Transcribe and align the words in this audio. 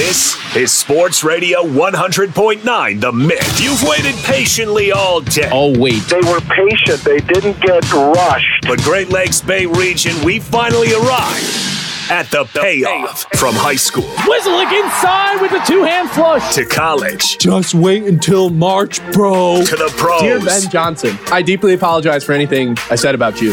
This 0.00 0.56
is 0.56 0.72
Sports 0.72 1.22
Radio 1.22 1.62
100.9 1.62 3.00
The 3.02 3.12
Mitt. 3.12 3.60
You've 3.60 3.82
waited 3.82 4.14
patiently 4.24 4.92
all 4.92 5.20
day. 5.20 5.50
Oh, 5.52 5.78
wait. 5.78 6.02
They 6.04 6.20
were 6.20 6.40
patient. 6.40 7.02
They 7.02 7.18
didn't 7.18 7.60
get 7.60 7.92
rushed. 7.92 8.66
But 8.66 8.78
Great 8.78 9.10
Lakes 9.10 9.42
Bay 9.42 9.66
region, 9.66 10.14
we 10.24 10.38
finally 10.38 10.94
arrived 10.94 11.69
at 12.10 12.30
the 12.30 12.44
payoff 12.44 13.26
from 13.36 13.54
high 13.54 13.76
school 13.76 14.04
Whistling 14.26 14.68
inside 14.72 15.40
with 15.40 15.52
a 15.52 15.64
two 15.66 15.84
hand 15.84 16.10
flush. 16.10 16.54
to 16.54 16.64
college 16.64 17.38
Just 17.38 17.74
wait 17.74 18.04
until 18.04 18.50
March, 18.50 19.00
bro. 19.12 19.62
to 19.64 19.76
the 19.76 19.92
pros. 19.96 20.20
Dear 20.20 20.40
Ben 20.40 20.68
Johnson, 20.70 21.18
I 21.30 21.42
deeply 21.42 21.74
apologize 21.74 22.24
for 22.24 22.32
anything 22.32 22.76
I 22.90 22.96
said 22.96 23.14
about 23.14 23.40
you. 23.40 23.50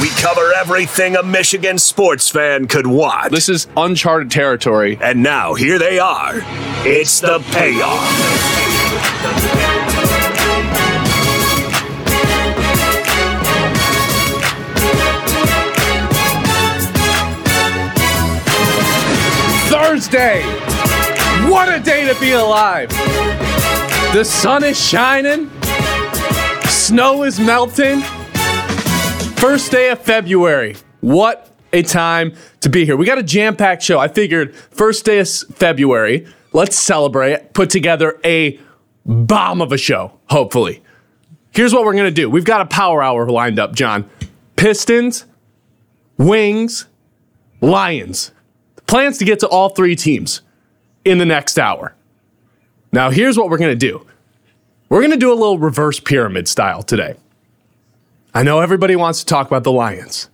We 0.00 0.08
cover 0.20 0.52
everything 0.56 1.16
a 1.16 1.22
Michigan 1.22 1.78
sports 1.78 2.28
fan 2.28 2.66
could 2.68 2.86
want. 2.86 3.32
This 3.32 3.48
is 3.48 3.66
uncharted 3.76 4.30
territory. 4.30 4.98
And 5.00 5.22
now 5.22 5.54
here 5.54 5.78
they 5.78 5.98
are. 5.98 6.32
It's 6.84 7.20
the 7.20 7.38
payoff. 7.52 9.57
Thursday. 19.98 20.42
What 21.50 21.68
a 21.68 21.80
day 21.80 22.06
to 22.06 22.18
be 22.20 22.30
alive. 22.30 22.88
The 24.12 24.22
sun 24.24 24.62
is 24.62 24.80
shining. 24.80 25.50
Snow 26.66 27.24
is 27.24 27.40
melting. 27.40 28.02
First 29.38 29.72
day 29.72 29.90
of 29.90 30.00
February. 30.00 30.76
What 31.00 31.50
a 31.72 31.82
time 31.82 32.34
to 32.60 32.68
be 32.68 32.84
here. 32.84 32.96
We 32.96 33.06
got 33.06 33.18
a 33.18 33.24
jam 33.24 33.56
packed 33.56 33.82
show. 33.82 33.98
I 33.98 34.06
figured 34.06 34.54
first 34.54 35.04
day 35.04 35.18
of 35.18 35.28
February, 35.28 36.28
let's 36.52 36.78
celebrate, 36.78 37.52
put 37.52 37.68
together 37.68 38.20
a 38.24 38.60
bomb 39.04 39.60
of 39.60 39.72
a 39.72 39.78
show, 39.78 40.12
hopefully. 40.30 40.80
Here's 41.50 41.74
what 41.74 41.84
we're 41.84 41.94
going 41.94 42.04
to 42.04 42.12
do 42.12 42.30
we've 42.30 42.44
got 42.44 42.60
a 42.60 42.66
power 42.66 43.02
hour 43.02 43.28
lined 43.28 43.58
up, 43.58 43.74
John. 43.74 44.08
Pistons, 44.54 45.24
Wings, 46.18 46.86
Lions. 47.60 48.30
Plans 48.88 49.18
to 49.18 49.24
get 49.24 49.38
to 49.40 49.46
all 49.46 49.68
three 49.68 49.94
teams 49.94 50.40
in 51.04 51.18
the 51.18 51.26
next 51.26 51.58
hour. 51.58 51.94
Now, 52.90 53.10
here's 53.10 53.38
what 53.38 53.50
we're 53.50 53.58
going 53.58 53.78
to 53.78 53.86
do 53.86 54.04
we're 54.88 55.00
going 55.00 55.12
to 55.12 55.18
do 55.18 55.30
a 55.30 55.34
little 55.34 55.58
reverse 55.58 56.00
pyramid 56.00 56.48
style 56.48 56.82
today. 56.82 57.16
I 58.34 58.42
know 58.42 58.60
everybody 58.60 58.96
wants 58.96 59.20
to 59.20 59.26
talk 59.26 59.46
about 59.46 59.62
the 59.62 59.72
Lions. 59.72 60.30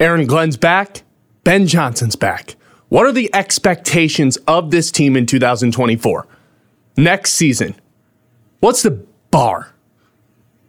Aaron 0.00 0.26
Glenn's 0.26 0.56
back, 0.56 1.02
Ben 1.44 1.66
Johnson's 1.66 2.16
back. 2.16 2.56
What 2.88 3.06
are 3.06 3.12
the 3.12 3.30
expectations 3.34 4.36
of 4.48 4.70
this 4.70 4.90
team 4.90 5.16
in 5.16 5.26
2024? 5.26 6.26
Next 6.96 7.32
season. 7.32 7.76
What's 8.60 8.82
the 8.82 9.06
bar? 9.30 9.72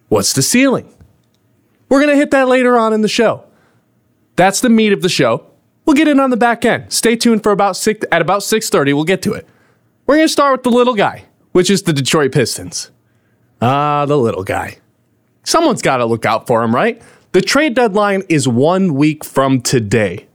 What's 0.10 0.34
the 0.34 0.42
ceiling? 0.44 0.94
We're 1.88 2.00
going 2.00 2.12
to 2.12 2.18
hit 2.18 2.32
that 2.32 2.48
later 2.48 2.78
on 2.78 2.94
in 2.94 3.02
the 3.02 3.08
show. 3.08 3.46
That's 4.36 4.62
the 4.62 4.70
meat 4.70 4.94
of 4.94 5.02
the 5.02 5.10
show. 5.10 5.50
We'll 5.90 5.96
get 5.96 6.08
in 6.08 6.20
on 6.20 6.30
the 6.30 6.38
back 6.38 6.66
end. 6.66 6.94
Stay 6.94 7.16
tuned 7.16 7.42
for 7.42 7.52
about 7.52 7.76
six 7.76 8.06
at 8.12 8.22
about 8.22 8.44
6:30. 8.44 8.94
We'll 8.94 9.06
get 9.06 9.24
to 9.24 9.34
it. 9.34 9.48
We're 10.06 10.18
gonna 10.18 10.28
start 10.28 10.52
with 10.52 10.62
the 10.62 10.70
little 10.70 10.94
guy, 10.94 11.24
which 11.52 11.72
is 11.72 11.82
the 11.82 11.94
Detroit 11.94 12.32
Pistons. 12.32 12.92
Ah, 13.60 14.06
the 14.06 14.16
little 14.16 14.44
guy. 14.44 14.78
Someone's 15.44 15.82
got 15.82 15.98
to 15.98 16.06
look 16.06 16.28
out 16.28 16.46
for 16.46 16.62
him, 16.62 16.76
right? 16.76 17.02
The 17.32 17.42
trade 17.42 17.74
deadline 17.74 18.22
is 18.30 18.48
one 18.48 18.94
week 18.94 19.26
from 19.26 19.62
today. 19.62 20.28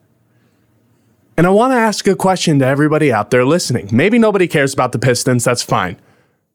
And 1.37 1.47
I 1.47 1.51
want 1.51 1.71
to 1.71 1.77
ask 1.77 2.09
a 2.09 2.17
question 2.17 2.59
to 2.59 2.67
everybody 2.67 3.13
out 3.13 3.31
there 3.31 3.45
listening. 3.45 3.89
Maybe 3.93 4.19
nobody 4.19 4.49
cares 4.49 4.75
about 4.75 4.91
the 4.91 4.99
Pistons. 4.99 5.45
That's 5.45 5.63
fine. 5.63 6.01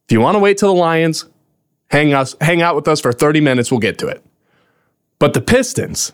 If 0.09 0.11
you 0.11 0.19
want 0.19 0.35
to 0.35 0.39
wait 0.39 0.57
till 0.57 0.73
the 0.73 0.79
Lions, 0.79 1.23
hang 1.87 2.13
us, 2.13 2.35
hang 2.41 2.61
out 2.61 2.75
with 2.75 2.89
us 2.89 2.99
for 2.99 3.13
30 3.13 3.39
minutes. 3.39 3.71
We'll 3.71 3.79
get 3.79 3.97
to 3.99 4.07
it. 4.07 4.25
But 5.19 5.33
the 5.33 5.41
Pistons, 5.41 6.11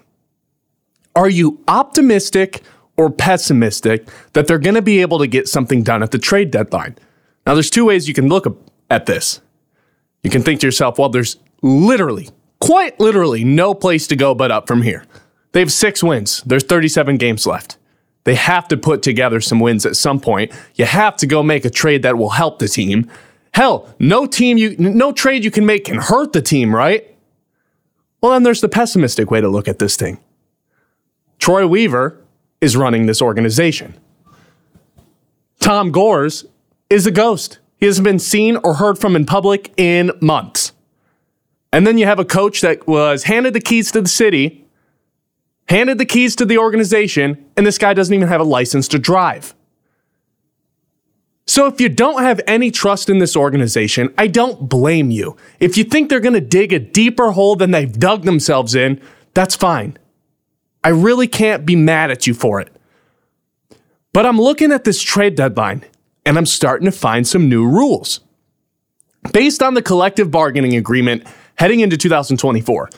are 1.16 1.30
you 1.30 1.62
optimistic 1.68 2.62
or 2.98 3.10
pessimistic 3.10 4.08
that 4.34 4.48
they're 4.48 4.60
going 4.60 4.76
to 4.76 4.82
be 4.82 5.02
able 5.02 5.20
to 5.20 5.28
get 5.28 5.48
something 5.48 5.84
done 5.84 6.04
at 6.04 6.12
the 6.12 6.20
trade 6.20 6.52
deadline? 6.52 6.98
Now, 7.46 7.54
there's 7.54 7.70
two 7.70 7.86
ways 7.86 8.08
you 8.08 8.14
can 8.14 8.28
look 8.28 8.46
at 8.90 9.06
this. 9.06 9.42
You 10.24 10.30
can 10.30 10.42
think 10.42 10.60
to 10.62 10.68
yourself, 10.68 10.98
well, 10.98 11.10
there's 11.10 11.38
literally, 11.62 12.30
quite 12.60 13.00
literally, 13.00 13.44
no 13.44 13.74
place 13.74 14.08
to 14.08 14.16
go 14.16 14.34
but 14.34 14.52
up 14.52 14.68
from 14.68 14.82
here. 14.82 15.06
They 15.52 15.60
have 15.60 15.72
six 15.72 16.04
wins, 16.04 16.42
there's 16.46 16.64
37 16.64 17.18
games 17.18 17.46
left. 17.46 17.78
They 18.26 18.36
have 18.36 18.68
to 18.70 18.78
put 18.78 19.04
together 19.04 19.40
some 19.40 19.60
wins 19.60 19.86
at 19.86 19.96
some 19.96 20.20
point. 20.20 20.52
You 20.74 20.86
have 20.86 21.16
to 21.18 21.28
go 21.28 21.44
make 21.44 21.64
a 21.64 21.70
trade 21.70 22.02
that 22.02 22.18
will 22.18 22.32
help 22.32 22.60
the 22.60 22.68
team. 22.68 23.10
Hell, 23.54 23.94
no 24.00 24.26
team 24.26 24.58
you 24.58 24.76
no 24.78 25.14
trade 25.14 25.46
you 25.46 25.52
can 25.52 25.66
make 25.66 25.86
can 25.86 26.00
hurt 26.00 26.34
the 26.34 26.42
team, 26.42 26.76
right? 26.76 27.16
Well, 28.20 28.32
then 28.32 28.44
there's 28.44 28.62
the 28.62 28.68
pessimistic 28.68 29.30
way 29.30 29.42
to 29.42 29.48
look 29.48 29.68
at 29.68 29.78
this 29.78 29.96
thing. 29.96 30.18
Troy 31.38 31.68
Weaver 31.68 32.20
is 32.62 32.76
running 32.76 33.06
this 33.06 33.22
organization. 33.22 33.94
Tom 35.60 35.92
Gores 35.92 36.46
is 36.90 37.08
a 37.08 37.12
ghost. 37.12 37.60
He 37.78 37.86
hasn't 37.86 38.06
been 38.06 38.20
seen 38.20 38.58
or 38.58 38.76
heard 38.76 38.98
from 38.98 39.16
in 39.16 39.26
public 39.26 39.74
in 39.78 40.12
months. 40.22 40.72
And 41.72 41.86
then 41.86 41.98
you 41.98 42.06
have 42.06 42.20
a 42.20 42.26
coach 42.26 42.62
that 42.62 42.88
was 42.88 43.24
handed 43.24 43.54
the 43.54 43.60
keys 43.60 43.92
to 43.92 44.02
the 44.02 44.08
city, 44.08 44.66
handed 45.68 45.98
the 45.98 46.06
keys 46.06 46.36
to 46.38 46.46
the 46.46 46.58
organization, 46.58 47.46
and 47.58 47.66
this 47.66 47.78
guy 47.78 47.94
doesn't 47.94 48.14
even 48.14 48.28
have 48.28 48.42
a 48.42 48.46
license 48.46 48.88
to 48.90 49.00
drive. 49.00 49.54
So 51.48 51.68
if 51.68 51.80
you 51.80 51.90
don't 51.90 52.22
have 52.22 52.42
any 52.48 52.72
trust 52.72 53.10
in 53.10 53.20
this 53.20 53.36
organization, 53.36 54.14
I 54.18 54.28
don't 54.28 54.68
blame 54.68 55.12
you. 55.12 55.38
If 55.60 55.78
you 55.78 55.84
think 55.84 56.10
they're 56.10 56.20
going 56.20 56.34
to 56.34 56.42
dig 56.42 56.74
a 56.74 56.80
deeper 56.80 57.32
hole 57.32 57.56
than 57.56 57.72
they've 57.72 57.92
dug 57.92 58.24
themselves 58.24 58.74
in, 58.74 59.00
that's 59.34 59.56
fine. 59.56 59.98
I 60.86 60.90
really 60.90 61.28
can't 61.28 61.66
be 61.66 61.76
mad 61.76 62.12
at 62.12 62.28
you 62.28 62.36
for 62.36 62.62
it. 62.62 62.70
But 64.14 64.28
I'm 64.28 64.40
looking 64.40 64.72
at 64.72 64.84
this 64.84 65.02
trade 65.02 65.34
deadline 65.34 65.84
and 66.28 66.38
I'm 66.38 66.46
starting 66.46 66.86
to 66.86 66.92
find 66.92 67.28
some 67.28 67.50
new 67.50 67.68
rules. 67.68 68.20
Based 69.34 69.64
on 69.64 69.74
the 69.74 69.82
collective 69.82 70.30
bargaining 70.30 70.76
agreement 70.76 71.26
heading 71.56 71.80
into 71.80 71.98
2024, 71.98 72.92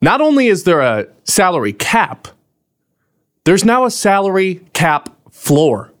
not 0.00 0.20
only 0.20 0.46
is 0.46 0.62
there 0.62 0.80
a 0.80 1.08
salary 1.24 1.72
cap, 1.72 2.28
there's 3.42 3.64
now 3.64 3.84
a 3.84 3.90
salary 3.90 4.60
cap 4.72 5.08
floor. 5.32 5.92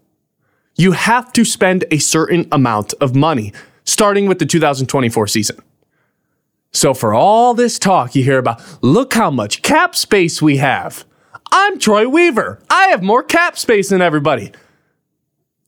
You 0.76 0.92
have 0.92 1.32
to 1.32 1.44
spend 1.44 1.84
a 1.90 1.98
certain 1.98 2.46
amount 2.52 2.94
of 3.00 3.16
money 3.16 3.52
starting 3.82 4.28
with 4.28 4.38
the 4.38 4.46
2024 4.46 5.26
season. 5.26 5.60
So, 6.72 6.94
for 6.94 7.12
all 7.12 7.54
this 7.54 7.80
talk 7.80 8.14
you 8.14 8.22
hear 8.22 8.38
about, 8.38 8.62
look 8.82 9.14
how 9.14 9.32
much 9.32 9.62
cap 9.62 9.96
space 9.96 10.40
we 10.40 10.58
have. 10.58 11.04
I'm 11.52 11.78
Troy 11.78 12.08
Weaver. 12.08 12.60
I 12.68 12.88
have 12.88 13.02
more 13.02 13.22
cap 13.22 13.58
space 13.58 13.90
than 13.90 14.02
everybody. 14.02 14.52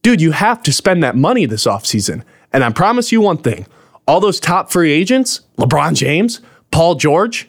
Dude, 0.02 0.20
you 0.20 0.32
have 0.32 0.62
to 0.64 0.72
spend 0.72 1.02
that 1.02 1.16
money 1.16 1.46
this 1.46 1.66
offseason. 1.66 2.22
And 2.52 2.64
I 2.64 2.70
promise 2.70 3.12
you 3.12 3.20
one 3.20 3.38
thing 3.38 3.66
all 4.06 4.20
those 4.20 4.38
top 4.38 4.70
free 4.70 4.92
agents, 4.92 5.40
LeBron 5.58 5.94
James, 5.96 6.40
Paul 6.70 6.94
George, 6.94 7.48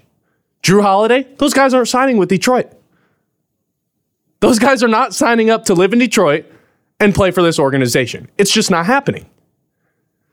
Jrue 0.64 0.82
Holiday, 0.82 1.28
those 1.38 1.54
guys 1.54 1.74
aren't 1.74 1.88
signing 1.88 2.18
with 2.18 2.30
Detroit. 2.30 2.72
Those 4.40 4.60
guys 4.60 4.84
are 4.84 4.88
not 4.88 5.14
signing 5.14 5.50
up 5.50 5.66
to 5.66 5.74
live 5.74 5.94
in 5.94 6.00
Detroit 6.00 6.46
and 7.00 7.14
play 7.14 7.32
for 7.32 7.42
this 7.42 7.60
organization. 7.60 8.30
It's 8.38 8.52
just 8.52 8.72
not 8.72 8.86
happening. 8.86 9.30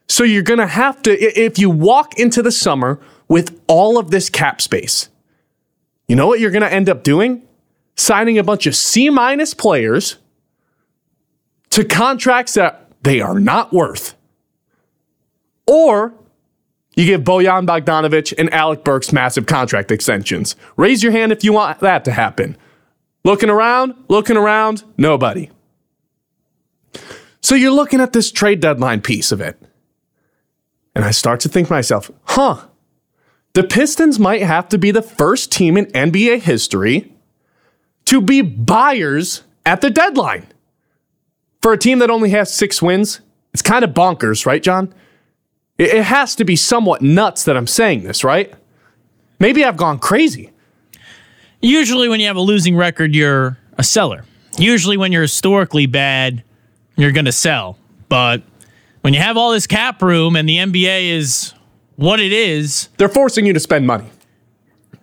So 0.09 0.25
you're 0.25 0.43
going 0.43 0.61
to 0.61 0.67
have 0.67 1.03
to, 1.03 1.13
if 1.13 1.59
you 1.59 1.71
walk 1.71 2.19
into 2.19 2.43
the 2.43 2.53
summer 2.53 3.01
with 3.29 3.61
all 3.67 3.99
of 3.99 4.11
this 4.11 4.29
cap 4.29 4.61
space, 4.61 5.09
you 6.09 6.17
know 6.17 6.27
what 6.27 6.41
you're 6.41 6.51
going 6.51 6.63
to 6.63 6.73
end 6.73 6.89
up 6.89 7.03
doing? 7.03 7.43
Signing 7.97 8.39
a 8.39 8.45
bunch 8.45 8.67
of 8.67 8.75
C 8.75 9.09
minus 9.11 9.55
players 9.55 10.17
to 11.71 11.85
contracts 11.85 12.55
that 12.55 12.91
they 13.03 13.21
are 13.21 13.39
not 13.39 13.73
worth. 13.73 14.15
Or 15.67 16.15
you 16.97 17.07
give 17.07 17.23
Bojan 17.23 17.67
Bogdanovic 17.67 18.35
and 18.39 18.53
Alec 18.53 18.85
Burks 18.85 19.13
massive 19.13 19.47
contract 19.47 19.91
extensions. 19.91 20.57
Raise 20.77 21.03
your 21.03 21.13
hand 21.13 21.33
if 21.33 21.43
you 21.43 21.53
want 21.53 21.81
that 21.81 22.05
to 22.05 22.13
happen. 22.13 22.57
Looking 23.25 23.51
around, 23.51 23.95
looking 24.09 24.37
around, 24.37 24.85
nobody. 24.97 25.51
So 27.41 27.55
you're 27.55 27.73
looking 27.73 28.01
at 28.01 28.13
this 28.13 28.31
trade 28.31 28.61
deadline 28.61 29.01
piece 29.01 29.33
of 29.33 29.41
it. 29.41 29.61
And 30.95 31.05
I 31.05 31.11
start 31.11 31.41
to 31.41 31.49
think 31.49 31.69
to 31.69 31.75
myself, 31.75 32.11
huh, 32.25 32.67
the 33.55 33.65
Pistons 33.65 34.19
might 34.19 34.43
have 34.43 34.69
to 34.69 34.79
be 34.79 34.91
the 34.91 35.03
first 35.03 35.51
team 35.51 35.77
in 35.77 35.87
NBA 35.87 36.43
history 36.43 37.14
to 38.07 38.21
be 38.21 38.41
buyers 38.43 39.43
at 39.65 39.81
the 39.81 39.91
deadline. 39.91 40.47
For 41.63 41.73
a 41.73 41.79
team 41.79 41.99
that 42.01 42.11
only 42.11 42.31
has 42.31 42.53
six 42.53 42.83
wins, 42.83 43.21
it's 43.53 43.63
kind 43.63 43.85
of 43.85 43.91
bonkers, 43.91 44.45
right, 44.45 44.63
John? 44.63 44.93
It, 45.79 45.95
it 45.95 46.05
has 46.05 46.35
to 46.37 46.45
be 46.45 46.57
somewhat 46.57 47.03
nuts 47.03 47.45
that 47.45 47.57
I'm 47.57 47.67
saying 47.67 48.05
this, 48.05 48.23
right? 48.23 48.53
Maybe 49.39 49.65
I've 49.65 49.77
gone 49.77 49.99
crazy. 49.99 50.51
Usually, 51.61 52.09
when 52.09 52.21
you 52.21 52.27
have 52.27 52.37
a 52.37 52.41
losing 52.41 52.77
record, 52.77 53.15
you're 53.15 53.59
a 53.79 53.83
seller. 53.83 54.25
Usually, 54.59 54.97
when 54.97 55.13
you're 55.13 55.23
historically 55.23 55.87
bad, 55.87 56.45
you're 56.97 57.13
going 57.13 57.25
to 57.25 57.33
sell. 57.33 57.79
But 58.09 58.43
when 59.01 59.15
you 59.15 59.21
have 59.21 59.37
all 59.37 59.51
this 59.51 59.67
cap 59.67 60.03
room 60.03 60.37
and 60.37 60.49
the 60.49 60.59
NBA 60.59 61.11
is 61.17 61.55
what 61.97 62.21
it 62.21 62.33
is, 62.33 62.89
They're 62.99 63.09
forcing 63.09 63.47
you 63.47 63.53
to 63.53 63.61
spend 63.61 63.87
money. 63.87 64.07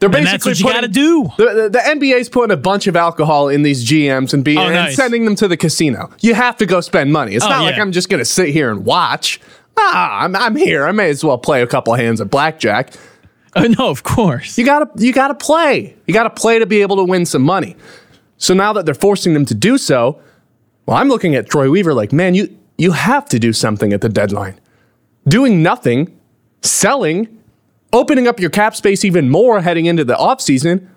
They're 0.02 0.14
and 0.14 0.26
that's 0.28 0.46
what 0.46 0.60
you 0.60 0.66
got 0.66 0.82
to 0.82 0.88
do. 0.90 1.32
The, 1.38 1.46
the, 1.46 1.70
the 1.70 1.78
NBA's 1.80 2.28
putting 2.28 2.52
a 2.52 2.58
bunch 2.58 2.88
of 2.88 2.96
alcohol 2.98 3.48
in 3.50 3.62
these 3.62 3.88
GMs 3.90 4.34
and, 4.34 4.44
be, 4.44 4.58
Oh, 4.58 4.62
and 4.64 4.74
nice. 4.74 4.96
sending 4.96 5.24
them 5.26 5.36
to 5.36 5.48
the 5.48 5.56
casino. 5.56 6.10
You 6.22 6.34
have 6.34 6.58
to 6.58 6.66
go 6.66 6.82
spend 6.82 7.14
money. 7.14 7.36
It's 7.36 7.46
Oh, 7.46 7.50
not 7.50 7.62
like. 7.64 7.78
I'm 7.78 7.92
just 7.94 8.10
going 8.10 8.20
to 8.20 8.26
sit 8.26 8.50
here 8.50 8.70
and 8.72 8.84
watch. 8.84 9.40
Ah, 9.78 10.24
I'm, 10.24 10.36
I'm 10.36 10.56
here. 10.58 10.86
I 10.86 10.92
may 10.92 11.10
as 11.12 11.24
well 11.24 11.38
play 11.38 11.62
a 11.62 11.68
couple 11.68 11.94
hands 11.94 12.20
of 12.20 12.30
blackjack. 12.30 12.94
Uh, 13.56 13.68
no, 13.78 13.90
of 13.90 14.04
course. 14.04 14.58
You 14.58 14.66
gotta 14.66 14.90
you 14.96 15.12
gotta 15.14 15.34
play. 15.36 15.96
You 16.08 16.14
gotta 16.14 16.30
play 16.30 16.58
to 16.60 16.66
be 16.66 16.82
able 16.82 16.96
to 16.98 17.04
win 17.04 17.26
some 17.26 17.42
money. 17.42 17.76
So 18.38 18.54
now 18.54 18.74
that 18.74 18.86
they're 18.86 18.94
forcing 18.96 19.34
them 19.34 19.46
to 19.46 19.54
do 19.54 19.78
so, 19.78 20.22
well, 20.86 20.98
I'm 20.98 21.10
looking 21.10 21.36
at 21.36 21.50
Troy 21.50 21.70
Weaver 21.70 21.94
like, 21.94 22.12
man, 22.14 22.34
you 22.34 22.58
you 22.78 22.92
have 22.94 23.28
to 23.30 23.40
do 23.40 23.52
something 23.54 23.92
at 23.94 24.00
the 24.02 24.08
deadline. 24.10 24.60
Doing 25.28 25.62
nothing, 25.62 26.18
selling, 26.62 27.41
opening 27.94 28.28
up 28.28 28.40
your 28.40 28.50
cap 28.50 28.76
space 28.76 29.04
even 29.06 29.30
more 29.30 29.62
heading 29.62 29.86
into 29.86 30.04
the 30.04 30.16
offseason 30.16 30.88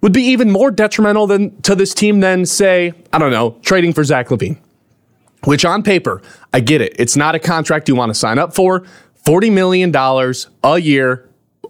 would 0.00 0.12
be 0.12 0.22
even 0.22 0.50
more 0.50 0.70
detrimental 0.70 1.26
than 1.26 1.60
to 1.62 1.74
this 1.74 1.94
team 1.94 2.20
than 2.20 2.44
say, 2.44 2.92
I 3.12 3.18
don't 3.18 3.30
know, 3.30 3.58
trading 3.62 3.92
for 3.92 4.04
Zach 4.04 4.28
LaVine. 4.28 4.58
Which 5.44 5.64
on 5.64 5.82
paper, 5.82 6.20
I 6.52 6.60
get 6.60 6.80
it. 6.80 6.94
It's 6.98 7.16
not 7.16 7.34
a 7.34 7.38
contract 7.38 7.88
you 7.88 7.94
want 7.94 8.10
to 8.10 8.14
sign 8.14 8.38
up 8.38 8.54
for. 8.54 8.84
$40 9.24 9.52
million 9.52 9.94
a 10.62 10.78
year 10.78 11.28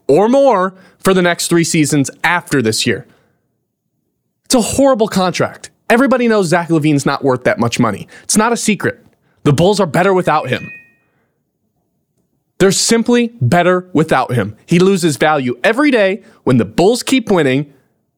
or 0.09 0.29
more 0.29 0.75
for 0.99 1.15
the 1.15 1.23
next 1.23 1.49
three 1.49 1.65
seasons 1.65 2.11
after 2.25 2.61
this 2.61 2.87
year. 2.87 3.07
It's 4.47 4.55
a 4.55 4.61
horrible 4.61 5.09
contract. 5.09 5.71
Everybody 5.89 6.29
knows 6.29 6.49
Zach 6.49 6.69
LaVine's 6.69 7.07
not 7.07 7.23
worth 7.23 7.45
that 7.45 7.59
much 7.59 7.79
money. 7.79 8.09
It's 8.25 8.37
not 8.37 8.53
a 8.53 8.57
secret. 8.57 9.05
The 9.45 9.53
Bulls 9.53 9.79
are 9.79 9.87
better 9.87 10.15
without 10.15 10.49
him. 10.49 10.69
They're 12.59 12.73
simply 12.73 13.29
better 13.41 13.91
without 13.93 14.33
him. 14.33 14.57
He 14.67 14.79
loses 14.79 15.17
value 15.17 15.59
every 15.65 15.91
day 15.91 16.23
when 16.45 16.59
the 16.59 16.65
Bulls 16.65 17.03
keep 17.03 17.31
winning 17.31 17.73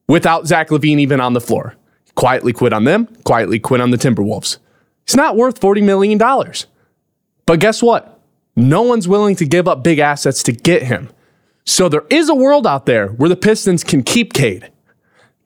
without 0.07 0.47
Zach 0.47 0.69
LaVine 0.69 0.99
even 0.99 1.19
on 1.19 1.33
the 1.33 1.41
floor. 1.41 1.75
Quietly 2.15 2.53
quit 2.53 2.73
on 2.73 2.83
them, 2.83 3.07
quietly 3.23 3.59
quit 3.59 3.81
on 3.81 3.91
the 3.91 3.97
Timberwolves. 3.97 4.57
He's 5.05 5.15
not 5.15 5.35
worth 5.35 5.59
$40 5.59 5.83
million. 5.83 6.17
But 7.45 7.59
guess 7.59 7.81
what? 7.81 8.19
No 8.55 8.81
one's 8.81 9.07
willing 9.07 9.35
to 9.37 9.45
give 9.45 9.67
up 9.67 9.83
big 9.83 9.99
assets 9.99 10.43
to 10.43 10.51
get 10.51 10.83
him. 10.83 11.09
So 11.63 11.89
there 11.89 12.05
is 12.09 12.29
a 12.29 12.35
world 12.35 12.65
out 12.65 12.85
there 12.85 13.09
where 13.09 13.29
the 13.29 13.35
Pistons 13.35 13.83
can 13.83 14.01
keep 14.01 14.33
Cade, 14.33 14.71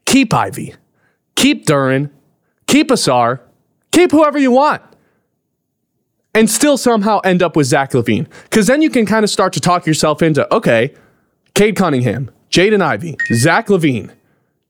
keep 0.05 0.33
Ivey, 0.33 0.75
keep 1.35 1.65
Duren, 1.65 2.09
keep 2.67 2.89
Ausar, 2.89 3.41
keep 3.91 4.11
whoever 4.11 4.37
you 4.37 4.51
want, 4.51 4.81
and 6.33 6.49
still 6.49 6.77
somehow 6.77 7.19
end 7.23 7.43
up 7.43 7.55
with 7.55 7.67
Zach 7.67 7.91
LaVine. 7.91 8.27
Because 8.43 8.67
then 8.67 8.81
you 8.81 8.89
can 8.89 9.05
kind 9.05 9.23
of 9.23 9.29
start 9.29 9.53
to 9.53 9.59
talk 9.59 9.85
yourself 9.85 10.21
into 10.21 10.51
okay, 10.53 10.93
Cade 11.53 11.75
Cunningham, 11.75 12.31
Jaden 12.49 12.81
Ivey, 12.81 13.17
Zach 13.33 13.69
Levine, 13.69 14.11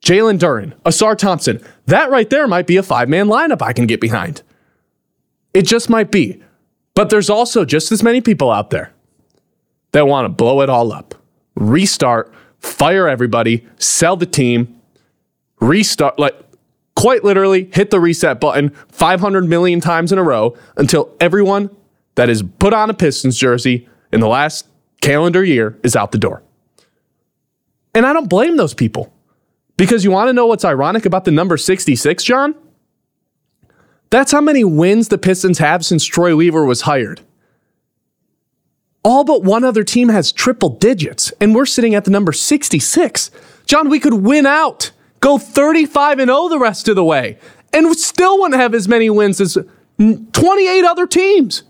Jalen 0.03 0.39
Duren, 0.39 0.73
Ausar 0.83 1.17
Thompson. 1.17 1.61
That 1.85 2.09
right 2.09 2.29
there 2.29 2.47
might 2.47 2.67
be 2.67 2.77
a 2.77 2.83
five 2.83 3.09
man 3.09 3.27
lineup 3.27 3.61
I 3.61 3.73
can 3.73 3.85
get 3.85 4.01
behind. 4.01 4.41
It 5.53 5.63
just 5.63 5.89
might 5.89 6.11
be. 6.11 6.41
But 6.93 7.09
there's 7.09 7.29
also 7.29 7.63
just 7.65 7.91
as 7.91 8.03
many 8.03 8.21
people 8.21 8.51
out 8.51 8.69
there 8.69 8.91
that 9.91 10.07
want 10.07 10.25
to 10.25 10.29
blow 10.29 10.61
it 10.61 10.69
all 10.69 10.91
up, 10.91 11.15
restart, 11.55 12.33
fire 12.59 13.07
everybody, 13.07 13.65
sell 13.77 14.17
the 14.17 14.25
team, 14.25 14.81
restart, 15.59 16.19
like 16.19 16.35
quite 16.95 17.23
literally 17.23 17.69
hit 17.73 17.89
the 17.89 17.99
reset 17.99 18.39
button 18.39 18.69
500 18.89 19.47
million 19.47 19.79
times 19.79 20.11
in 20.11 20.17
a 20.17 20.23
row 20.23 20.57
until 20.77 21.15
everyone 21.19 21.69
that 22.15 22.29
is 22.29 22.43
put 22.59 22.73
on 22.73 22.89
a 22.89 22.93
Pistons 22.93 23.37
jersey 23.37 23.87
in 24.11 24.19
the 24.19 24.27
last 24.27 24.67
calendar 25.01 25.43
year 25.43 25.77
is 25.83 25.95
out 25.95 26.11
the 26.11 26.17
door. 26.17 26.43
And 27.93 28.05
I 28.05 28.13
don't 28.13 28.29
blame 28.29 28.57
those 28.57 28.73
people 28.73 29.11
because 29.77 30.03
you 30.03 30.11
want 30.11 30.29
to 30.29 30.33
know 30.33 30.45
what's 30.45 30.65
ironic 30.65 31.05
about 31.05 31.25
the 31.25 31.31
number 31.31 31.57
66, 31.57 32.23
John? 32.23 32.55
That's 34.09 34.31
how 34.31 34.41
many 34.41 34.63
wins 34.63 35.07
the 35.07 35.17
Pistons 35.17 35.57
have 35.59 35.85
since 35.85 36.05
Troy 36.05 36.35
Weaver 36.35 36.65
was 36.65 36.81
hired. 36.81 37.21
All 39.03 39.23
but 39.23 39.43
one 39.43 39.63
other 39.63 39.83
team 39.83 40.09
has 40.09 40.31
triple 40.31 40.69
digits, 40.69 41.31
and 41.41 41.55
we're 41.55 41.65
sitting 41.65 41.95
at 41.95 42.05
the 42.05 42.11
number 42.11 42.31
66. 42.31 43.31
John, 43.65 43.89
we 43.89 43.99
could 43.99 44.13
win 44.13 44.45
out, 44.45 44.91
go 45.21 45.37
35 45.37 46.19
and 46.19 46.29
0 46.29 46.49
the 46.49 46.59
rest 46.59 46.87
of 46.89 46.95
the 46.95 47.03
way, 47.03 47.37
and 47.71 47.95
still 47.95 48.39
wouldn't 48.39 48.59
have 48.59 48.75
as 48.75 48.87
many 48.87 49.09
wins 49.09 49.39
as 49.39 49.57
28 49.97 50.83
other 50.83 51.07
teams. 51.07 51.63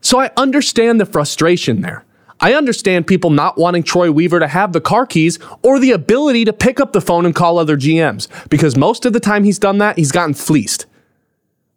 So 0.00 0.18
I 0.18 0.30
understand 0.36 1.00
the 1.00 1.06
frustration 1.06 1.82
there. 1.82 2.04
I 2.42 2.54
understand 2.54 3.06
people 3.06 3.28
not 3.28 3.58
wanting 3.58 3.82
Troy 3.82 4.10
Weaver 4.10 4.40
to 4.40 4.48
have 4.48 4.72
the 4.72 4.80
car 4.80 5.04
keys 5.04 5.38
or 5.62 5.78
the 5.78 5.92
ability 5.92 6.46
to 6.46 6.54
pick 6.54 6.80
up 6.80 6.94
the 6.94 7.00
phone 7.02 7.26
and 7.26 7.34
call 7.34 7.58
other 7.58 7.76
GMs 7.76 8.28
because 8.48 8.76
most 8.76 9.04
of 9.04 9.12
the 9.12 9.20
time 9.20 9.44
he's 9.44 9.58
done 9.58 9.76
that, 9.78 9.98
he's 9.98 10.10
gotten 10.10 10.32
fleeced. 10.32 10.86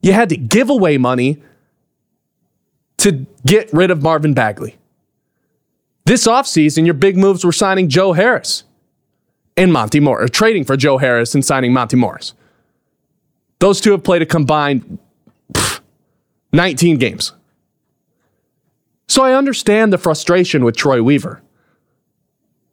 You 0.02 0.14
had 0.14 0.30
to 0.30 0.38
give 0.38 0.70
away 0.70 0.98
money 0.98 1.44
to 2.98 3.26
get 3.46 3.72
rid 3.74 3.92
of 3.92 4.02
Marvin 4.02 4.34
Bagley. 4.34 4.78
This 6.06 6.28
offseason, 6.28 6.86
your 6.86 6.94
big 6.94 7.18
moves 7.18 7.44
were 7.44 7.52
signing 7.52 7.90
Joe 7.90 8.14
Harris 8.14 8.64
and 9.56 9.72
Monté 9.72 10.02
Morris, 10.02 10.32
trading 10.32 10.64
for 10.64 10.76
Joe 10.78 10.98
Harris 10.98 11.36
and 11.36 11.44
signing 11.44 11.72
Monté 11.72 11.98
Morris. 11.98 12.34
Those 13.60 13.80
two 13.80 13.92
have 13.92 14.04
played 14.04 14.22
a 14.22 14.26
combined 14.26 15.00
pff, 15.54 15.80
19 16.52 16.98
games. 16.98 17.34
So 19.08 19.24
I 19.24 19.34
understand 19.34 19.94
the 19.94 19.98
frustration 19.98 20.64
with 20.64 20.76
Troy 20.76 21.02
Weaver. 21.02 21.42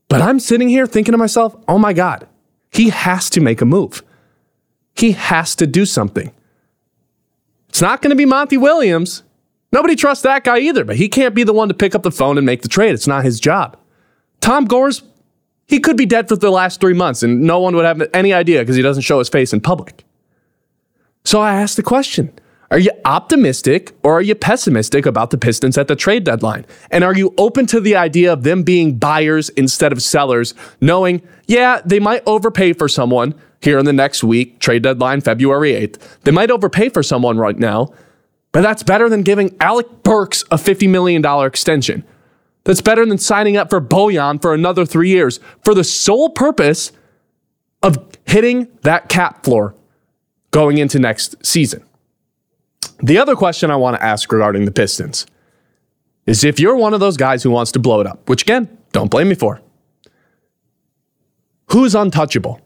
But 0.08 0.22
I'm 0.22 0.40
sitting 0.40 0.68
here 0.68 0.86
thinking 0.86 1.12
to 1.12 1.18
myself, 1.18 1.54
oh 1.68 1.78
my 1.78 1.92
God, 1.92 2.26
he 2.72 2.88
has 2.88 3.30
to 3.30 3.40
make 3.40 3.60
a 3.60 3.64
move. 3.64 4.02
He 4.94 5.12
has 5.12 5.54
to 5.56 5.66
do 5.66 5.86
something. 5.86 6.32
It's 7.68 7.80
not 7.80 8.02
going 8.02 8.10
to 8.10 8.16
be 8.16 8.26
Monty 8.26 8.56
Williams. 8.56 9.22
Nobody 9.72 9.94
trusts 9.94 10.24
that 10.24 10.42
guy 10.42 10.58
either, 10.58 10.84
but 10.84 10.96
he 10.96 11.08
can't 11.08 11.34
be 11.34 11.44
the 11.44 11.52
one 11.52 11.68
to 11.68 11.74
pick 11.74 11.94
up 11.94 12.02
the 12.02 12.10
phone 12.10 12.36
and 12.36 12.44
make 12.44 12.62
the 12.62 12.68
trade. 12.68 12.92
It's 12.92 13.06
not 13.06 13.24
his 13.24 13.38
job. 13.38 13.76
Tom 14.40 14.64
Gores, 14.64 15.02
he 15.70 15.78
could 15.78 15.96
be 15.96 16.05
dead 16.05 16.28
for 16.28 16.34
the 16.34 16.50
last 16.50 16.81
three 16.81 16.94
months 16.94 17.22
and 17.22 17.43
no 17.43 17.61
one 17.61 17.76
would 17.76 17.84
have 17.84 18.02
any 18.12 18.32
idea 18.32 18.58
because 18.58 18.75
he 18.75 18.82
doesn't 18.82 19.05
show 19.05 19.20
his 19.20 19.28
face 19.28 19.52
in 19.52 19.61
public. 19.61 20.05
So 21.25 21.40
I 21.40 21.55
asked 21.55 21.76
the 21.76 21.84
question 21.84 22.32
Are 22.72 22.78
you 22.78 22.90
optimistic 23.05 23.94
or 24.02 24.14
are 24.14 24.20
you 24.20 24.34
pessimistic 24.34 25.06
about 25.06 25.30
the 25.30 25.38
Pistons 25.38 25.78
at 25.78 25.87
the 25.87 25.94
trade 25.94 26.25
deadline? 26.25 26.66
And 26.90 27.04
are 27.04 27.16
you 27.16 27.33
open 27.38 27.66
to 27.66 27.80
the 27.80 27.94
idea 27.94 28.33
of 28.33 28.42
them 28.42 28.64
being 28.64 28.99
buyers 28.99 29.49
instead 29.50 29.92
of 29.92 30.02
sellers, 30.02 30.54
knowing, 30.80 31.23
yeah, 31.47 31.80
they 31.85 32.00
might 32.00 32.25
overpay 32.26 32.73
for 32.73 32.88
someone 32.88 33.37
here 33.62 33.78
in 33.78 33.85
the 33.85 33.92
next 33.92 34.25
week, 34.25 34.59
trade 34.59 34.83
deadline 34.83 35.21
February 35.21 35.73
8th. 35.73 36.00
They 36.23 36.33
might 36.33 36.50
overpay 36.50 36.88
for 36.88 37.04
someone 37.04 37.38
right 37.38 37.59
now, 37.59 37.92
but 38.50 38.62
that's 38.62 38.83
better 38.83 39.09
than 39.09 39.23
giving 39.23 39.56
Alec 39.61 40.02
Burks 40.02 40.42
a 40.50 40.56
$50 40.56 40.88
million 40.88 41.25
extension. 41.47 42.02
That's 42.64 42.81
better 42.81 43.07
than 43.07 43.19
signing 43.19 43.57
up 43.57 43.71
for 43.71 43.81
Bojan 43.81 44.40
for 44.40 44.52
another 44.52 44.85
three 44.85 45.09
years 45.09 45.40
for 45.64 45.75
the 45.75 45.85
sole 45.85 46.31
purpose 46.31 46.93
of 47.83 47.97
hitting 48.26 48.69
that 48.83 49.09
cap 49.09 49.45
floor 49.45 49.75
going 50.50 50.79
into 50.79 50.99
next 50.99 51.45
season. 51.45 51.85
The 53.02 53.19
other 53.19 53.35
question 53.35 53.71
I 53.71 53.76
want 53.76 53.97
to 53.97 54.02
ask 54.05 54.31
regarding 54.31 54.67
the 54.67 54.73
Pistons 54.73 55.26
is 56.26 56.45
if 56.45 56.61
you're 56.61 56.76
one 56.76 56.93
of 56.93 57.00
those 57.00 57.17
guys 57.17 57.43
who 57.43 57.50
wants 57.50 57.73
to 57.73 57.79
blow 57.79 58.00
it 58.00 58.07
up, 58.07 58.29
which 58.29 58.43
again, 58.43 58.76
don't 58.93 59.11
blame 59.11 59.29
me 59.29 59.35
for, 59.35 59.61
who's 61.71 61.95
untouchable? 61.95 62.61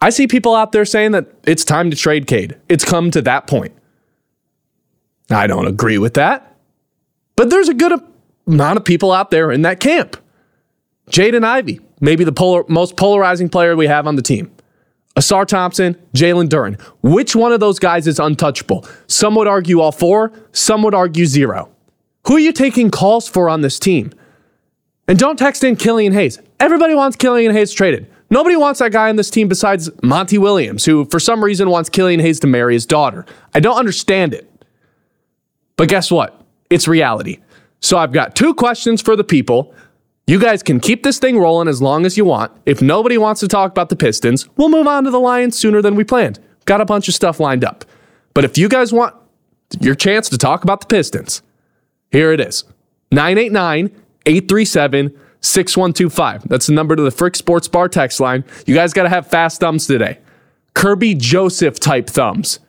I 0.00 0.10
see 0.10 0.26
people 0.26 0.54
out 0.54 0.72
there 0.72 0.84
saying 0.84 1.12
that 1.12 1.26
it's 1.44 1.64
time 1.64 1.90
to 1.90 1.96
trade 1.96 2.26
Cade. 2.26 2.56
It's 2.68 2.84
come 2.84 3.10
to 3.10 3.22
that 3.22 3.46
point. 3.46 3.74
I 5.30 5.46
don't 5.46 5.66
agree 5.66 5.98
with 5.98 6.14
that. 6.14 6.49
But 7.40 7.48
there's 7.48 7.70
a 7.70 7.74
good 7.74 7.98
amount 8.46 8.76
of 8.76 8.84
people 8.84 9.12
out 9.12 9.30
there 9.30 9.50
in 9.50 9.62
that 9.62 9.80
camp. 9.80 10.18
Jaden 11.08 11.42
Ivey, 11.42 11.80
maybe 11.98 12.22
the 12.22 12.32
polar, 12.32 12.64
most 12.68 12.98
polarizing 12.98 13.48
player 13.48 13.74
we 13.74 13.86
have 13.86 14.06
on 14.06 14.16
the 14.16 14.20
team. 14.20 14.54
Ausar 15.16 15.46
Thompson, 15.46 15.94
Jalen 16.14 16.50
Duren. 16.50 16.78
Which 17.00 17.34
one 17.34 17.52
of 17.52 17.60
those 17.60 17.78
guys 17.78 18.06
is 18.06 18.18
untouchable? 18.18 18.86
Some 19.06 19.34
would 19.36 19.46
argue 19.46 19.80
all 19.80 19.90
four, 19.90 20.32
some 20.52 20.82
would 20.82 20.92
argue 20.92 21.24
zero. 21.24 21.70
Who 22.26 22.36
are 22.36 22.40
you 22.40 22.52
taking 22.52 22.90
calls 22.90 23.26
for 23.26 23.48
on 23.48 23.62
this 23.62 23.78
team? 23.78 24.12
And 25.08 25.18
don't 25.18 25.38
text 25.38 25.64
in 25.64 25.76
Killian 25.76 26.12
Hayes. 26.12 26.38
Everybody 26.60 26.94
wants 26.94 27.16
Killian 27.16 27.54
Hayes 27.54 27.72
traded. 27.72 28.06
Nobody 28.28 28.56
wants 28.56 28.80
that 28.80 28.92
guy 28.92 29.08
on 29.08 29.16
this 29.16 29.30
team 29.30 29.48
besides 29.48 29.88
Monty 30.02 30.36
Williams, 30.36 30.84
who 30.84 31.06
for 31.06 31.18
some 31.18 31.42
reason 31.42 31.70
wants 31.70 31.88
Killian 31.88 32.20
Hayes 32.20 32.38
to 32.40 32.46
marry 32.46 32.74
his 32.74 32.84
daughter. 32.84 33.24
I 33.54 33.60
don't 33.60 33.78
understand 33.78 34.34
it. 34.34 34.46
But 35.78 35.88
guess 35.88 36.10
what? 36.12 36.39
It's 36.70 36.88
reality. 36.88 37.40
So 37.80 37.98
I've 37.98 38.12
got 38.12 38.36
two 38.36 38.54
questions 38.54 39.02
for 39.02 39.16
the 39.16 39.24
people. 39.24 39.74
You 40.26 40.38
guys 40.38 40.62
can 40.62 40.78
keep 40.78 41.02
this 41.02 41.18
thing 41.18 41.38
rolling 41.38 41.66
as 41.66 41.82
long 41.82 42.06
as 42.06 42.16
you 42.16 42.24
want. 42.24 42.52
If 42.64 42.80
nobody 42.80 43.18
wants 43.18 43.40
to 43.40 43.48
talk 43.48 43.72
about 43.72 43.88
the 43.88 43.96
Pistons, 43.96 44.48
we'll 44.56 44.68
move 44.68 44.86
on 44.86 45.04
to 45.04 45.10
the 45.10 45.18
Lions 45.18 45.58
sooner 45.58 45.82
than 45.82 45.96
we 45.96 46.04
planned. 46.04 46.38
Got 46.66 46.80
a 46.80 46.84
bunch 46.84 47.08
of 47.08 47.14
stuff 47.14 47.40
lined 47.40 47.64
up. 47.64 47.84
But 48.32 48.44
if 48.44 48.56
you 48.56 48.68
guys 48.68 48.92
want 48.92 49.14
your 49.80 49.94
chance 49.94 50.28
to 50.28 50.38
talk 50.38 50.62
about 50.62 50.80
the 50.80 50.86
Pistons, 50.86 51.42
here 52.12 52.32
it 52.32 52.40
is 52.40 52.64
989 53.10 53.86
837 54.26 55.18
6125. 55.40 56.48
That's 56.48 56.66
the 56.66 56.74
number 56.74 56.94
to 56.94 57.02
the 57.02 57.10
Frick 57.10 57.34
Sports 57.34 57.66
Bar 57.66 57.88
text 57.88 58.20
line. 58.20 58.44
You 58.66 58.74
guys 58.74 58.92
got 58.92 59.04
to 59.04 59.08
have 59.08 59.26
fast 59.26 59.60
thumbs 59.60 59.86
today. 59.86 60.18
Kerby 60.74 61.18
Joseph 61.18 61.80
type 61.80 62.08
thumbs. 62.08 62.60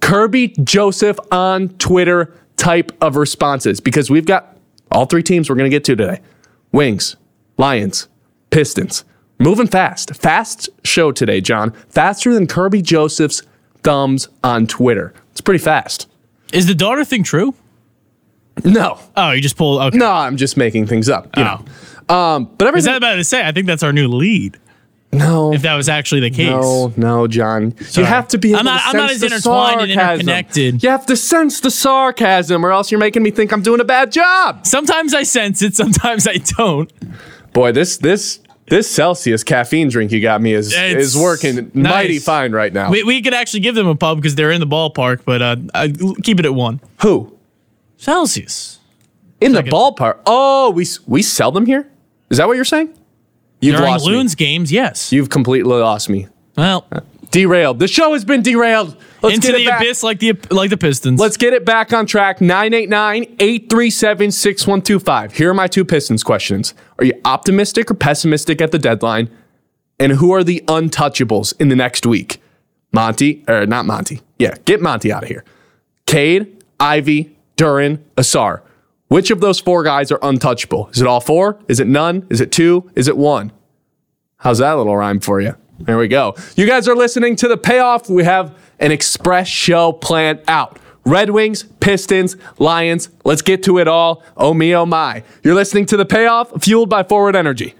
Kerby 0.00 0.64
Joseph 0.64 1.18
on 1.30 1.68
Twitter 1.70 2.34
type 2.56 2.92
of 3.00 3.16
responses 3.16 3.80
because 3.80 4.10
we've 4.10 4.26
got 4.26 4.56
all 4.90 5.06
three 5.06 5.22
teams 5.22 5.48
we're 5.50 5.56
going 5.56 5.70
to 5.70 5.74
get 5.74 5.84
to 5.84 5.96
today 5.96 6.20
Wings, 6.72 7.16
Lions, 7.58 8.08
Pistons. 8.50 9.04
Moving 9.38 9.66
fast. 9.66 10.14
Fast 10.14 10.68
show 10.84 11.10
today, 11.12 11.40
John. 11.40 11.72
Faster 11.88 12.32
than 12.32 12.46
Kerby 12.46 12.82
Joseph's 12.82 13.42
thumbs 13.82 14.28
on 14.44 14.66
Twitter. 14.66 15.12
It's 15.32 15.40
pretty 15.40 15.62
fast. 15.62 16.08
Is 16.52 16.66
the 16.66 16.74
daughter 16.74 17.04
thing 17.04 17.24
true? 17.24 17.54
No. 18.64 19.00
Oh, 19.16 19.32
you 19.32 19.40
just 19.40 19.56
pulled. 19.56 19.82
Okay. 19.82 19.98
No, 19.98 20.10
I'm 20.10 20.36
just 20.36 20.56
making 20.56 20.86
things 20.86 21.08
up. 21.08 21.36
You 21.36 21.42
Oh. 21.42 21.64
know. 22.08 22.14
Um, 22.14 22.44
but 22.58 22.66
Is 22.66 22.68
everything. 22.68 22.92
that 22.92 22.96
about 22.98 23.14
to 23.16 23.24
say? 23.24 23.44
I 23.46 23.50
think 23.50 23.66
that's 23.66 23.82
our 23.82 23.92
new 23.92 24.06
lead. 24.08 24.58
No. 25.14 25.52
If 25.54 25.62
that 25.62 25.74
was 25.74 25.88
actually 25.88 26.20
the 26.20 26.30
case. 26.30 26.50
No, 26.50 26.92
no, 26.96 27.26
John. 27.26 27.74
You 27.92 28.04
have 28.04 28.28
to 28.28 28.38
be. 28.38 28.54
I'm 28.54 28.64
not- 28.64 28.80
To 28.82 28.86
I'm 28.88 28.96
not 28.96 29.10
sense 29.10 29.22
as 29.22 29.32
intertwined 29.32 29.80
and 29.80 29.92
sarcasm. 29.92 30.20
interconnected. 30.20 30.82
You 30.82 30.88
have 30.90 31.06
to 31.06 31.16
sense 31.16 31.60
the 31.60 31.70
sarcasm, 31.70 32.64
or 32.64 32.72
else 32.72 32.90
you're 32.90 33.00
making 33.00 33.22
me 33.22 33.30
think 33.30 33.52
I'm 33.52 33.62
doing 33.62 33.80
a 33.80 33.84
bad 33.84 34.12
job. 34.12 34.66
Sometimes 34.66 35.14
I 35.14 35.22
sense 35.22 35.62
it. 35.62 35.74
Sometimes 35.76 36.26
I 36.28 36.36
don't. 36.58 36.92
Boy, 37.52 37.72
this 37.72 37.96
this 37.98 38.40
this 38.66 38.90
Celsius 38.90 39.44
caffeine 39.44 39.88
drink 39.88 40.10
you 40.10 40.20
got 40.20 40.40
me 40.42 40.52
is 40.54 40.72
It's 40.74 41.14
is 41.14 41.16
working 41.22 41.70
nice. 41.74 41.92
mighty 41.92 42.18
fine 42.18 42.52
right 42.52 42.72
now. 42.72 42.90
We, 42.90 43.04
we 43.04 43.20
could 43.22 43.34
actually 43.34 43.60
give 43.60 43.74
them 43.74 43.86
a 43.86 43.94
pub 43.94 44.18
because 44.18 44.34
they're 44.34 44.50
in 44.50 44.60
the 44.60 44.66
ballpark, 44.66 45.20
but 45.24 45.42
uh, 45.42 45.56
I, 45.74 45.92
keep 46.22 46.40
it 46.40 46.46
at 46.46 46.54
one. 46.54 46.80
Who 47.02 47.36
Celsius. 47.96 48.78
in 49.40 49.52
the 49.52 49.62
ballpark? 49.62 50.20
Oh, 50.26 50.70
we 50.70 50.86
we 51.06 51.22
sell 51.22 51.52
them 51.52 51.66
here. 51.66 51.88
Is 52.30 52.38
that 52.38 52.46
what 52.48 52.56
you're 52.56 52.64
saying? 52.64 52.92
You've 53.60 53.76
During 53.76 53.92
lost 53.92 54.04
Loons 54.06 54.32
me. 54.32 54.36
games, 54.44 54.72
yes. 54.72 55.12
You've 55.12 55.30
completely 55.30 55.70
lost 55.72 56.08
me. 56.10 56.26
well, 56.56 56.86
Derailed. 57.30 57.78
The 57.80 57.88
show 57.88 58.12
has 58.12 58.24
been 58.24 58.42
derailed. 58.42 58.96
Let's 59.20 59.34
into 59.36 59.48
get 59.48 59.54
it 59.56 59.64
the 59.64 59.70
back. 59.70 59.80
abyss 59.80 60.04
like 60.04 60.20
the 60.20 60.34
like 60.50 60.70
the 60.70 60.76
Pistons. 60.76 61.18
Let's 61.18 61.36
get 61.36 61.52
it 61.52 61.64
back 61.64 61.92
on 61.92 62.06
track. 62.06 62.38
989-837-6125. 62.38 65.32
Here 65.32 65.50
are 65.50 65.54
my 65.54 65.66
two 65.66 65.84
Pistons 65.84 66.22
questions. 66.22 66.74
Are 66.98 67.04
you 67.04 67.14
optimistic 67.24 67.90
or 67.90 67.94
pessimistic 67.94 68.60
at 68.60 68.70
the 68.70 68.78
deadline? 68.78 69.28
And 69.98 70.12
who 70.12 70.32
are 70.32 70.44
the 70.44 70.62
untouchables 70.66 71.54
in 71.60 71.68
the 71.68 71.76
next 71.76 72.06
week? 72.06 72.40
Monty, 72.92 73.42
or 73.48 73.66
not 73.66 73.86
Monty. 73.86 74.20
Yeah, 74.38 74.54
get 74.64 74.80
Monty 74.80 75.12
out 75.12 75.24
of 75.24 75.28
here. 75.28 75.44
Cade, 76.06 76.62
Ivey, 76.78 77.36
Duren, 77.56 77.98
Ausar. 78.16 78.60
Which 79.14 79.30
of 79.30 79.40
those 79.40 79.60
four 79.60 79.84
guys 79.84 80.10
are 80.10 80.18
untouchable? 80.22 80.88
Is 80.88 81.00
it 81.00 81.06
all 81.06 81.20
four? 81.20 81.60
Is 81.68 81.78
it 81.78 81.86
none? 81.86 82.26
Is 82.30 82.40
it 82.40 82.50
two? 82.50 82.90
Is 82.96 83.06
it 83.06 83.16
one? 83.16 83.52
How's 84.38 84.58
that 84.58 84.72
little 84.72 84.96
rhyme 84.96 85.20
for 85.20 85.40
you? 85.40 85.54
There 85.78 85.96
we 85.96 86.08
go. 86.08 86.34
You 86.56 86.66
guys 86.66 86.88
are 86.88 86.96
listening 86.96 87.36
to 87.36 87.46
the 87.46 87.56
payoff. 87.56 88.10
We 88.10 88.24
have 88.24 88.58
an 88.80 88.90
express 88.90 89.46
show 89.46 89.92
planned 89.92 90.40
out. 90.48 90.80
Red 91.04 91.30
Wings, 91.30 91.62
Pistons, 91.78 92.36
Lions. 92.58 93.08
Let's 93.24 93.40
get 93.40 93.62
to 93.62 93.78
it 93.78 93.86
all. 93.86 94.20
Oh 94.36 94.52
me, 94.52 94.74
oh 94.74 94.84
my. 94.84 95.22
You're 95.44 95.54
listening 95.54 95.86
to 95.86 95.96
the 95.96 96.04
payoff, 96.04 96.60
fueled 96.60 96.90
by 96.90 97.04
Forward 97.04 97.36
Energy. 97.36 97.76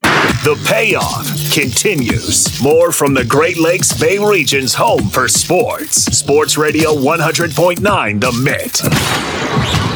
The 0.00 0.58
payoff 0.66 1.52
continues. 1.52 2.62
More 2.62 2.92
from 2.92 3.12
the 3.12 3.26
Great 3.26 3.58
Lakes 3.58 3.92
Bay 4.00 4.16
region's 4.18 4.72
home 4.72 5.10
for 5.10 5.28
sports. 5.28 6.04
Sports 6.16 6.56
Radio 6.56 6.94
100.9 6.94 8.20
The 8.22 8.32
Mitt. 8.42 9.87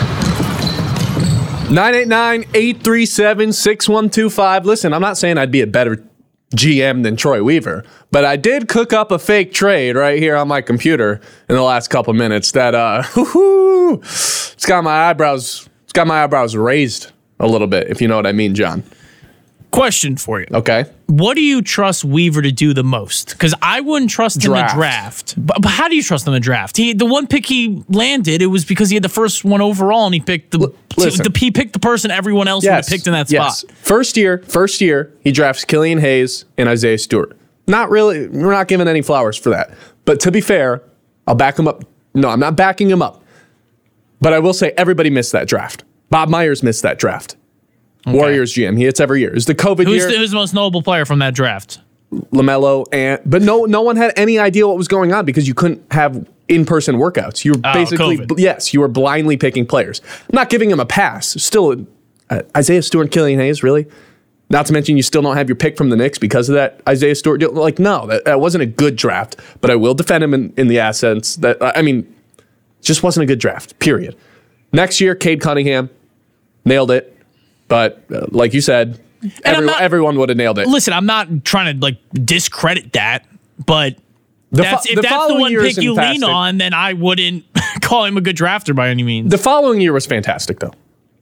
989-837-6125. 1.72 4.64
Listen, 4.64 4.92
I'm 4.92 5.00
not 5.00 5.16
saying 5.16 5.38
I'd 5.38 5.50
be 5.50 5.62
a 5.62 5.66
better 5.66 6.04
GM 6.54 7.02
than 7.02 7.16
Troy 7.16 7.42
Weaver, 7.42 7.82
but 8.10 8.26
I 8.26 8.36
did 8.36 8.68
cook 8.68 8.92
up 8.92 9.10
a 9.10 9.18
fake 9.18 9.54
trade 9.54 9.96
right 9.96 10.18
here 10.18 10.36
on 10.36 10.48
my 10.48 10.60
computer 10.60 11.18
in 11.48 11.56
the 11.56 11.62
last 11.62 11.88
couple 11.88 12.12
minutes 12.12 12.52
that 12.52 12.74
uh 12.74 13.02
it's 13.16 14.66
got 14.66 14.84
my 14.84 15.08
eyebrows 15.08 15.66
it's 15.84 15.94
got 15.94 16.06
my 16.06 16.22
eyebrows 16.22 16.54
raised 16.56 17.10
a 17.40 17.46
little 17.46 17.66
bit, 17.66 17.88
if 17.88 18.02
you 18.02 18.08
know 18.08 18.16
what 18.16 18.26
I 18.26 18.32
mean, 18.32 18.54
John. 18.54 18.82
Question 19.72 20.18
for 20.18 20.38
you. 20.38 20.46
Okay. 20.52 20.84
What 21.06 21.34
do 21.34 21.40
you 21.40 21.62
trust 21.62 22.04
Weaver 22.04 22.42
to 22.42 22.52
do 22.52 22.74
the 22.74 22.84
most? 22.84 23.30
Because 23.30 23.54
I 23.62 23.80
wouldn't 23.80 24.10
trust 24.10 24.44
him 24.44 24.52
in 24.52 24.58
Draft. 24.58 24.74
the 24.74 24.78
draft. 24.78 25.34
But, 25.38 25.62
but 25.62 25.68
how 25.70 25.88
do 25.88 25.96
you 25.96 26.02
trust 26.02 26.26
him 26.26 26.34
in 26.34 26.40
the 26.40 26.44
draft? 26.44 26.76
He 26.76 26.92
the 26.92 27.06
one 27.06 27.26
pick 27.26 27.46
he 27.46 27.82
landed, 27.88 28.42
it 28.42 28.46
was 28.46 28.66
because 28.66 28.90
he 28.90 28.96
had 28.96 29.02
the 29.02 29.08
first 29.08 29.44
one 29.44 29.62
overall, 29.62 30.04
and 30.04 30.14
he 30.14 30.20
picked 30.20 30.50
the, 30.50 30.74
listen. 30.96 31.24
the 31.24 31.38
he 31.38 31.50
picked 31.50 31.72
the 31.72 31.78
person 31.78 32.10
everyone 32.10 32.48
else 32.48 32.64
would 32.64 32.72
have 32.72 32.86
picked 32.86 33.06
in 33.06 33.14
that 33.14 33.30
yes. 33.30 33.60
spot. 33.60 33.74
First 33.78 34.16
year, 34.18 34.42
first 34.46 34.82
year, 34.82 35.10
he 35.20 35.32
drafts 35.32 35.64
Killian 35.64 35.98
Hayes 35.98 36.44
and 36.58 36.68
Isaiah 36.68 36.98
Stewart. 36.98 37.36
Not 37.66 37.88
really, 37.88 38.28
we're 38.28 38.52
not 38.52 38.68
giving 38.68 38.88
any 38.88 39.00
flowers 39.00 39.38
for 39.38 39.50
that. 39.50 39.74
But 40.04 40.20
to 40.20 40.30
be 40.30 40.42
fair, 40.42 40.82
I'll 41.26 41.34
back 41.34 41.58
him 41.58 41.66
up. 41.66 41.84
No, 42.14 42.28
I'm 42.28 42.40
not 42.40 42.56
backing 42.56 42.90
him 42.90 43.00
up. 43.00 43.24
But 44.20 44.34
I 44.34 44.38
will 44.38 44.54
say 44.54 44.72
everybody 44.76 45.08
missed 45.08 45.32
that 45.32 45.48
draft. 45.48 45.84
Bob 46.10 46.28
Myers 46.28 46.62
missed 46.62 46.82
that 46.82 46.98
draft. 46.98 47.36
Warriors 48.06 48.52
GM. 48.54 48.76
He 48.76 48.84
hits 48.84 49.00
every 49.00 49.20
year. 49.20 49.34
It's 49.34 49.44
the 49.46 49.54
COVID 49.54 49.84
Who's 49.86 49.96
year. 49.98 50.10
the, 50.10 50.16
who's 50.18 50.30
the 50.30 50.36
most 50.36 50.54
notable 50.54 50.82
player 50.82 51.04
from 51.04 51.20
that 51.20 51.34
draft? 51.34 51.80
LaMelo 52.12 52.84
and 52.92 53.20
but 53.24 53.40
no 53.40 53.64
no 53.64 53.80
one 53.80 53.96
had 53.96 54.12
any 54.16 54.38
idea 54.38 54.68
what 54.68 54.76
was 54.76 54.86
going 54.88 55.14
on 55.14 55.24
because 55.24 55.48
you 55.48 55.54
couldn't 55.54 55.82
have 55.92 56.28
in-person 56.48 56.96
workouts. 56.96 57.42
You 57.44 57.52
were 57.52 57.60
Oh, 57.64 57.72
basically 57.72 58.18
COVID. 58.18 58.38
yes, 58.38 58.74
you 58.74 58.80
were 58.80 58.88
blindly 58.88 59.38
picking 59.38 59.64
players. 59.66 60.02
I'm 60.28 60.34
not 60.34 60.50
giving 60.50 60.70
him 60.70 60.78
a 60.78 60.84
pass. 60.84 61.28
Still 61.42 61.86
uh, 62.28 62.42
Isaiah 62.54 62.82
Stewart, 62.82 63.10
Killian 63.10 63.40
Hayes, 63.40 63.62
really? 63.62 63.86
Not 64.50 64.66
to 64.66 64.74
mention 64.74 64.98
you 64.98 65.02
still 65.02 65.22
don't 65.22 65.36
have 65.36 65.48
your 65.48 65.56
pick 65.56 65.78
from 65.78 65.88
the 65.88 65.96
Knicks 65.96 66.18
because 66.18 66.50
of 66.50 66.54
that 66.54 66.82
Isaiah 66.86 67.14
Stewart 67.14 67.40
deal. 67.40 67.52
Like 67.52 67.78
no, 67.78 68.06
that, 68.08 68.26
that 68.26 68.40
wasn't 68.40 68.60
a 68.62 68.66
good 68.66 68.96
draft, 68.96 69.36
but 69.62 69.70
I 69.70 69.76
will 69.76 69.94
defend 69.94 70.22
him 70.22 70.34
in, 70.34 70.52
in 70.58 70.68
the 70.68 70.78
assets 70.80 71.36
that 71.36 71.56
I 71.62 71.80
mean 71.80 72.12
just 72.82 73.02
wasn't 73.02 73.22
a 73.24 73.26
good 73.26 73.38
draft. 73.38 73.78
Period. 73.78 74.16
Next 74.70 75.00
year 75.00 75.14
Cade 75.14 75.40
Cunningham 75.40 75.88
nailed 76.66 76.90
it. 76.90 77.08
But 77.72 78.04
uh, 78.14 78.26
like 78.30 78.52
you 78.54 78.60
said, 78.60 79.00
I'm 79.22 79.30
everyone, 79.44 79.66
not- 79.66 79.80
everyone 79.80 80.18
would 80.18 80.28
have 80.28 80.36
nailed 80.38 80.58
it. 80.58 80.66
Listen, 80.68 80.92
I'm 80.92 81.06
not 81.06 81.44
trying 81.44 81.74
to 81.74 81.82
like 81.82 81.96
discredit 82.12 82.92
that, 82.92 83.24
but 83.64 83.96
The 84.50 84.62
that's, 84.62 84.86
fo- 84.86 84.90
if 84.90 84.96
the 84.96 85.02
that's 85.02 85.26
the 85.28 85.34
one 85.36 85.52
pick 85.52 85.76
you 85.78 85.94
lean 85.94 86.22
on, 86.24 86.58
then 86.58 86.74
I 86.74 86.92
wouldn't 86.92 87.44
call 87.80 88.04
him 88.04 88.16
a 88.16 88.20
good 88.20 88.36
drafter 88.36 88.74
by 88.76 88.88
any 88.90 89.02
means. 89.02 89.30
The 89.30 89.38
following 89.38 89.80
year 89.80 89.92
was 89.92 90.04
fantastic, 90.06 90.60
though. 90.60 90.72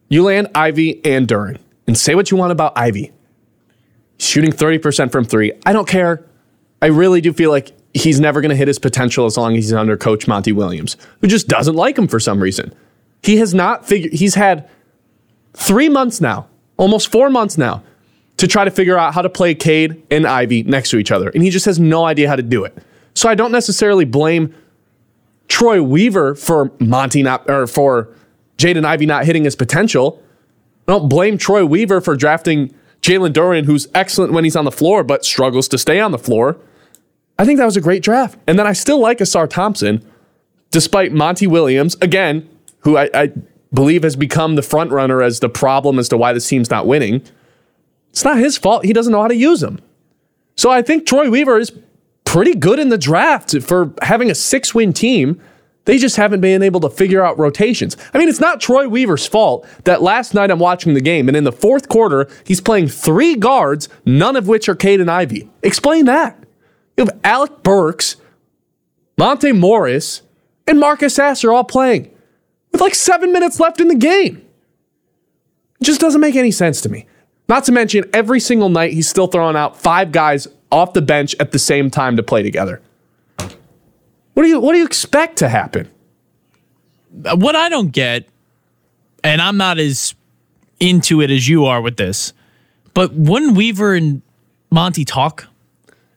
You 0.08 0.24
land 0.24 0.48
Ivey 0.56 1.00
and 1.04 1.28
Duren, 1.28 1.58
and 1.86 1.96
say 1.96 2.14
what 2.16 2.30
you 2.32 2.36
want 2.36 2.50
about 2.52 2.76
Ivey. 2.76 3.12
Shooting 4.18 4.50
30% 4.52 5.10
from 5.12 5.24
three. 5.24 5.52
I 5.64 5.72
don't 5.72 5.88
care. 5.88 6.24
I 6.82 6.86
really 6.86 7.20
do 7.20 7.32
feel 7.32 7.50
like 7.50 7.72
he's 7.94 8.20
never 8.20 8.40
going 8.40 8.50
to 8.50 8.56
hit 8.56 8.68
his 8.68 8.78
potential 8.78 9.24
as 9.24 9.36
long 9.36 9.56
as 9.56 9.64
he's 9.64 9.72
under 9.72 9.96
coach 9.96 10.26
Monty 10.28 10.52
Williams, 10.52 10.96
who 11.20 11.26
just 11.26 11.48
doesn't 11.48 11.74
like 11.76 11.96
him 11.96 12.06
for 12.08 12.20
some 12.20 12.40
reason. 12.42 12.74
He 13.22 13.36
has 13.38 13.54
not 13.54 13.86
figured, 13.86 14.12
he's 14.12 14.34
had 14.34 14.68
three 15.54 15.88
months 15.88 16.20
now, 16.20 16.48
almost 16.76 17.10
four 17.10 17.30
months 17.30 17.58
now, 17.58 17.82
to 18.36 18.46
try 18.46 18.64
to 18.64 18.70
figure 18.70 18.96
out 18.96 19.14
how 19.14 19.22
to 19.22 19.28
play 19.28 19.54
Cade 19.54 20.02
and 20.10 20.26
Ivey 20.26 20.62
next 20.62 20.90
to 20.90 20.98
each 20.98 21.10
other. 21.10 21.30
And 21.30 21.42
he 21.42 21.50
just 21.50 21.66
has 21.66 21.78
no 21.78 22.04
idea 22.04 22.28
how 22.28 22.36
to 22.36 22.42
do 22.42 22.64
it. 22.64 22.76
So 23.14 23.28
I 23.28 23.34
don't 23.34 23.52
necessarily 23.52 24.04
blame 24.04 24.54
Troy 25.48 25.82
Weaver 25.82 26.36
for 26.36 26.70
Monty 26.78 27.22
not 27.22 27.48
or 27.50 27.66
for 27.66 28.08
Jaden 28.56 28.84
Ivey 28.84 29.06
not 29.06 29.24
hitting 29.24 29.44
his 29.44 29.56
potential. 29.56 30.22
I 30.88 30.92
don't 30.92 31.08
blame 31.08 31.36
Troy 31.36 31.64
Weaver 31.64 32.00
for 32.00 32.16
drafting 32.16 32.74
Jalen 33.02 33.32
Duren, 33.32 33.64
who's 33.64 33.88
excellent 33.94 34.32
when 34.32 34.44
he's 34.44 34.56
on 34.56 34.64
the 34.64 34.72
floor, 34.72 35.02
but 35.02 35.24
struggles 35.24 35.68
to 35.68 35.78
stay 35.78 36.00
on 36.00 36.12
the 36.12 36.18
floor. 36.18 36.56
I 37.38 37.44
think 37.44 37.58
that 37.58 37.64
was 37.64 37.76
a 37.76 37.80
great 37.80 38.02
draft. 38.02 38.38
And 38.46 38.58
then 38.58 38.66
I 38.66 38.74
still 38.74 39.00
like 39.00 39.18
Ausar 39.18 39.48
Thompson, 39.48 40.04
despite 40.70 41.12
Monty 41.12 41.46
Williams, 41.46 41.96
again, 42.02 42.48
who 42.80 42.96
I, 42.96 43.10
I 43.14 43.32
believe 43.72 44.02
has 44.02 44.16
become 44.16 44.56
the 44.56 44.62
front 44.62 44.90
runner 44.90 45.22
as 45.22 45.40
the 45.40 45.48
problem 45.48 45.98
as 45.98 46.08
to 46.08 46.16
why 46.16 46.32
this 46.32 46.48
team's 46.48 46.70
not 46.70 46.86
winning. 46.86 47.22
It's 48.10 48.24
not 48.24 48.38
his 48.38 48.56
fault. 48.56 48.84
He 48.84 48.92
doesn't 48.92 49.12
know 49.12 49.22
how 49.22 49.28
to 49.28 49.36
use 49.36 49.60
them. 49.60 49.80
So 50.56 50.70
I 50.70 50.82
think 50.82 51.06
Troy 51.06 51.30
Weaver 51.30 51.58
is 51.58 51.72
pretty 52.24 52.54
good 52.54 52.78
in 52.78 52.88
the 52.88 52.98
draft 52.98 53.60
for 53.62 53.92
having 54.02 54.30
a 54.30 54.34
six 54.34 54.74
win 54.74 54.92
team. 54.92 55.40
They 55.86 55.96
just 55.96 56.16
haven't 56.16 56.40
been 56.40 56.62
able 56.62 56.80
to 56.80 56.90
figure 56.90 57.24
out 57.24 57.38
rotations. 57.38 57.96
I 58.12 58.18
mean, 58.18 58.28
it's 58.28 58.40
not 58.40 58.60
Troy 58.60 58.88
Weaver's 58.88 59.26
fault 59.26 59.66
that 59.84 60.02
last 60.02 60.34
night 60.34 60.50
I'm 60.50 60.58
watching 60.58 60.94
the 60.94 61.00
game 61.00 61.28
and 61.28 61.36
in 61.36 61.44
the 61.44 61.52
fourth 61.52 61.88
quarter, 61.88 62.28
he's 62.44 62.60
playing 62.60 62.88
three 62.88 63.34
guards, 63.34 63.88
none 64.04 64.36
of 64.36 64.46
which 64.46 64.68
are 64.68 64.76
Caden 64.76 65.08
Ivey. 65.08 65.48
Explain 65.62 66.04
that. 66.04 66.44
You 66.96 67.06
have 67.06 67.18
Alec 67.24 67.62
Burks, 67.62 68.16
Monté 69.16 69.58
Morris, 69.58 70.22
and 70.66 70.78
Marcus 70.78 71.14
Sasser 71.14 71.52
all 71.52 71.64
playing 71.64 72.14
with 72.72 72.80
like 72.80 72.94
seven 72.94 73.32
minutes 73.32 73.60
left 73.60 73.80
in 73.80 73.88
the 73.88 73.94
game. 73.94 74.44
It 75.80 75.84
just 75.84 76.00
doesn't 76.00 76.20
make 76.20 76.36
any 76.36 76.50
sense 76.50 76.80
to 76.82 76.88
me. 76.88 77.06
Not 77.48 77.64
to 77.64 77.72
mention, 77.72 78.04
every 78.12 78.38
single 78.38 78.68
night 78.68 78.92
he's 78.92 79.08
still 79.08 79.26
throwing 79.26 79.56
out 79.56 79.76
five 79.76 80.12
guys 80.12 80.46
off 80.70 80.92
the 80.92 81.02
bench 81.02 81.34
at 81.40 81.52
the 81.52 81.58
same 81.58 81.90
time 81.90 82.16
to 82.16 82.22
play 82.22 82.42
together. 82.42 82.80
What 84.34 84.44
do 84.44 84.48
you 84.48 84.60
what 84.60 84.72
do 84.72 84.78
you 84.78 84.86
expect 84.86 85.38
to 85.38 85.48
happen? 85.48 85.90
what 87.12 87.56
I 87.56 87.68
don't 87.68 87.90
get, 87.90 88.28
and 89.24 89.42
I'm 89.42 89.56
not 89.56 89.78
as 89.78 90.14
into 90.78 91.20
it 91.20 91.30
as 91.30 91.48
you 91.48 91.66
are 91.66 91.80
with 91.80 91.96
this, 91.96 92.32
but 92.94 93.12
wouldn't 93.12 93.56
Weaver 93.56 93.94
and 93.94 94.22
Monty 94.70 95.04
talk? 95.04 95.46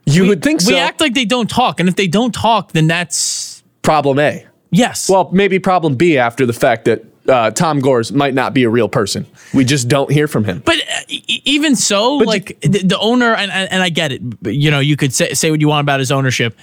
You 0.05 0.27
would 0.27 0.41
think 0.41 0.61
so. 0.61 0.71
We 0.71 0.77
act 0.77 0.99
like 1.01 1.13
they 1.13 1.25
don't 1.25 1.49
talk, 1.49 1.79
and 1.79 1.87
if 1.89 1.95
they 1.95 2.07
don't 2.07 2.33
talk, 2.33 2.73
then 2.73 2.87
that's 2.87 3.63
problem 3.81 4.19
A. 4.19 4.45
yes. 4.73 5.09
Well, 5.09 5.29
maybe 5.31 5.59
problem 5.59 5.95
B 5.95 6.17
after 6.17 6.45
the 6.45 6.53
fact 6.53 6.85
that 6.85 7.05
uh, 7.29 7.51
Tom 7.51 7.79
Gores 7.79 8.11
might 8.11 8.33
not 8.33 8.53
be 8.53 8.63
a 8.63 8.69
real 8.69 8.89
person. 8.89 9.25
We 9.53 9.63
just 9.63 9.87
don't 9.87 10.11
hear 10.11 10.27
from 10.27 10.43
him. 10.43 10.61
But 10.65 10.75
uh, 10.79 11.01
e- 11.07 11.41
even 11.45 11.75
so, 11.77 12.19
But 12.19 12.27
like 12.27 12.59
the, 12.61 12.79
the 12.83 12.99
owner, 12.99 13.33
and, 13.33 13.49
and 13.51 13.71
and 13.71 13.81
I 13.81 13.87
get 13.89 14.11
it. 14.11 14.43
But, 14.43 14.55
you 14.55 14.69
know, 14.71 14.79
you 14.81 14.97
could 14.97 15.13
say 15.13 15.33
say 15.33 15.49
what 15.49 15.61
you 15.61 15.69
want 15.69 15.85
about 15.85 15.99
his 16.01 16.11
ownership. 16.11 16.57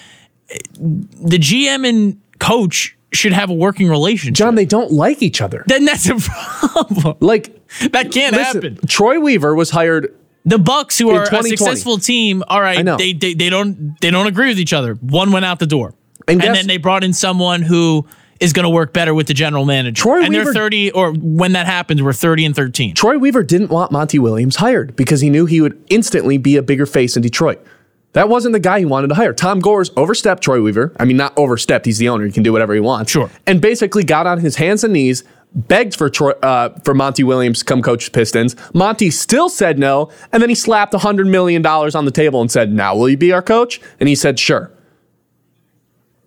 The 0.78 1.38
GM 1.38 1.88
and 1.88 2.20
coach 2.40 2.96
should 3.12 3.32
have 3.32 3.50
a 3.50 3.54
working 3.54 3.88
relationship. 3.88 4.34
John, 4.34 4.54
they 4.54 4.64
don't 4.64 4.92
like 4.92 5.22
each 5.22 5.40
other. 5.40 5.64
then 5.66 5.84
that's 5.84 6.08
a 6.08 6.16
problem. 6.68 7.16
Like 7.20 7.54
That 7.92 8.12
can't 8.12 8.34
listen, 8.36 8.62
happen. 8.62 8.86
Troy 8.86 9.18
Weaver 9.20 9.54
was 9.54 9.70
hired. 9.70 10.14
The 10.44 10.58
Bucks, 10.58 10.98
who 10.98 11.10
are 11.10 11.22
a 11.24 11.42
successful 11.42 11.98
team, 11.98 12.42
all 12.48 12.60
right. 12.60 12.84
They, 12.98 13.12
they 13.12 13.34
they 13.34 13.50
don't 13.50 14.00
they 14.00 14.10
don't 14.10 14.26
agree 14.26 14.48
with 14.48 14.58
each 14.58 14.72
other. 14.72 14.94
One 14.94 15.32
went 15.32 15.44
out 15.44 15.58
the 15.58 15.66
door, 15.66 15.94
And 16.30 16.42
and, 16.42 16.54
then 16.54 16.66
they 16.66 16.76
brought 16.76 17.04
in 17.04 17.12
someone 17.12 17.62
who 17.62 18.06
is 18.40 18.52
going 18.52 18.64
to 18.64 18.70
work 18.70 18.92
better 18.92 19.14
with 19.14 19.26
the 19.26 19.34
general 19.34 19.64
manager. 19.64 20.02
Troy 20.02 20.20
and 20.20 20.30
Weaver- 20.30 20.44
they're 20.44 20.52
thirty, 20.54 20.90
or 20.90 21.12
when 21.12 21.52
that 21.52 21.66
happens, 21.66 22.02
we're 22.02 22.12
thirty 22.12 22.44
and 22.44 22.56
thirteen. 22.56 22.94
Troy 22.94 23.18
Weaver 23.18 23.42
didn't 23.42 23.70
want 23.70 23.92
Monty 23.92 24.18
Williams 24.18 24.56
hired 24.56 24.96
because 24.96 25.20
he 25.20 25.30
knew 25.30 25.46
he 25.46 25.60
would 25.60 25.82
instantly 25.90 26.38
be 26.38 26.56
a 26.56 26.62
bigger 26.62 26.86
face 26.86 27.16
in 27.16 27.22
Detroit. 27.22 27.64
That 28.12 28.28
wasn't 28.28 28.54
the 28.54 28.60
guy 28.60 28.80
he 28.80 28.84
wanted 28.84 29.08
to 29.08 29.14
hire. 29.14 29.32
Tom 29.32 29.60
Gores 29.60 29.90
overstepped 29.96 30.42
Troy 30.42 30.60
Weaver. 30.60 30.92
I 30.98 31.04
mean, 31.04 31.16
not 31.16 31.32
overstepped. 31.36 31.86
He's 31.86 31.98
the 31.98 32.08
owner. 32.08 32.26
He 32.26 32.32
can 32.32 32.42
do 32.42 32.52
whatever 32.52 32.74
he 32.74 32.80
wants. 32.80 33.12
Sure. 33.12 33.30
And 33.46 33.60
basically 33.60 34.02
got 34.02 34.26
on 34.26 34.40
his 34.40 34.56
hands 34.56 34.82
and 34.82 34.92
knees, 34.92 35.22
begged 35.54 35.94
for 35.94 36.10
Troy, 36.10 36.32
uh, 36.42 36.70
for 36.82 36.92
Monty 36.92 37.22
Williams 37.22 37.60
to 37.60 37.64
come 37.64 37.82
coach 37.82 38.06
the 38.06 38.10
Pistons. 38.10 38.56
Monty 38.74 39.12
still 39.12 39.48
said 39.48 39.78
no, 39.78 40.10
and 40.32 40.42
then 40.42 40.48
he 40.48 40.56
slapped 40.56 40.92
$100 40.92 41.28
million 41.28 41.64
on 41.64 42.04
the 42.04 42.10
table 42.10 42.40
and 42.40 42.50
said, 42.50 42.72
now 42.72 42.96
will 42.96 43.08
you 43.08 43.16
be 43.16 43.32
our 43.32 43.42
coach? 43.42 43.80
And 44.00 44.08
he 44.08 44.16
said, 44.16 44.40
sure. 44.40 44.72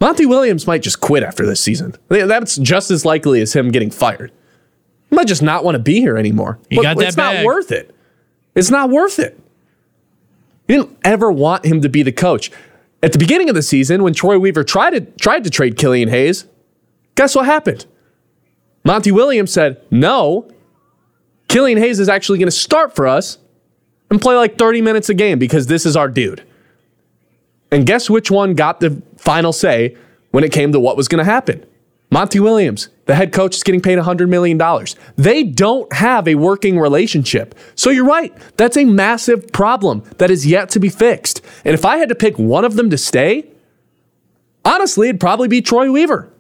Monty 0.04 0.26
Williams 0.26 0.68
might 0.68 0.82
just 0.82 1.00
quit 1.00 1.24
after 1.24 1.46
this 1.46 1.62
season. 1.62 1.96
That's 2.10 2.58
just 2.58 2.92
as 2.92 3.06
likely 3.06 3.40
as 3.40 3.54
him 3.54 3.72
getting 3.72 3.90
fired. 3.90 4.34
He 5.10 5.16
might 5.16 5.28
just 5.28 5.42
not 5.42 5.64
want 5.64 5.76
to 5.76 5.80
be 5.80 6.02
here 6.02 6.18
anymore. 6.18 6.60
He 6.70 6.76
got 6.76 6.98
that 6.98 7.08
it's 7.08 7.16
not 7.16 7.46
worth 7.46 7.72
it. 7.72 7.96
It's 8.54 8.70
not 8.70 8.90
worth 8.90 9.18
it. 9.18 9.40
You 10.68 10.76
didn't 10.76 10.98
ever 11.06 11.32
want 11.32 11.66
him 11.66 11.80
to 11.80 11.88
be 11.88 12.04
the 12.04 12.12
coach. 12.12 12.52
At 13.02 13.14
the 13.14 13.18
beginning 13.18 13.48
of 13.48 13.56
the 13.56 13.62
season, 13.62 14.04
when 14.04 14.14
Troy 14.14 14.38
Weaver 14.38 14.66
tried 14.66 14.90
to 14.90 15.00
tried 15.00 15.46
to 15.46 15.50
trade 15.50 15.78
Killian 15.78 16.10
Hayes, 16.10 16.48
guess 17.16 17.34
what 17.34 17.46
happened? 17.46 17.86
Monty 18.84 19.14
Williams 19.14 19.54
said, 19.54 19.82
no, 19.90 20.52
Killian 21.48 21.78
Hayes 21.78 22.02
is 22.02 22.10
actually 22.10 22.40
going 22.40 22.48
to 22.48 22.52
start 22.52 22.94
for 22.94 23.08
us 23.08 23.38
and 24.10 24.20
play 24.20 24.36
like 24.36 24.58
30 24.58 24.82
minutes 24.82 25.08
a 25.08 25.14
game 25.14 25.40
because 25.40 25.68
this 25.68 25.86
is 25.86 25.96
our 25.96 26.10
dude. 26.10 26.44
And 27.72 27.88
guess 27.88 28.10
which 28.10 28.30
one 28.30 28.54
got 28.54 28.82
the 28.82 29.02
final 29.24 29.54
say 29.54 29.96
when 30.32 30.44
it 30.44 30.52
came 30.52 30.72
to 30.72 30.80
what 30.80 30.98
was 30.98 31.08
going 31.08 31.24
to 31.24 31.32
happen? 31.32 31.66
Monty 32.12 32.40
Williams, 32.40 32.90
the 33.06 33.16
head 33.16 33.34
coach, 33.34 33.56
is 33.56 33.64
getting 33.64 33.82
paid 33.82 33.98
$100 33.98 34.30
million. 34.30 34.62
They 35.16 35.44
don't 35.44 35.92
have 35.94 36.28
a 36.28 36.36
working 36.36 36.78
relationship. 36.78 37.56
So 37.74 37.90
you're 37.90 38.06
right. 38.06 38.32
That's 38.56 38.78
a 38.78 38.86
massive 38.86 39.52
problem 39.52 40.04
that 40.20 40.30
is 40.30 40.46
yet 40.46 40.70
to 40.70 40.80
be 40.80 40.90
fixed. 40.90 41.42
And 41.66 41.74
if 41.74 41.86
I 41.86 41.98
had 41.98 42.10
to 42.10 42.16
pick 42.16 42.38
one 42.38 42.66
of 42.66 42.76
them 42.76 42.92
to 42.92 43.00
stay, 43.00 43.50
honestly, 44.64 45.10
it'd 45.10 45.20
probably 45.20 45.48
be 45.48 45.60
Troy 45.60 45.92
Weaver, 45.92 46.32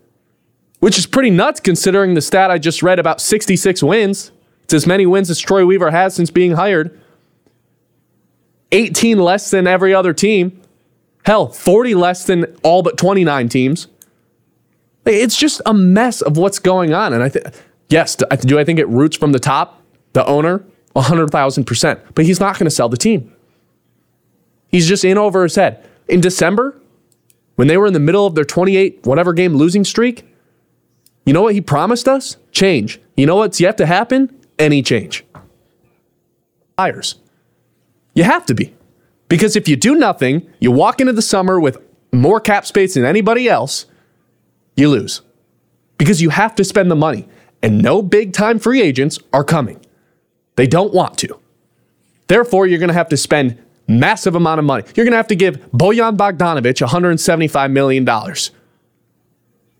which 0.79 0.99
is 0.99 1.07
pretty 1.07 1.31
nuts 1.31 1.59
considering 1.59 2.13
the 2.13 2.21
stat 2.21 2.51
I 2.51 2.59
just 2.59 2.83
read 2.83 2.99
about 2.99 3.19
66 3.19 3.81
wins. 3.81 4.31
It's 4.65 4.75
as 4.75 4.86
many 4.86 5.08
wins 5.08 5.31
as 5.31 5.39
Troy 5.39 5.65
Weaver 5.65 5.89
has 5.89 6.13
since 6.13 6.29
being 6.29 6.51
hired. 6.51 6.99
18 8.71 9.17
less 9.17 9.49
than 9.49 9.65
every 9.65 9.93
other 9.93 10.13
team. 10.13 10.62
Hell, 11.25 11.47
40 11.47 11.95
less 11.95 12.25
than 12.25 12.45
all 12.63 12.83
but 12.83 12.97
29 12.97 13.49
teams. 13.49 13.88
It's 15.05 15.38
just 15.38 15.62
a 15.65 15.73
mess 15.73 16.21
of 16.21 16.38
what's 16.38 16.59
going 16.59 16.93
on. 16.93 17.13
And 17.13 17.23
I 17.23 17.29
think, 17.29 17.45
yes, 17.89 18.15
do 18.15 18.25
I- 18.59 18.63
think 18.63 18.79
it 18.79 18.88
roots 18.88 19.17
from 19.17 19.31
the 19.31 19.39
top, 19.39 19.81
the 20.13 20.25
owner? 20.25 20.63
100,000%. 20.95 21.99
But 22.13 22.25
he's 22.25 22.39
not 22.39 22.57
going 22.59 22.65
to 22.65 22.71
sell 22.71 22.88
the 22.89 22.97
team. 22.97 23.31
He's 24.67 24.88
just 24.88 25.03
in 25.03 25.17
over 25.17 25.43
his 25.43 25.55
head. 25.55 25.83
In 26.07 26.21
December, 26.21 26.79
when 27.55 27.67
they 27.67 27.77
were 27.77 27.88
in 27.88 27.93
the 27.93 27.99
middle 27.99 28.25
of 28.25 28.36
their 28.36 28.45
28 28.45 29.05
whatever 29.05 29.33
game 29.33 29.55
losing 29.55 29.83
streak, 29.83 30.25
you 31.25 31.33
know 31.33 31.41
what 31.41 31.53
he 31.53 31.62
promised 31.62 32.07
us? 32.07 32.38
Change. 32.51 32.99
You 33.15 33.25
know 33.25 33.38
what's 33.38 33.59
yet 33.59 33.77
to 33.77 33.86
happen? 33.86 34.36
Any 34.59 34.81
change. 34.81 35.23
Hires. 36.77 37.15
You 38.13 38.23
have 38.23 38.45
to 38.47 38.53
be. 38.53 38.73
Because 39.29 39.55
if 39.55 39.67
you 39.67 39.75
do 39.75 39.95
nothing, 39.95 40.47
you 40.59 40.71
walk 40.71 41.01
into 41.01 41.13
the 41.13 41.21
summer 41.21 41.59
with 41.59 41.77
more 42.12 42.39
cap 42.39 42.65
space 42.65 42.93
than 42.93 43.05
anybody 43.05 43.49
else, 43.49 43.86
you 44.75 44.89
lose. 44.89 45.21
Because 45.97 46.21
you 46.21 46.29
have 46.29 46.55
to 46.55 46.63
spend 46.63 46.91
the 46.91 46.95
money. 46.95 47.27
And 47.62 47.81
no 47.81 48.01
big 48.01 48.33
time 48.33 48.59
free 48.59 48.81
agents 48.81 49.19
are 49.31 49.43
coming. 49.43 49.79
They 50.55 50.67
don't 50.67 50.93
want 50.93 51.17
to. 51.19 51.39
Therefore, 52.27 52.67
you're 52.67 52.79
going 52.79 52.89
to 52.89 52.93
have 52.93 53.09
to 53.09 53.17
spend 53.17 53.57
massive 53.88 54.36
amount 54.36 54.59
of 54.59 54.65
money. 54.65 54.83
You're 54.95 55.05
going 55.05 55.12
to 55.12 55.17
have 55.17 55.27
to 55.27 55.36
give 55.36 55.57
Bojan 55.71 56.17
Bogdanovic 56.17 56.86
$175 56.86 57.71
million. 57.71 58.07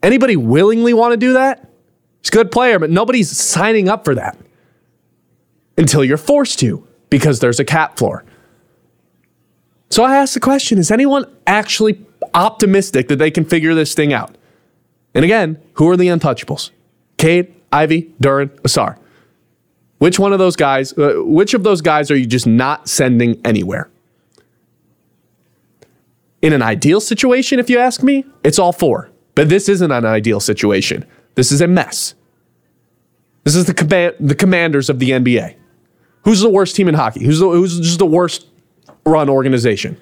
Anybody 0.02 0.36
willingly 0.36 0.92
want 0.92 1.12
to 1.12 1.16
do 1.16 1.34
that? 1.34 1.70
He's 2.20 2.30
a 2.30 2.32
good 2.32 2.50
player, 2.50 2.78
but 2.78 2.90
nobody's 2.90 3.36
signing 3.36 3.88
up 3.88 4.04
for 4.04 4.14
that 4.14 4.38
until 5.76 6.04
you're 6.04 6.16
forced 6.16 6.58
to 6.60 6.86
because 7.10 7.40
there's 7.40 7.60
a 7.60 7.64
cap 7.64 7.98
floor. 7.98 8.24
So 9.94 10.02
I 10.02 10.16
ask 10.16 10.34
the 10.34 10.40
question 10.40 10.78
is 10.78 10.90
anyone 10.90 11.24
actually 11.46 12.04
optimistic 12.34 13.06
that 13.06 13.20
they 13.20 13.30
can 13.30 13.44
figure 13.44 13.76
this 13.76 13.94
thing 13.94 14.12
out? 14.12 14.36
And 15.14 15.24
again, 15.24 15.62
who 15.74 15.88
are 15.88 15.96
the 15.96 16.08
untouchables? 16.08 16.72
Cade, 17.16 17.54
Ivey, 17.70 18.12
Duren, 18.20 18.48
Ausar. 18.62 18.98
Which 19.98 20.18
one 20.18 20.32
of 20.32 20.40
those 20.40 20.56
guys, 20.56 20.98
uh, 20.98 21.18
which 21.18 21.54
of 21.54 21.62
those 21.62 21.80
guys 21.80 22.10
are 22.10 22.16
you 22.16 22.26
just 22.26 22.44
not 22.44 22.88
sending 22.88 23.40
anywhere? 23.44 23.88
In 26.42 26.52
an 26.52 26.60
ideal 26.60 27.00
situation, 27.00 27.60
if 27.60 27.70
you 27.70 27.78
ask 27.78 28.02
me, 28.02 28.24
it's 28.42 28.58
all 28.58 28.72
four. 28.72 29.12
But 29.36 29.48
this 29.48 29.68
isn't 29.68 29.92
an 29.92 30.04
ideal 30.04 30.40
situation. 30.40 31.04
This 31.36 31.52
is 31.52 31.60
a 31.60 31.68
mess. 31.68 32.16
This 33.44 33.54
is 33.54 33.66
the 33.66 33.74
command, 33.74 34.16
the 34.18 34.34
commanders 34.34 34.90
of 34.90 34.98
the 34.98 35.10
NBA. 35.10 35.54
Who's 36.24 36.40
the 36.40 36.50
worst 36.50 36.74
team 36.74 36.88
in 36.88 36.96
hockey? 36.96 37.24
Who's 37.24 37.38
the, 37.38 37.48
who's 37.48 37.78
just 37.78 38.00
the 38.00 38.06
worst 38.06 38.48
run 39.06 39.28
organization? 39.28 39.96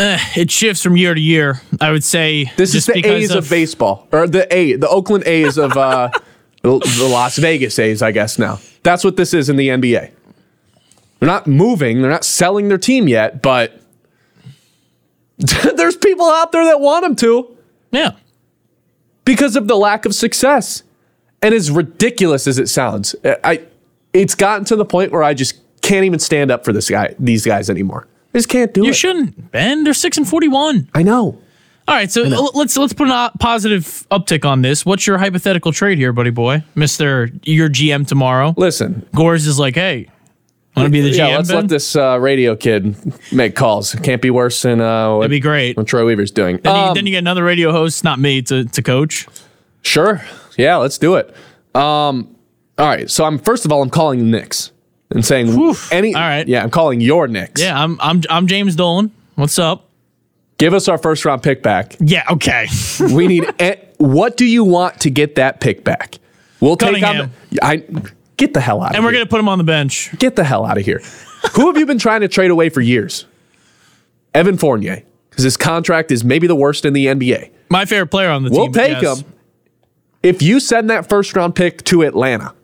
It 0.00 0.50
shifts 0.50 0.82
from 0.82 0.96
year 0.96 1.12
to 1.14 1.20
year. 1.20 1.60
I 1.80 1.90
would 1.90 2.04
say 2.04 2.52
This 2.56 2.74
is 2.74 2.86
the 2.86 3.04
A's 3.04 3.32
of, 3.34 3.50
baseball, 3.50 4.06
or 4.12 4.28
the 4.28 4.46
A, 4.54 4.74
the 4.76 4.88
Oakland 4.88 5.24
A's 5.26 5.58
of 5.58 5.76
uh, 5.76 6.10
the, 6.62 6.78
the 6.78 7.08
Las 7.10 7.36
Vegas 7.38 7.78
A's, 7.80 8.00
I 8.00 8.12
guess. 8.12 8.38
Now 8.38 8.60
that's 8.84 9.02
what 9.02 9.16
this 9.16 9.34
is 9.34 9.48
in 9.48 9.56
the 9.56 9.68
NBA. 9.68 10.12
They're 11.18 11.26
not 11.26 11.48
moving, 11.48 12.00
they're 12.00 12.10
not 12.12 12.24
selling 12.24 12.68
their 12.68 12.78
team 12.78 13.08
yet, 13.08 13.42
but 13.42 13.80
there's 15.38 15.96
people 15.96 16.26
out 16.26 16.52
there 16.52 16.64
that 16.66 16.80
want 16.80 17.02
them 17.04 17.16
to 17.16 17.56
Yeah. 17.90 18.12
because 19.24 19.56
of 19.56 19.66
the 19.66 19.76
lack 19.76 20.04
of 20.06 20.14
success. 20.14 20.84
And 21.42 21.54
as 21.54 21.70
ridiculous 21.70 22.46
as 22.46 22.58
it 22.58 22.68
sounds, 22.68 23.14
I 23.24 23.62
it's 24.12 24.34
gotten 24.34 24.64
to 24.66 24.76
the 24.76 24.84
point 24.84 25.12
where 25.12 25.22
I 25.22 25.34
just 25.34 25.54
can't 25.88 26.04
even 26.04 26.18
stand 26.18 26.50
up 26.50 26.64
for 26.64 26.72
this 26.72 26.88
guy, 26.90 27.14
these 27.18 27.44
guys 27.44 27.70
anymore. 27.70 28.06
I 28.34 28.38
just 28.38 28.48
can't 28.48 28.72
do 28.74 28.80
You 28.82 28.84
it. 28.84 28.88
You 28.88 28.92
shouldn't, 28.94 29.50
Ben. 29.50 29.84
They're 29.84 29.94
six 29.94 30.16
and 30.18 30.28
forty-one. 30.28 30.88
I 30.94 31.02
know. 31.02 31.40
All 31.88 31.94
right, 31.94 32.10
so 32.10 32.22
let's 32.54 32.76
let's 32.76 32.92
put 32.92 33.08
a 33.08 33.32
positive 33.40 34.06
uptick 34.10 34.44
on 34.44 34.60
this. 34.60 34.84
What's 34.84 35.06
your 35.06 35.16
hypothetical 35.16 35.72
trade 35.72 35.96
here, 35.96 36.12
buddy 36.12 36.28
boy, 36.30 36.62
Mister? 36.74 37.30
Your 37.44 37.70
GM 37.70 38.06
tomorrow. 38.06 38.52
Listen, 38.58 39.06
Gores 39.14 39.46
is 39.46 39.58
like, 39.58 39.74
hey, 39.74 40.10
I 40.76 40.80
want 40.80 40.88
to 40.88 40.90
be 40.92 41.00
the 41.00 41.10
GM? 41.10 41.16
yeah, 41.16 41.36
let's 41.38 41.48
Ben? 41.48 41.56
let 41.62 41.68
this 41.68 41.96
uh, 41.96 42.18
radio 42.20 42.54
kid 42.54 42.94
make 43.32 43.56
calls. 43.56 43.94
Can't 43.94 44.20
be 44.20 44.28
worse 44.28 44.60
than 44.60 44.82
uh, 44.82 45.14
what, 45.14 45.20
That'd 45.20 45.30
be 45.30 45.40
great. 45.40 45.78
what 45.78 45.86
Troy 45.86 46.04
Weaver's 46.04 46.30
doing. 46.30 46.58
Then, 46.58 46.76
you, 46.76 46.82
Um, 46.82 46.94
then 46.94 47.06
you 47.06 47.12
get 47.12 47.18
another 47.20 47.42
radio 47.42 47.72
host, 47.72 48.04
not 48.04 48.18
me, 48.18 48.42
to 48.42 48.64
to 48.66 48.82
coach. 48.82 49.26
Sure. 49.80 50.20
Yeah, 50.58 50.76
let's 50.76 50.98
do 50.98 51.14
it. 51.14 51.34
Um, 51.74 52.36
all 52.76 52.86
right. 52.86 53.08
So 53.10 53.24
I'm 53.24 53.38
first 53.38 53.64
of 53.64 53.72
all, 53.72 53.80
I'm 53.80 53.88
calling 53.90 54.18
the 54.18 54.24
Knicks 54.26 54.72
and 55.10 55.24
saying 55.24 55.48
any. 55.90 56.14
All 56.14 56.20
right. 56.20 56.46
Yeah, 56.46 56.62
I'm 56.62 56.70
calling 56.70 57.00
your 57.00 57.28
Knicks. 57.28 57.60
Yeah, 57.60 57.80
I'm 57.80 57.98
I'm 58.00 58.22
I'm 58.30 58.46
James 58.46 58.76
Dolan. 58.76 59.12
What's 59.34 59.58
up? 59.58 59.88
Give 60.58 60.74
us 60.74 60.88
our 60.88 60.98
first 60.98 61.24
round 61.24 61.42
pick 61.42 61.62
back. 61.62 61.96
Yeah, 62.00 62.24
okay. 62.30 62.66
We 63.00 63.28
need. 63.28 63.44
eh, 63.58 63.76
what 63.98 64.36
do 64.36 64.44
you 64.44 64.64
want 64.64 65.00
to 65.00 65.10
get 65.10 65.36
that 65.36 65.60
pick 65.60 65.84
back? 65.84 66.18
We'll 66.60 66.76
take 66.76 67.02
on. 67.02 67.30
I 67.62 67.84
get 68.36 68.54
the 68.54 68.60
hell 68.60 68.82
out. 68.82 68.86
Of 68.86 68.90
here. 68.90 68.96
And 68.96 69.04
we're 69.04 69.12
here. 69.12 69.20
gonna 69.20 69.30
put 69.30 69.40
him 69.40 69.48
on 69.48 69.58
the 69.58 69.64
bench. 69.64 70.16
get 70.18 70.36
the 70.36 70.44
hell 70.44 70.64
out 70.64 70.78
of 70.78 70.84
here. 70.84 71.00
Who 71.54 71.68
have 71.68 71.76
you 71.76 71.86
been 71.86 71.98
trying 71.98 72.22
to 72.22 72.28
trade 72.28 72.50
away 72.50 72.68
for 72.68 72.80
years? 72.80 73.26
Evan 74.34 74.58
Fournier, 74.58 75.04
because 75.30 75.44
his 75.44 75.56
contract 75.56 76.10
is 76.10 76.24
maybe 76.24 76.46
the 76.46 76.56
worst 76.56 76.84
in 76.84 76.92
the 76.92 77.06
NBA. 77.06 77.50
My 77.70 77.84
favorite 77.84 78.08
player 78.08 78.30
on 78.30 78.42
the 78.42 78.50
team. 78.50 78.56
We'll 78.56 78.66
team. 78.66 78.72
but 78.72 78.86
take 78.86 79.02
yes. 79.02 79.20
him 79.20 79.32
if 80.22 80.42
you 80.42 80.60
send 80.60 80.90
that 80.90 81.08
first 81.08 81.34
round 81.36 81.54
pick 81.54 81.84
to 81.84 82.02
Atlanta. 82.02 82.54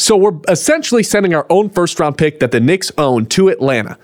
So 0.00 0.16
we're 0.16 0.38
essentially 0.48 1.02
sending 1.02 1.34
our 1.34 1.46
own 1.50 1.68
first 1.68 2.00
round 2.00 2.16
pick 2.16 2.40
that 2.40 2.52
the 2.52 2.58
Knicks 2.58 2.90
own 2.96 3.26
to 3.26 3.48
Atlanta, 3.48 3.98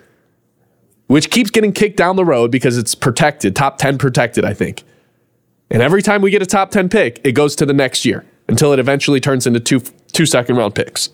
which 1.07 1.31
keeps 1.31 1.51
getting 1.51 1.73
kicked 1.73 1.97
down 1.97 2.17
the 2.17 2.25
road 2.25 2.51
because 2.51 2.77
it's 2.77 2.95
protected, 2.95 3.57
top 3.57 3.79
10 3.79 3.97
protected, 3.97 4.45
I 4.45 4.53
think. 4.53 4.85
And 5.71 5.81
every 5.81 6.03
time 6.03 6.21
we 6.21 6.31
get 6.31 6.43
a 6.43 6.47
top 6.47 6.71
10 6.71 6.91
pick, 6.91 7.23
it 7.25 7.33
goes 7.33 7.57
to 7.57 7.65
the 7.65 7.73
next 7.73 8.05
year 8.05 8.27
until 8.47 8.75
it 8.75 8.79
eventually 8.79 9.21
turns 9.21 9.47
into 9.47 9.59
two, 9.59 9.81
two 10.13 10.27
second 10.27 10.57
round 10.57 10.75
picks. 10.75 11.09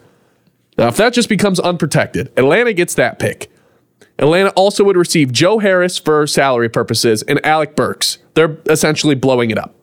Now, 0.77 0.89
if 0.89 0.97
that 0.97 1.13
just 1.13 1.29
becomes 1.29 1.61
unprotected, 1.61 2.33
Atlanta 2.37 2.73
gets 2.73 2.97
that 2.97 3.21
pick. 3.21 3.53
Atlanta 4.19 4.51
also 4.51 4.83
would 4.83 4.97
receive 4.97 5.31
Joe 5.31 5.61
Harris 5.61 5.97
for 5.97 6.27
salary 6.27 6.69
purposes 6.69 7.23
and 7.23 7.45
Alec 7.47 7.77
Burks. 7.77 8.19
They're 8.35 8.59
essentially 8.69 9.15
blowing 9.15 9.53
it 9.53 9.59
up. 9.59 9.77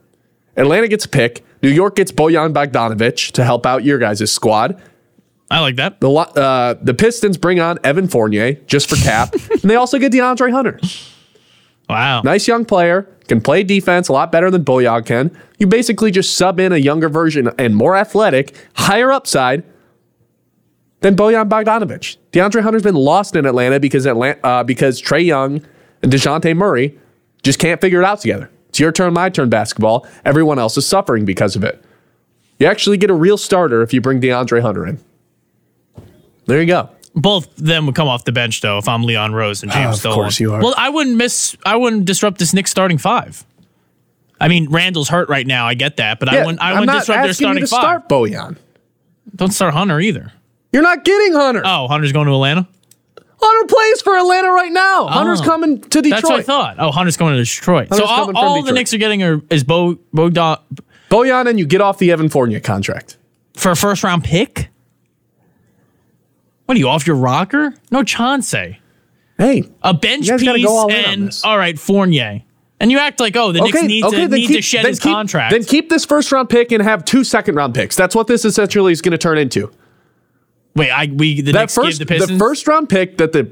Atlanta 0.57 0.89
gets 0.89 1.05
a 1.05 1.09
pick. 1.09 1.45
New 1.61 1.69
York 1.69 1.95
gets 1.95 2.11
Bojan 2.11 2.53
Bogdanovic 2.53 3.31
to 3.33 3.43
help 3.43 3.65
out 3.65 3.83
your 3.83 3.97
guys' 3.97 4.31
squad. 4.31 4.81
I 5.51 5.59
like 5.61 5.77
that. 5.77 5.99
The, 5.99 6.09
uh, 6.09 6.75
the 6.81 6.93
Pistons 6.93 7.37
bring 7.37 7.59
on 7.59 7.79
Evan 7.83 8.07
Fournier 8.07 8.53
just 8.67 8.89
for 8.89 8.95
cap. 8.97 9.33
and 9.51 9.61
they 9.63 9.75
also 9.75 9.97
get 9.97 10.11
DeAndre 10.11 10.51
Hunter. 10.51 10.79
Wow. 11.89 12.21
Nice 12.21 12.47
young 12.47 12.65
player, 12.65 13.09
can 13.27 13.41
play 13.41 13.63
defense 13.63 14.09
a 14.09 14.13
lot 14.13 14.31
better 14.31 14.51
than 14.51 14.63
Bojan 14.63 15.05
can. 15.05 15.35
You 15.57 15.65
basically 15.65 16.11
just 16.11 16.37
sub 16.37 16.59
in 16.59 16.71
a 16.71 16.77
younger 16.77 17.09
version 17.09 17.49
and 17.57 17.75
more 17.75 17.95
athletic, 17.95 18.55
higher 18.75 19.11
upside 19.11 19.63
than 21.01 21.15
Bojan 21.15 21.49
Bogdanovic. 21.49 22.17
DeAndre 22.31 22.61
Hunter's 22.61 22.83
been 22.83 22.95
lost 22.95 23.35
in 23.35 23.45
Atlanta 23.45 23.79
because 23.79 24.05
Atlanta, 24.05 24.39
uh, 24.45 24.63
because 24.63 25.01
Trae 25.01 25.25
Young 25.25 25.65
and 26.03 26.11
Dejounte 26.11 26.55
Murray 26.55 26.97
just 27.41 27.57
can't 27.57 27.81
figure 27.81 28.01
it 28.01 28.05
out 28.05 28.21
together. 28.21 28.51
It's 28.69 28.79
your 28.79 28.91
turn, 28.91 29.13
my 29.13 29.29
turn 29.29 29.49
basketball. 29.49 30.07
Everyone 30.25 30.59
else 30.59 30.77
is 30.77 30.85
suffering 30.85 31.25
because 31.25 31.55
of 31.55 31.63
it. 31.63 31.83
You 32.59 32.67
actually 32.67 32.97
get 32.97 33.09
a 33.09 33.13
real 33.13 33.37
starter 33.37 33.81
if 33.81 33.93
you 33.93 34.01
bring 34.01 34.21
DeAndre 34.21 34.61
Hunter 34.61 34.85
in. 34.85 34.99
There 36.45 36.59
you 36.59 36.67
go. 36.67 36.89
Both 37.15 37.55
them 37.55 37.85
would 37.87 37.95
come 37.95 38.07
off 38.07 38.25
the 38.25 38.31
bench 38.31 38.61
though 38.61 38.77
if 38.77 38.87
I'm 38.87 39.03
Leon 39.03 39.33
Rose 39.33 39.63
and 39.63 39.71
James 39.71 40.01
Dolan. 40.01 40.19
Of 40.19 40.23
course 40.23 40.39
you 40.39 40.53
are. 40.53 40.61
Well, 40.61 40.75
I 40.77 40.89
wouldn't 40.89 41.15
miss. 41.15 41.55
I 41.65 41.75
wouldn't 41.75 42.05
disrupt 42.05 42.37
this 42.37 42.53
Knicks 42.53 42.69
starting 42.71 42.97
five. 42.97 43.43
I 44.39 44.47
mean, 44.47 44.69
Randle's 44.69 45.09
hurt 45.09 45.27
right 45.29 45.45
now. 45.45 45.65
I 45.65 45.73
get 45.73 45.97
that, 45.97 46.19
but 46.19 46.29
I 46.29 46.39
wouldn't. 46.45 46.61
I 46.61 46.71
I'm 46.73 46.81
wouldn't 46.81 46.99
disrupt 46.99 47.21
their 47.23 47.29
asking 47.29 47.47
you 47.47 47.55
starting 47.55 47.63
to 47.65 47.67
five. 47.67 47.81
start 47.81 48.09
Bojan. 48.09 48.57
Don't 49.35 49.51
start 49.51 49.73
Hunter 49.73 49.99
either. 49.99 50.31
You're 50.71 50.83
not 50.83 51.03
getting 51.03 51.33
Hunter. 51.33 51.61
Oh, 51.65 51.87
Hunter's 51.87 52.11
going 52.13 52.27
to 52.27 52.33
Atlanta. 52.33 52.67
Hunter 53.41 53.67
plays 53.73 54.01
for 54.01 54.17
Atlanta 54.17 54.49
right 54.51 54.71
now. 54.71 55.03
Oh. 55.05 55.07
Hunter's 55.07 55.41
Oh. 55.41 55.45
coming 55.45 55.79
to 55.81 56.01
Detroit. 56.01 56.11
That's 56.11 56.29
what 56.29 56.39
I 56.39 56.43
thought. 56.43 56.75
Oh, 56.79 56.91
Hunter's 56.91 57.17
going 57.17 57.33
to 57.35 57.39
Detroit. 57.43 57.87
Hunter's 57.89 57.99
so 57.99 58.05
all, 58.05 58.17
coming 58.25 58.35
from 58.35 58.35
all 58.37 58.55
the 58.55 58.61
Detroit. 58.63 58.75
Knicks 58.75 58.93
are 58.93 58.97
getting 58.97 59.23
are, 59.23 59.41
is 59.49 59.63
Bo 59.63 59.97
Bogdan 60.13 60.57
Bojan, 61.09 61.49
and 61.49 61.57
you 61.57 61.65
get 61.65 61.81
off 61.81 61.97
the 61.97 62.11
Evan 62.11 62.29
Fournier 62.29 62.59
contract. 62.59 63.17
for 63.55 63.71
a 63.71 63.75
first 63.75 64.03
round 64.03 64.23
pick. 64.23 64.69
What 66.65 66.75
are 66.75 66.79
you 66.79 66.87
off 66.89 67.07
your 67.07 67.15
rocker? 67.15 67.73
No 67.91 68.03
chance. 68.03 68.51
Hey, 68.51 69.69
A 69.81 69.93
bench 69.93 70.27
You 70.27 70.37
guys 70.37 70.41
piece 70.55 70.65
go 70.65 70.75
all 70.75 70.89
in 70.89 70.95
on 71.05 71.13
and 71.13 71.27
this. 71.29 71.43
all 71.43 71.57
right, 71.57 71.79
Fournier. 71.79 72.43
And 72.81 72.91
you 72.91 72.99
act 72.99 73.19
like, 73.19 73.35
oh, 73.35 73.51
the 73.51 73.59
Knicks 73.61 73.81
need, 73.83 74.03
to, 74.03 74.27
need 74.27 74.47
to 74.47 74.61
shed 74.61 74.85
his 74.85 74.99
keep- 74.99 75.11
contract. 75.11 75.51
Then 75.51 75.63
keep 75.63 75.89
this 75.89 76.05
first 76.05 76.31
round 76.31 76.49
pick 76.49 76.71
and 76.71 76.81
have 76.83 77.03
two 77.03 77.23
second 77.23 77.55
round 77.55 77.73
picks. 77.73 77.95
That's 77.95 78.15
what 78.15 78.27
this 78.27 78.45
essentially 78.45 78.91
is 78.93 79.01
going 79.01 79.11
to 79.11 79.17
turn 79.17 79.37
into. 79.37 79.71
Wait, 80.75 80.89
I 80.91 81.07
we 81.13 81.41
the 81.41 81.51
That 81.51 81.61
Knicks 81.61 81.75
first, 81.75 81.99
gave 81.99 82.07
the 82.07 82.13
Pistons. 82.15 82.39
first 82.39 82.67
round 82.67 82.89
pick 82.89 83.17
that 83.17 83.31
the 83.33 83.49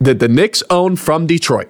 that 0.00 0.18
the 0.18 0.28
Knicks 0.28 0.62
own 0.70 0.96
from 0.96 1.26
Detroit 1.26 1.68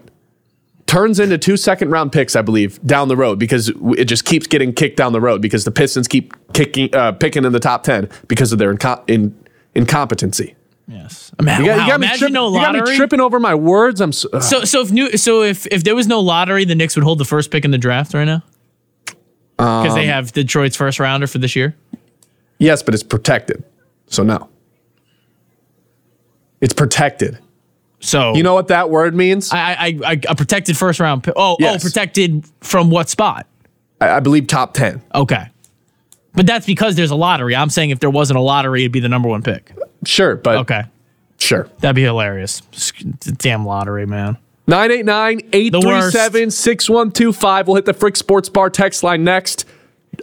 turns 0.86 1.18
into 1.18 1.36
two 1.38 1.56
second 1.56 1.90
round 1.90 2.12
picks, 2.12 2.36
I 2.36 2.42
believe, 2.42 2.80
down 2.86 3.08
the 3.08 3.16
road 3.16 3.38
because 3.38 3.70
it 3.96 4.04
just 4.06 4.24
keeps 4.24 4.46
getting 4.46 4.72
kicked 4.72 4.96
down 4.96 5.12
the 5.12 5.20
road 5.20 5.40
because 5.42 5.64
the 5.64 5.70
Pistons 5.70 6.06
keep 6.08 6.32
kicking, 6.52 6.94
uh, 6.94 7.12
picking 7.12 7.44
in 7.44 7.52
the 7.52 7.60
top 7.60 7.82
ten 7.82 8.08
because 8.28 8.52
of 8.52 8.58
their 8.58 8.72
inco- 8.74 9.02
in, 9.08 9.34
incompetency. 9.74 10.54
yes. 10.86 11.32
Man, 11.42 11.60
You 11.60 11.66
got, 11.66 11.78
wow, 11.78 11.84
you 11.84 11.90
got 11.90 12.00
me 12.00 12.06
imagine 12.06 12.18
tripping, 12.18 12.34
no 12.34 12.48
you 12.52 12.60
got 12.60 12.74
me 12.88 12.96
tripping 12.96 13.20
over 13.20 13.40
my 13.40 13.54
words. 13.54 14.00
I'm 14.00 14.12
so, 14.12 14.28
So 14.40 14.64
so 14.64 14.80
if 14.82 14.92
new 14.92 15.16
so 15.16 15.42
if 15.42 15.66
if 15.68 15.84
there 15.84 15.94
was 15.94 16.06
no 16.06 16.20
lottery, 16.20 16.64
the 16.64 16.74
Knicks 16.74 16.94
would 16.96 17.04
hold 17.04 17.18
the 17.18 17.24
first 17.24 17.50
pick 17.50 17.64
in 17.64 17.70
the 17.70 17.78
draft 17.78 18.14
right 18.14 18.24
now. 18.24 18.42
Because 19.56 19.90
Um, 19.92 19.94
they 19.96 20.06
have 20.06 20.32
Detroit's 20.32 20.76
first 20.76 20.98
rounder 21.00 21.26
for 21.26 21.38
this 21.38 21.54
year. 21.56 21.74
yes, 22.58 22.82
but 22.82 22.92
it's 22.94 23.02
protected, 23.04 23.62
so 24.06 24.22
no. 24.22 24.48
It's 26.64 26.74
protected. 26.74 27.38
So 28.00 28.34
You 28.34 28.42
know 28.42 28.54
what 28.54 28.68
that 28.68 28.90
word 28.90 29.14
means? 29.14 29.52
I, 29.52 29.58
I 29.58 29.74
I, 29.76 29.98
I 30.08 30.20
a 30.28 30.34
protected 30.34 30.76
first 30.76 31.00
round. 31.00 31.26
Oh, 31.28 31.32
oh 31.36 31.56
Yes. 31.60 31.82
oh 31.84 31.88
protected 31.88 32.44
from 32.60 32.90
what 32.90 33.08
spot? 33.08 33.46
I 34.00 34.20
believe 34.20 34.46
top 34.46 34.74
ten. 34.74 35.00
Okay. 35.14 35.48
But 36.34 36.46
that's 36.46 36.66
because 36.66 36.96
there's 36.96 37.12
a 37.12 37.16
lottery. 37.16 37.54
I'm 37.54 37.70
saying 37.70 37.90
if 37.90 38.00
there 38.00 38.10
wasn't 38.10 38.38
a 38.38 38.42
lottery, 38.42 38.82
it'd 38.82 38.92
be 38.92 39.00
the 39.00 39.08
number 39.08 39.28
one 39.28 39.42
pick. 39.42 39.72
Sure, 40.04 40.36
but 40.36 40.56
Okay. 40.58 40.82
sure. 41.38 41.68
That'd 41.80 41.96
be 41.96 42.02
hilarious. 42.02 42.60
Damn 43.38 43.64
lottery, 43.64 44.06
man. 44.06 44.36
989-837-6125. 44.68 47.66
We'll 47.66 47.76
hit 47.76 47.84
the 47.84 47.92
Frick 47.94 48.16
Sports 48.16 48.48
Bar 48.48 48.70
text 48.70 49.02
line 49.02 49.24
next. 49.24 49.64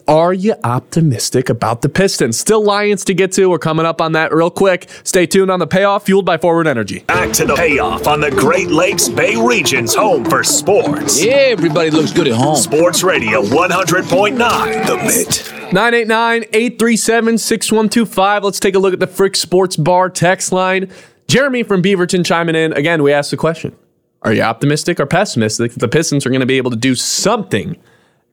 Are 0.07 0.33
you 0.33 0.55
optimistic 0.63 1.49
about 1.49 1.81
the 1.81 1.89
Pistons? 1.89 2.39
Still 2.39 2.63
Lions 2.63 3.03
to 3.05 3.13
get 3.13 3.31
to. 3.33 3.49
We're 3.49 3.59
coming 3.59 3.85
up 3.85 4.01
on 4.01 4.13
that 4.13 4.33
real 4.33 4.49
quick. 4.49 4.87
Stay 5.03 5.25
tuned 5.25 5.51
on 5.51 5.59
the 5.59 5.67
payoff 5.67 6.05
fueled 6.05 6.25
by 6.25 6.37
Forward 6.37 6.67
Energy. 6.67 6.99
Back 6.99 7.31
to 7.33 7.45
the 7.45 7.55
payoff 7.55 8.07
on 8.07 8.21
the 8.21 8.31
Great 8.31 8.69
Lakes 8.69 9.09
Bay 9.09 9.35
region's 9.35 9.93
home 9.95 10.23
for 10.25 10.43
sports. 10.43 11.23
Yeah, 11.23 11.33
everybody 11.33 11.91
looks 11.91 12.11
good 12.11 12.27
at 12.27 12.33
home. 12.33 12.55
Sports 12.55 13.03
Radio 13.03 13.41
100.9 13.41 14.87
The 14.87 14.97
Mitt. 14.97 15.47
989-837-6125. 15.71 18.43
Let's 18.43 18.59
take 18.59 18.75
a 18.75 18.79
look 18.79 18.93
at 18.93 18.99
the 18.99 19.07
Frick 19.07 19.35
Sports 19.35 19.77
Bar 19.77 20.09
text 20.09 20.51
line. 20.51 20.91
Jeremy 21.27 21.63
from 21.63 21.81
Beaverton 21.81 22.25
chiming 22.25 22.55
in. 22.55 22.73
Again, 22.73 23.03
we 23.03 23.13
asked 23.13 23.31
the 23.31 23.37
question. 23.37 23.75
Are 24.23 24.33
you 24.33 24.41
optimistic 24.41 24.99
or 24.99 25.05
pessimistic 25.05 25.71
that 25.71 25.79
the 25.79 25.87
Pistons 25.87 26.25
are 26.25 26.29
going 26.29 26.41
to 26.41 26.45
be 26.45 26.57
able 26.57 26.71
to 26.71 26.77
do 26.77 26.93
something 26.93 27.77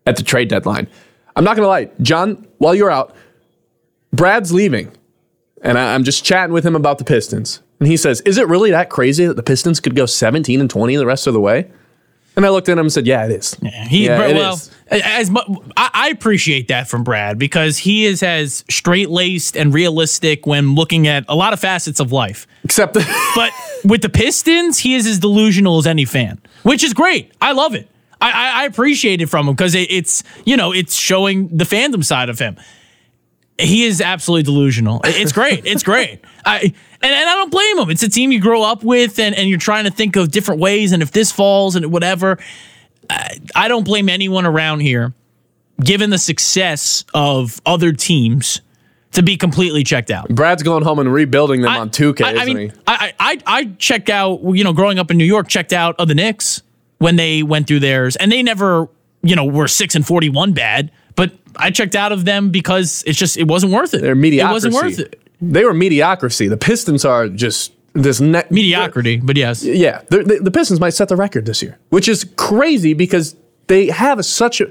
at 0.04 0.16
the 0.16 0.22
trade 0.22 0.48
deadline? 0.48 0.88
I'm 1.38 1.44
not 1.44 1.57
going 1.57 1.64
to 1.64 1.68
lie. 1.68 1.90
John, 2.03 2.46
while 2.59 2.74
you're 2.74 2.90
out, 2.90 3.14
Brad's 4.12 4.53
leaving. 4.53 4.90
And 5.62 5.79
I, 5.79 5.94
I'm 5.94 6.05
just 6.05 6.24
chatting 6.24 6.53
with 6.53 6.66
him 6.66 6.74
about 6.77 6.98
the 6.98 7.05
Pistons. 7.05 7.62
And 7.81 7.88
he 7.88 7.96
says, 7.96 8.20
Is 8.22 8.38
it 8.38 8.48
really 8.48 8.70
that 8.72 8.90
crazy 8.90 9.24
that 9.27 9.35
the 9.37 9.42
Pistons 9.42 9.79
could 9.81 9.94
go 9.94 10.05
17 10.07 10.61
and 10.61 10.68
20 10.68 10.96
the 10.96 11.07
rest 11.07 11.27
of 11.27 11.33
the 11.35 11.40
way? 11.40 11.70
And 12.37 12.46
I 12.46 12.51
looked 12.51 12.68
at 12.68 12.72
him 12.72 12.81
and 12.87 12.92
said, 12.92 13.07
Yeah, 13.07 13.24
it 13.27 13.33
is. 13.33 13.57
He 13.88 14.07
Yeah, 14.07 14.18
well, 14.18 14.55
is. 14.55 14.70
as 14.88 15.31
mu- 15.31 15.40
I, 15.77 15.90
I 15.92 16.09
appreciate 16.11 16.68
that 16.68 16.88
from 16.88 17.03
Brad 17.05 17.38
because 17.38 17.79
he 17.79 18.05
is 18.05 18.22
as 18.22 18.64
straight 18.70 19.11
laced 19.11 19.57
and 19.57 19.72
realistic 19.74 20.46
when 20.46 20.74
looking 20.77 21.07
at 21.09 21.24
a 21.29 21.35
lot 21.35 21.53
of 21.53 21.59
facets 21.61 21.98
of 22.01 22.11
life. 22.12 22.46
Except 22.64 22.94
that. 22.94 23.33
But 23.35 23.53
with 23.88 24.03
the 24.03 24.09
Pistons, 24.09 24.79
he 24.79 24.94
is 24.94 25.07
as 25.07 25.18
delusional 25.20 25.79
as 25.79 25.87
any 25.87 26.05
fan, 26.05 26.40
which 26.64 26.83
is 26.85 26.94
great. 26.94 27.33
I 27.40 27.53
love 27.53 27.74
it. 27.74 27.88
I, 28.20 28.31
I, 28.31 28.62
I 28.62 28.64
appreciate 28.66 29.20
it 29.20 29.26
from 29.28 29.48
him 29.48 29.54
because 29.54 29.74
it, 29.74 29.90
it's 29.90 30.22
you 30.44 30.57
know 30.57 30.72
it's 30.72 30.94
showing 30.94 31.48
the 31.57 31.64
fandom 31.64 32.04
side 32.04 32.28
of 32.28 32.38
him. 32.38 32.57
He 33.61 33.85
is 33.85 34.00
absolutely 34.00 34.44
delusional. 34.44 35.00
It's 35.04 35.33
great. 35.33 35.66
It's 35.66 35.83
great. 35.83 36.20
I 36.44 36.59
and, 36.61 36.74
and 37.02 37.28
I 37.28 37.35
don't 37.35 37.50
blame 37.50 37.78
him. 37.78 37.90
It's 37.90 38.02
a 38.02 38.09
team 38.09 38.31
you 38.33 38.40
grow 38.40 38.62
up 38.62 38.85
with, 38.85 39.18
and, 39.18 39.35
and 39.35 39.48
you're 39.48 39.59
trying 39.59 39.85
to 39.85 39.90
think 39.90 40.16
of 40.16 40.31
different 40.31 40.61
ways. 40.61 40.92
And 40.92 41.02
if 41.02 41.11
this 41.11 41.33
falls 41.33 41.74
and 41.76 41.90
whatever, 41.92 42.38
I, 43.11 43.38
I 43.54 43.68
don't 43.68 43.85
blame 43.85 44.09
anyone 44.09 44.46
around 44.46 44.81
here, 44.81 45.12
given 45.83 46.11
the 46.11 46.18
success 46.18 47.04
of 47.14 47.61
other 47.66 47.92
teams, 47.92 48.61
to 49.12 49.22
be 49.22 49.37
completely 49.37 49.83
checked 49.83 50.11
out. 50.11 50.28
Brad's 50.28 50.62
going 50.62 50.85
home 50.85 50.98
and 51.00 51.12
rebuilding 51.12 51.62
them 51.62 51.70
I- 51.72 51.78
on 51.78 51.90
2K, 51.90 52.22
I, 52.22 52.28
I 52.28 52.33
isn't 52.42 52.54
mean, 52.54 52.70
he? 52.70 52.76
I, 52.87 53.12
I 53.18 53.38
I 53.46 53.64
checked 53.78 54.11
out. 54.11 54.40
You 54.44 54.62
know, 54.62 54.72
growing 54.72 54.98
up 55.00 55.11
in 55.11 55.16
New 55.18 55.24
York, 55.24 55.48
checked 55.48 55.72
out 55.72 55.96
of 55.98 56.07
the 56.09 56.14
Knicks 56.14 56.62
when 56.99 57.17
they 57.17 57.43
went 57.43 57.67
through 57.67 57.81
theirs, 57.81 58.17
and 58.17 58.31
they 58.31 58.43
never, 58.43 58.89
you 59.23 59.37
know, 59.37 59.45
were 59.45 59.69
six 59.69 59.95
and 59.95 60.07
forty 60.07 60.29
one 60.29 60.53
bad. 60.53 60.91
But 61.17 61.33
I 61.57 61.71
checked 61.71 61.97
out 61.97 62.13
of 62.13 62.25
them 62.25 62.51
because 62.51 63.03
it's 63.07 63.19
just 63.19 63.37
it 63.37 63.49
wasn't 63.49 63.73
worth 63.73 63.95
it. 63.95 64.03
They're 64.03 64.15
mediocrity. 64.15 64.51
It 64.51 64.53
wasn't 64.53 64.75
worth 64.75 64.99
it. 64.99 65.21
They 65.41 65.65
were 65.65 65.75
mediocrity. 65.75 66.49
The 66.49 66.57
Pistons 66.57 67.05
are 67.05 67.29
just 67.29 67.73
this 67.95 68.21
ne- 68.21 68.45
Mediocrity, 68.51 69.17
but 69.17 69.37
yes, 69.37 69.65
Yeah, 69.65 70.03
the, 70.09 70.41
the 70.43 70.51
Pistons 70.51 70.81
might 70.81 70.91
set 70.91 71.09
the 71.09 71.17
record 71.17 71.47
this 71.47 71.63
year, 71.63 71.79
which 71.91 72.09
is 72.09 72.25
crazy 72.37 72.95
because 72.95 73.35
they 73.67 73.87
have 73.89 74.25
such 74.25 74.61
a 74.61 74.71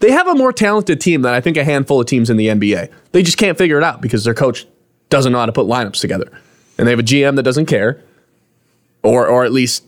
they 0.00 0.10
have 0.10 0.26
a 0.26 0.34
more 0.34 0.52
talented 0.52 1.00
team 1.00 1.22
than 1.22 1.32
I 1.32 1.40
think 1.40 1.56
a 1.56 1.64
handful 1.64 2.00
of 2.00 2.06
teams 2.06 2.28
in 2.28 2.36
the 2.36 2.48
NBA. 2.48 2.90
They 3.12 3.22
just 3.22 3.38
can't 3.38 3.56
figure 3.56 3.78
it 3.78 3.84
out 3.84 4.00
because 4.00 4.24
their 4.24 4.34
coach 4.34 4.66
doesn't 5.10 5.32
know 5.32 5.38
how 5.38 5.46
to 5.46 5.52
put 5.52 5.66
lineups 5.66 6.00
together, 6.00 6.30
and 6.78 6.86
they 6.86 6.92
have 6.92 6.98
a 6.98 7.04
GM 7.04 7.36
that 7.36 7.42
doesn't 7.42 7.66
care, 7.66 8.02
or 9.02 9.26
or 9.26 9.44
at 9.44 9.52
least 9.52 9.84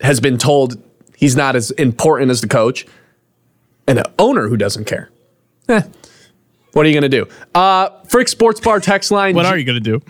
has 0.00 0.20
been 0.20 0.38
told 0.38 0.82
he's 1.22 1.36
not 1.36 1.54
as 1.54 1.70
important 1.70 2.32
as 2.32 2.40
the 2.40 2.48
coach, 2.48 2.84
and 3.86 3.96
an 3.96 4.06
owner 4.18 4.48
who 4.48 4.56
doesn't 4.56 4.86
care. 4.86 5.08
Eh. 5.68 5.82
What 6.72 6.84
are 6.84 6.88
you 6.88 6.98
going 6.98 7.08
to 7.08 7.24
do? 7.24 7.28
Uh, 7.54 7.90
Frick 8.08 8.26
Sports 8.26 8.58
Bar 8.58 8.80
text 8.80 9.12
line. 9.12 9.36
what 9.36 9.46
are 9.46 9.56
you 9.56 9.64
gonna 9.64 9.78
do? 9.78 10.00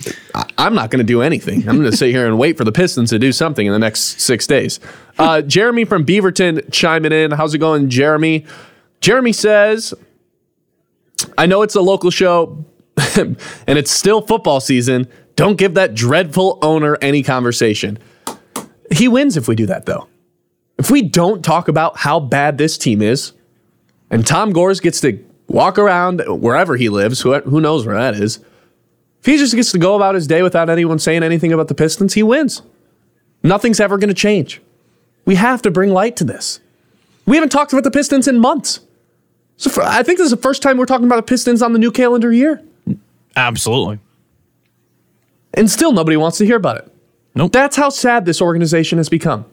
I'm 0.57 0.75
not 0.75 0.90
going 0.90 1.01
to 1.01 1.05
do 1.05 1.20
anything. 1.20 1.68
I'm 1.68 1.77
going 1.77 1.90
to 1.90 1.96
sit 1.96 2.11
here 2.11 2.27
and 2.27 2.38
wait 2.38 2.57
for 2.57 2.64
the 2.64 2.72
Pistons 2.72 3.11
to 3.11 3.18
do 3.18 3.31
something 3.31 3.66
in 3.66 3.72
the 3.72 3.79
next 3.79 4.22
six 4.22 4.46
days. 4.46 4.81
Uh, 5.18 5.42
Jeremy 5.42 5.85
from 5.85 6.07
Beaverton 6.07 6.72
chiming 6.72 7.12
in. 7.12 7.33
How's 7.33 7.53
it 7.53 7.59
going, 7.59 7.90
Jeremy? 7.90 8.46
Jeremy 9.03 9.35
says, 9.35 9.92
I 11.37 11.44
know 11.44 11.61
it's 11.61 11.75
a 11.75 11.83
local 11.83 12.11
show 12.11 12.64
and 13.16 13.37
it's 13.66 13.90
still 13.90 14.22
football 14.22 14.61
season. 14.61 15.09
Don't 15.37 15.59
give 15.59 15.75
that 15.75 15.94
dreadful 15.94 16.59
owner 16.62 16.96
any 17.03 17.22
conversation. 17.22 17.98
He 18.90 19.09
wins 19.09 19.37
if 19.37 19.46
we 19.46 19.57
do 19.57 19.66
that, 19.66 19.85
though. 19.85 20.09
If 20.78 20.90
we 20.90 21.02
don't 21.02 21.44
talk 21.44 21.68
about 21.68 21.98
how 21.98 22.20
bad 22.20 22.58
this 22.58 22.76
team 22.78 23.02
is, 23.02 23.32
and 24.11 24.26
Tom 24.26 24.52
Gores 24.52 24.80
gets 24.80 25.00
to 25.02 25.22
walk 25.48 25.78
around 25.78 26.22
wherever 26.26 26.76
he 26.76 26.88
lives, 26.88 27.20
who, 27.20 27.38
who 27.40 27.61
knows 27.61 27.87
where 27.87 27.94
that 27.94 28.14
is, 28.14 28.38
if 29.20 29.26
he 29.26 29.37
just 29.37 29.54
gets 29.54 29.70
to 29.72 29.78
go 29.78 29.94
about 29.94 30.14
his 30.14 30.26
day 30.26 30.42
without 30.42 30.68
anyone 30.68 30.98
saying 30.98 31.22
anything 31.22 31.52
about 31.52 31.68
the 31.68 31.74
Pistons, 31.74 32.14
he 32.14 32.22
wins. 32.22 32.62
Nothing's 33.42 33.80
ever 33.80 33.96
going 33.98 34.08
to 34.08 34.14
change. 34.14 34.61
We 35.24 35.37
have 35.37 35.62
to 35.62 35.70
bring 35.70 35.90
light 35.90 36.16
to 36.16 36.24
this. 36.24 36.61
We 37.26 37.37
haven't 37.37 37.50
talked 37.50 37.72
about 37.72 37.85
the 37.85 37.90
Pistons 37.90 38.26
in 38.26 38.40
months. 38.40 38.80
So 39.56 39.70
for, 39.70 39.82
I 39.85 40.02
think 40.02 40.18
this 40.18 40.24
is 40.24 40.32
the 40.32 40.37
first 40.37 40.62
time 40.62 40.76
we're 40.76 40.87
talking 40.87 41.06
about 41.06 41.16
the 41.16 41.22
Pistons 41.22 41.62
on 41.62 41.72
the 41.72 41.78
new 41.78 41.92
calendar 41.92 42.32
year. 42.32 42.61
Absolutely. 43.37 44.00
And 45.54 45.70
still 45.70 45.92
nobody 45.92 46.16
wants 46.16 46.38
to 46.38 46.46
hear 46.46 46.56
about 46.56 46.78
it. 46.78 46.92
Nope. 47.35 47.52
That's 47.52 47.76
how 47.76 47.90
sad 47.90 48.24
this 48.24 48.42
organization 48.42 48.98
has 48.98 49.08
become. 49.08 49.46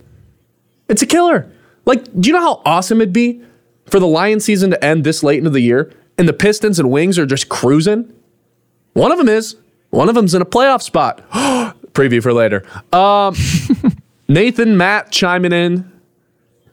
It's 0.90 1.02
a 1.02 1.06
killer. 1.06 1.50
Like, 1.86 2.04
do 2.20 2.28
you 2.28 2.34
know 2.34 2.42
how 2.42 2.62
awesome 2.66 3.00
it'd 3.02 3.14
be 3.14 3.42
for 3.86 4.00
the 4.00 4.08
Lion 4.08 4.40
season 4.40 4.72
to 4.72 4.84
end 4.84 5.04
this 5.04 5.24
late 5.24 5.38
into 5.38 5.50
the 5.50 5.62
year 5.62 5.94
and 6.18 6.28
the 6.28 6.34
Pistons 6.34 6.80
and 6.80 6.92
Wings 6.92 7.18
are 7.18 7.26
just 7.26 7.48
cruising? 7.48 8.12
One 8.94 9.12
of 9.12 9.18
them 9.18 9.30
is. 9.30 9.56
One 9.92 10.10
of 10.10 10.16
them's 10.16 10.34
in 10.34 10.42
a 10.42 10.46
playoff 10.46 10.82
spot. 10.82 11.28
Preview 11.94 12.22
for 12.22 12.34
later. 12.34 12.66
Um, 12.94 13.36
Nathan, 14.28 14.78
Matt 14.78 15.12
chiming 15.12 15.54
in 15.54 15.92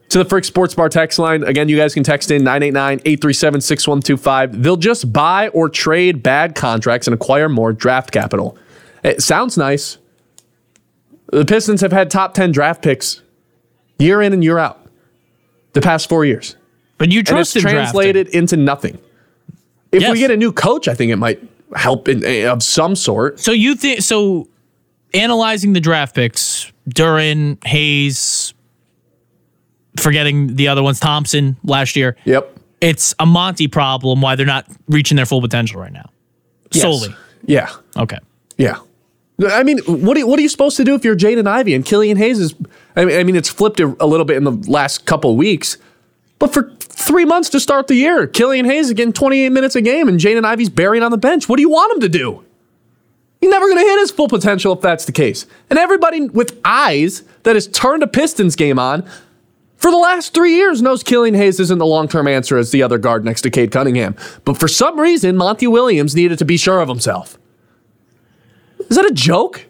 to 0.09 0.19
the 0.19 0.25
Frick 0.25 0.45
Sports 0.45 0.75
Bar 0.75 0.89
text 0.89 1.19
line. 1.19 1.43
Again, 1.43 1.69
you 1.69 1.77
guys 1.77 1.93
can 1.93 2.03
text 2.03 2.29
in 2.31 2.43
989 2.43 2.99
837 2.99 3.61
6125. 3.61 4.63
They'll 4.63 4.77
just 4.77 5.11
buy 5.11 5.49
or 5.49 5.69
trade 5.69 6.21
bad 6.21 6.55
contracts 6.55 7.07
and 7.07 7.13
acquire 7.13 7.49
more 7.49 7.73
draft 7.73 8.11
capital. 8.11 8.57
It 9.03 9.21
sounds 9.21 9.57
nice. 9.57 9.97
The 11.31 11.45
Pistons 11.45 11.81
have 11.81 11.91
had 11.91 12.09
top 12.09 12.33
10 12.33 12.51
draft 12.51 12.81
picks 12.81 13.21
year 13.99 14.21
in 14.21 14.33
and 14.33 14.43
year 14.43 14.57
out 14.57 14.85
the 15.73 15.81
past 15.81 16.09
four 16.09 16.25
years. 16.25 16.55
But 16.97 17.11
you 17.11 17.19
And 17.27 17.37
it's 17.39 17.53
translated 17.53 18.27
into 18.29 18.57
nothing. 18.57 18.97
If 19.91 20.01
Yes. 20.01 20.11
we 20.13 20.19
get 20.19 20.31
a 20.31 20.37
new 20.37 20.51
coach, 20.51 20.87
I 20.87 20.93
think 20.95 21.11
it 21.11 21.15
might 21.17 21.41
help 21.75 22.07
in, 22.07 22.23
eh, 22.25 22.47
of 22.49 22.63
some 22.63 22.95
sort. 22.95 23.39
So 23.39 23.51
you 23.51 23.75
think 23.75 24.01
so? 24.01 24.47
Analyzing 25.13 25.73
the 25.73 25.79
draft 25.79 26.13
picks, 26.15 26.71
Duren, 26.89 27.63
Hayes, 27.65 28.53
forgetting 29.97 30.55
the 30.55 30.67
other 30.67 30.83
ones, 30.83 30.99
Thompson 30.99 31.55
last 31.63 31.95
year. 31.95 32.17
Yep. 32.25 32.57
It's 32.81 33.15
a 33.19 33.25
Monty 33.25 33.67
problem 33.67 34.21
why 34.21 34.35
they're 34.35 34.45
not 34.45 34.65
reaching 34.87 35.15
their 35.15 35.25
full 35.25 35.41
potential 35.41 35.79
right 35.79 35.93
now. 35.93 36.09
Yes. 36.71 36.81
Solely. 36.83 37.15
Yeah. 37.45 37.69
Okay. 37.95 38.17
Yeah. 38.57 38.77
I 39.45 39.63
mean, 39.63 39.79
what 39.79 40.17
are, 40.17 40.25
what 40.25 40.39
are 40.39 40.41
you 40.41 40.49
supposed 40.49 40.77
to 40.77 40.83
do 40.83 40.95
if 40.95 41.05
you're 41.05 41.15
Jaden 41.15 41.45
Ivey 41.47 41.75
and 41.75 41.85
Killian 41.85 42.17
Hayes 42.17 42.39
is? 42.39 42.55
I 42.95 43.05
mean, 43.05 43.19
I 43.19 43.23
mean, 43.23 43.35
it's 43.35 43.49
flipped 43.49 43.79
a, 43.79 43.85
little 43.85 44.25
bit 44.25 44.37
in 44.37 44.43
the 44.43 44.51
last 44.69 45.05
couple 45.05 45.35
weeks, 45.35 45.77
but 46.39 46.51
for 46.51 46.71
three 46.79 47.25
months 47.25 47.49
to 47.49 47.59
start 47.59 47.87
the 47.87 47.95
year, 47.95 48.25
Killian 48.25 48.65
Hayes 48.65 48.87
is 48.87 48.93
getting 48.93 49.13
28 49.13 49.49
minutes 49.49 49.75
a 49.75 49.81
game 49.81 50.07
and 50.07 50.19
Jaden 50.19 50.43
Ivey's 50.43 50.69
buried 50.69 51.03
on 51.03 51.11
the 51.11 51.17
bench. 51.17 51.47
What 51.47 51.57
do 51.57 51.61
you 51.61 51.69
want 51.69 51.93
him 51.93 51.99
to 52.01 52.09
do? 52.09 52.43
He's 53.39 53.51
never 53.51 53.67
going 53.67 53.77
to 53.77 53.83
hit 53.83 53.99
his 53.99 54.09
full 54.09 54.27
potential 54.27 54.73
if 54.73 54.81
that's 54.81 55.05
the 55.05 55.11
case. 55.11 55.45
And 55.69 55.77
everybody 55.77 56.27
with 56.27 56.59
eyes 56.65 57.23
that 57.43 57.55
has 57.55 57.67
turned 57.67 58.01
a 58.01 58.07
Pistons 58.07 58.55
game 58.55 58.79
on 58.79 59.07
for 59.75 59.91
the 59.91 59.97
last 59.97 60.33
three 60.33 60.55
years 60.55 60.81
knows 60.81 61.03
Killian 61.03 61.35
Hayes 61.35 61.59
isn't 61.59 61.77
the 61.77 61.85
long 61.85 62.07
term 62.07 62.27
answer 62.27 62.57
as 62.57 62.71
the 62.71 62.81
other 62.81 62.97
guard 62.97 63.23
next 63.23 63.41
to 63.41 63.51
Cade 63.51 63.71
Cunningham. 63.71 64.15
But 64.43 64.57
for 64.57 64.67
some 64.67 64.99
reason, 64.99 65.37
Monty 65.37 65.67
Williams 65.67 66.15
needed 66.15 66.39
to 66.39 66.45
be 66.45 66.57
sure 66.57 66.81
of 66.81 66.89
himself. 66.89 67.37
Is 68.89 68.95
that 68.97 69.05
a 69.05 69.13
joke? 69.13 69.65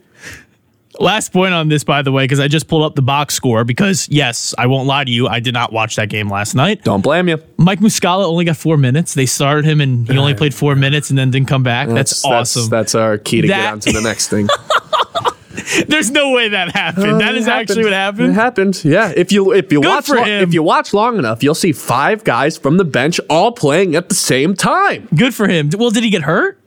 Last 1.00 1.32
point 1.32 1.54
on 1.54 1.70
this, 1.70 1.84
by 1.84 2.02
the 2.02 2.12
way, 2.12 2.24
because 2.24 2.40
I 2.40 2.48
just 2.48 2.68
pulled 2.68 2.84
up 2.84 2.96
the 2.96 3.04
box 3.04 3.36
score. 3.36 3.64
Because 3.64 4.10
yes, 4.10 4.56
I 4.58 4.66
won't 4.66 4.88
lie 4.88 5.04
to 5.04 5.12
you, 5.12 5.28
I 5.28 5.40
did 5.40 5.54
not 5.54 5.72
watch 5.72 5.96
that 5.98 6.10
game 6.10 6.28
last 6.30 6.56
night. 6.56 6.84
Don't 6.84 7.02
blame 7.02 7.28
you. 7.30 7.38
Mike 7.58 7.82
Muscala 7.82 8.26
only 8.26 8.46
got 8.46 8.58
four 8.58 8.78
minutes. 8.78 9.14
They 9.14 9.28
started 9.28 9.66
him 9.66 9.80
and 9.80 10.10
he 10.10 10.18
only 10.18 10.34
played 10.34 10.56
four 10.56 10.76
minutes 10.76 11.10
and 11.12 11.20
then 11.20 11.30
didn't 11.30 11.48
come 11.48 11.62
back. 11.62 11.88
That's, 11.88 12.26
awesome. 12.26 12.70
That's, 12.70 12.96
our 12.96 13.20
key 13.20 13.42
to 13.42 13.48
get 13.48 13.58
That- 13.58 13.74
on 13.74 13.80
to 13.82 13.92
the 13.92 14.02
next 14.02 14.30
thing. 14.30 14.48
There's 15.88 16.12
no 16.12 16.32
way 16.32 16.50
that 16.50 16.72
happened. 16.72 17.14
Uh, 17.14 17.18
that 17.18 17.36
It 17.36 17.38
is 17.38 17.48
actually 17.48 17.84
what 17.84 17.94
happened. 17.94 18.30
It 18.32 18.34
happened. 18.34 18.76
happened. 18.76 18.92
Yeah. 18.94 19.14
If 19.16 19.32
you 19.32 19.52
if 19.54 19.72
you 19.72 19.82
Good 19.82 19.88
watch 19.90 20.10
lo- 20.10 20.24
if 20.24 20.54
you 20.54 20.64
watch 20.64 20.94
long 20.94 21.18
enough, 21.18 21.44
you'll 21.44 21.56
see 21.56 21.72
five 21.74 22.24
guys 22.24 22.58
from 22.58 22.78
the 22.78 22.86
bench 22.86 23.20
all 23.30 23.52
playing 23.52 23.96
at 23.96 24.08
the 24.10 24.16
same 24.16 24.56
time. 24.56 25.08
Good 25.16 25.34
for 25.34 25.48
him. 25.48 25.70
Well, 25.78 25.90
did 25.90 26.04
he 26.04 26.10
get 26.10 26.22
hurt? 26.24 26.60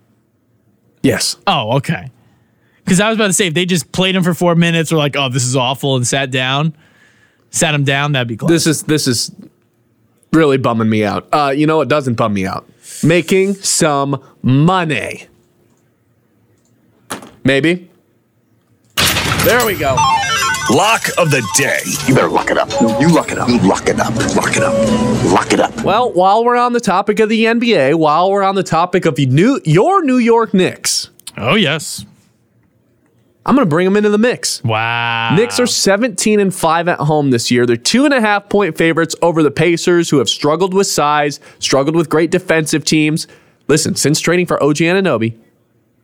Yes. 1.03 1.37
Oh, 1.47 1.77
okay. 1.79 2.11
Because 2.85 3.01
I 3.01 3.09
was 3.09 3.17
about 3.17 3.29
to 3.29 3.33
say, 3.33 3.47
if 3.47 3.55
they 3.55 3.67
just 3.67 3.93
played 3.93 4.15
him 4.17 4.23
for 4.23 4.35
four 4.35 4.55
minutes, 4.55 4.93
or 4.93 4.97
like, 4.97 5.17
oh, 5.17 5.29
this 5.29 5.45
is 5.45 5.57
awful, 5.57 5.97
and 5.97 6.07
sat 6.07 6.31
down, 6.31 6.75
sat 7.51 7.75
him 7.75 7.85
down, 7.85 8.13
that'd 8.13 8.29
be 8.29 8.37
cool. 8.37 8.49
This 8.49 8.67
is 8.67 8.83
this 8.85 9.07
is 9.07 9.31
really 10.33 10.59
bumming 10.59 10.89
me 10.89 11.05
out. 11.05 11.29
Uh, 11.33 11.53
you 11.57 11.67
know 11.67 11.77
what 11.77 11.89
doesn't 11.89 12.15
bum 12.15 12.35
me 12.35 12.47
out? 12.47 12.69
Making 13.03 13.55
some 13.55 14.23
money. 14.43 15.27
Maybe. 17.45 17.91
There 19.45 19.65
we 19.65 19.77
go. 19.79 19.97
Lock 20.71 21.09
of 21.19 21.31
the 21.31 21.45
day. 21.57 21.81
You 22.07 22.15
better 22.15 22.29
lock 22.29 22.51
it 22.51 22.59
up. 22.59 22.71
You 23.01 23.13
lock 23.13 23.33
it 23.33 23.39
up. 23.39 23.49
You 23.49 23.59
lock 23.59 23.89
it 23.89 23.99
up. 23.99 24.15
Lock 24.37 24.57
it 24.57 24.63
up. 24.63 25.25
Lock 25.33 25.53
it 25.53 25.59
up. 25.59 25.83
Well, 25.83 26.13
while 26.13 26.45
we're 26.45 26.57
on 26.57 26.75
the 26.75 26.81
topic 26.81 27.19
of 27.19 27.29
the 27.29 27.45
NBA, 27.47 27.97
while 27.97 28.31
we're 28.31 28.43
on 28.43 28.55
the 28.55 28.63
topic 28.63 29.05
of 29.05 29.19
new, 29.19 29.61
your 29.65 30.05
New 30.05 30.19
York 30.19 30.55
Knicks, 30.55 31.11
oh 31.37 31.55
yes. 31.55 32.05
I'm 33.47 33.55
going 33.55 33.67
to 33.67 33.71
bring 33.71 33.87
them 33.87 33.97
into 33.97 34.11
the 34.11 34.19
mix. 34.19 34.63
Wow. 34.63 35.35
Knicks 35.35 35.59
are 35.59 35.67
17 35.67 36.41
and 36.41 36.55
5 36.55 36.89
at 36.89 36.99
home 36.99 37.31
this 37.31 37.51
year. 37.51 37.65
They're 37.65 37.77
two 37.77 38.05
and 38.05 38.13
a 38.13 38.21
half 38.21 38.49
point 38.49 38.77
favorites 38.77 39.17
over 39.23 39.43
the 39.43 39.51
Pacers, 39.51 40.11
who 40.11 40.19
have 40.19 40.29
struggled 40.29 40.75
with 40.75 40.87
size, 40.87 41.41
struggled 41.59 41.97
with 41.97 42.11
great 42.11 42.31
defensive 42.31 42.85
teams. 42.85 43.27
Listen, 43.67 43.95
since 43.95 44.21
trading 44.21 44.47
for 44.47 44.63
OG 44.63 44.77
Anunoby, 44.77 45.37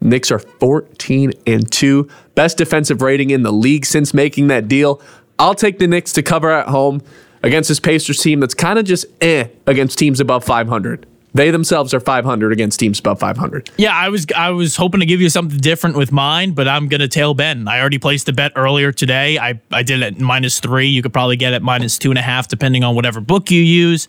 Knicks 0.01 0.31
are 0.31 0.39
14 0.39 1.33
and 1.47 1.71
2. 1.71 2.09
Best 2.35 2.57
defensive 2.59 3.03
rating 3.03 3.31
in 3.31 3.43
the 3.43 3.53
league 3.53 3.85
since 3.85 4.15
making 4.15 4.47
that 4.49 4.69
deal. 4.69 5.01
I'll 5.39 5.55
take 5.55 5.79
the 5.79 5.87
Knicks 5.87 6.13
to 6.15 6.23
cover 6.23 6.51
at 6.51 6.69
home 6.69 7.03
against 7.43 7.69
this 7.69 7.81
Pacers 7.81 8.21
team 8.21 8.41
that's 8.41 8.55
kind 8.55 8.79
of 8.79 8.85
just 8.85 9.07
eh 9.21 9.49
against 9.67 9.99
teams 9.99 10.21
above 10.21 10.45
500. 10.45 11.07
They 11.37 11.51
themselves 11.51 11.93
are 11.93 12.01
500 12.01 12.51
against 12.53 12.81
teams 12.81 12.99
above 12.99 13.21
500. 13.21 13.71
Yeah, 13.77 13.95
I 13.95 14.09
was 14.09 14.27
I 14.35 14.51
was 14.51 14.75
hoping 14.77 15.01
to 15.01 15.07
give 15.07 15.21
you 15.21 15.29
something 15.29 15.59
different 15.59 15.97
with 15.97 16.11
mine, 16.11 16.53
but 16.53 16.67
I'm 16.67 16.89
gonna 16.89 17.09
tail 17.09 17.35
Ben. 17.35 17.69
I 17.69 17.79
already 17.81 17.99
placed 17.99 18.29
a 18.29 18.33
bet 18.33 18.53
earlier 18.57 18.91
today. 18.91 19.39
I, 19.39 19.61
I 19.71 19.83
did 19.83 20.01
it 20.03 20.15
at 20.15 20.19
minus 20.21 20.61
three. 20.61 20.87
You 20.89 21.03
could 21.03 21.13
probably 21.13 21.37
get 21.37 21.53
it 21.53 21.63
minus 21.63 21.99
two 21.99 22.11
and 22.11 22.19
a 22.19 22.23
half, 22.23 22.49
depending 22.49 22.85
on 22.85 22.95
whatever 22.95 23.21
book 23.21 23.51
you 23.51 23.61
use. 23.61 24.09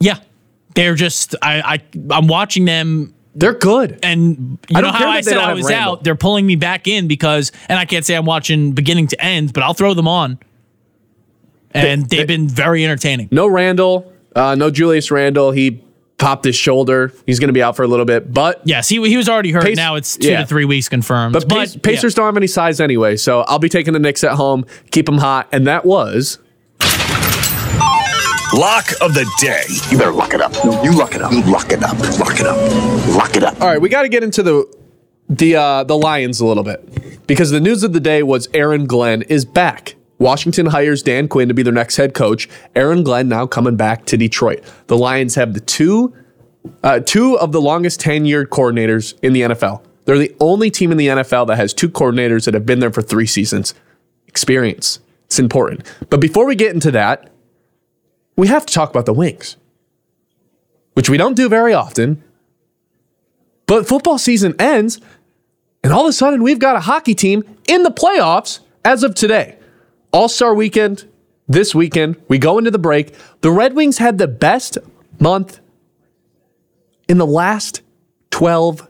Yeah. 0.00 0.18
They're 0.74 0.94
just 0.94 1.34
I, 1.42 1.60
I 1.60 2.14
I'm 2.14 2.28
watching 2.28 2.64
them 2.64 3.12
They're 3.34 3.52
good. 3.52 3.98
and 4.02 4.58
you 4.70 4.78
I 4.78 4.80
know 4.80 4.90
how 4.90 5.10
I 5.10 5.20
said 5.20 5.36
I 5.36 5.52
was 5.52 5.70
out. 5.70 6.02
They're 6.02 6.14
pulling 6.16 6.46
me 6.46 6.56
back 6.56 6.88
in 6.88 7.08
because, 7.08 7.52
and 7.68 7.78
I 7.78 7.84
can't 7.84 8.06
say 8.06 8.14
I'm 8.16 8.24
watching 8.24 8.72
beginning 8.72 9.08
to 9.08 9.22
end, 9.22 9.52
but 9.52 9.62
I'll 9.62 9.74
throw 9.74 9.92
them 9.92 10.08
on. 10.08 10.38
And 11.72 12.02
They- 12.08 12.16
they've 12.18 12.26
they- 12.26 12.36
been 12.36 12.48
very 12.48 12.84
entertaining. 12.84 13.28
No 13.30 13.46
Randle, 13.48 14.10
uh, 14.34 14.54
no 14.54 14.70
Julius 14.70 15.10
Randle. 15.10 15.50
He 15.50 15.82
popped 16.22 16.44
his 16.44 16.54
shoulder. 16.56 17.12
He's 17.26 17.38
going 17.40 17.48
to 17.48 17.52
be 17.52 17.62
out 17.62 17.74
for 17.76 17.82
a 17.82 17.88
little 17.88 18.06
bit, 18.06 18.32
but 18.32 18.62
Yes, 18.64 18.88
he 18.88 18.96
he 19.08 19.16
was 19.16 19.28
already 19.28 19.50
hurt. 19.50 19.64
Pace- 19.64 19.76
now 19.76 19.96
it's 19.96 20.16
two 20.16 20.30
yeah. 20.30 20.40
to 20.40 20.46
three 20.46 20.64
weeks 20.64 20.88
confirmed. 20.88 21.32
but, 21.32 21.48
Pac- 21.48 21.74
yeah. 21.74 21.80
Pacers 21.82 22.14
don't 22.14 22.26
have 22.26 22.36
any 22.36 22.46
size 22.46 22.80
anyway. 22.80 23.16
So 23.16 23.40
I'll 23.42 23.58
be 23.58 23.68
taking 23.68 23.92
the 23.92 23.98
Knicks 23.98 24.22
at 24.24 24.32
home, 24.32 24.64
keep 24.92 25.06
them 25.06 25.18
hot, 25.18 25.48
and 25.52 25.66
that 25.66 25.84
was 25.84 26.38
Lock 28.54 28.90
of 29.00 29.14
the 29.14 29.24
day. 29.40 29.62
You 29.90 29.96
better 29.96 30.12
lock 30.12 30.34
it 30.34 30.42
up. 30.42 30.52
No, 30.62 30.82
you 30.82 30.92
lock 30.96 31.14
it 31.14 31.22
up. 31.22 31.32
Lock 31.46 31.72
it 31.72 31.82
up. 31.82 31.98
Lock 32.18 32.38
it 32.38 32.46
up. 32.46 33.16
Lock 33.16 33.34
it 33.36 33.42
up. 33.42 33.58
all 33.62 33.66
right. 33.68 33.80
We 33.80 33.88
got 33.88 34.02
to 34.02 34.10
get 34.10 34.22
into 34.22 34.42
the 34.42 34.66
the 35.30 35.56
uh, 35.56 35.84
the 35.84 35.96
Lions 35.96 36.38
a 36.38 36.44
little 36.46 36.62
bit 36.62 37.26
because 37.26 37.50
the 37.50 37.60
news 37.60 37.82
of 37.82 37.94
the 37.94 38.00
day 38.00 38.22
was 38.22 38.48
Aaron 38.52 38.84
Glenn 38.86 39.22
is 39.22 39.46
back. 39.46 39.94
Washington 40.22 40.66
hires 40.66 41.02
Dan 41.02 41.26
Quinn 41.26 41.48
to 41.48 41.54
be 41.54 41.64
their 41.64 41.72
next 41.72 41.96
head 41.96 42.14
coach. 42.14 42.48
Aaron 42.76 43.02
Glenn 43.02 43.28
now 43.28 43.44
coming 43.44 43.74
back 43.74 44.04
to 44.06 44.16
Detroit. 44.16 44.62
The 44.86 44.96
Lions 44.96 45.34
have 45.34 45.52
the 45.52 45.60
two 45.60 46.14
uh, 46.84 47.00
two 47.00 47.36
of 47.40 47.50
the 47.50 47.60
longest 47.60 48.00
tenured 48.00 48.46
coordinators 48.46 49.18
in 49.20 49.32
the 49.32 49.40
NFL. 49.40 49.82
They're 50.04 50.18
the 50.18 50.34
only 50.38 50.70
team 50.70 50.92
in 50.92 50.96
the 50.96 51.08
NFL 51.08 51.48
that 51.48 51.56
has 51.56 51.74
two 51.74 51.88
coordinators 51.88 52.44
that 52.44 52.54
have 52.54 52.64
been 52.64 52.78
there 52.78 52.92
for 52.92 53.02
three 53.02 53.26
seasons. 53.26 53.74
Experience. 54.28 55.00
It's 55.24 55.40
important. 55.40 55.92
But 56.08 56.20
before 56.20 56.46
we 56.46 56.54
get 56.54 56.72
into 56.72 56.92
that, 56.92 57.28
we 58.36 58.46
have 58.46 58.64
to 58.64 58.72
talk 58.72 58.90
about 58.90 59.06
the 59.06 59.12
Wings, 59.12 59.56
which 60.94 61.10
we 61.10 61.16
don't 61.16 61.34
do 61.34 61.48
very 61.48 61.74
often. 61.74 62.22
But 63.66 63.88
football 63.88 64.18
season 64.18 64.54
ends, 64.60 65.00
and 65.82 65.92
all 65.92 66.02
of 66.02 66.10
a 66.10 66.12
sudden 66.12 66.44
we've 66.44 66.60
got 66.60 66.76
a 66.76 66.80
hockey 66.80 67.16
team 67.16 67.42
in 67.66 67.82
the 67.82 67.90
playoffs 67.90 68.60
as 68.84 69.02
of 69.02 69.16
today. 69.16 69.56
All 70.12 70.28
Star 70.28 70.54
weekend, 70.54 71.08
this 71.48 71.74
weekend, 71.74 72.16
we 72.28 72.38
go 72.38 72.58
into 72.58 72.70
the 72.70 72.78
break. 72.78 73.14
The 73.40 73.50
Red 73.50 73.74
Wings 73.74 73.98
had 73.98 74.18
the 74.18 74.28
best 74.28 74.76
month 75.18 75.60
in 77.08 77.18
the 77.18 77.26
last 77.26 77.80
12 78.30 78.88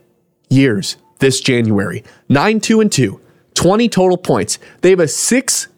years 0.49 0.97
this 1.19 1.39
January. 1.39 2.03
9 2.27 2.59
2 2.59 2.81
and 2.81 2.91
2, 2.91 3.21
20 3.53 3.89
total 3.89 4.17
points. 4.17 4.59
They 4.81 4.89
have 4.89 4.99
a 4.99 5.07
six 5.07 5.69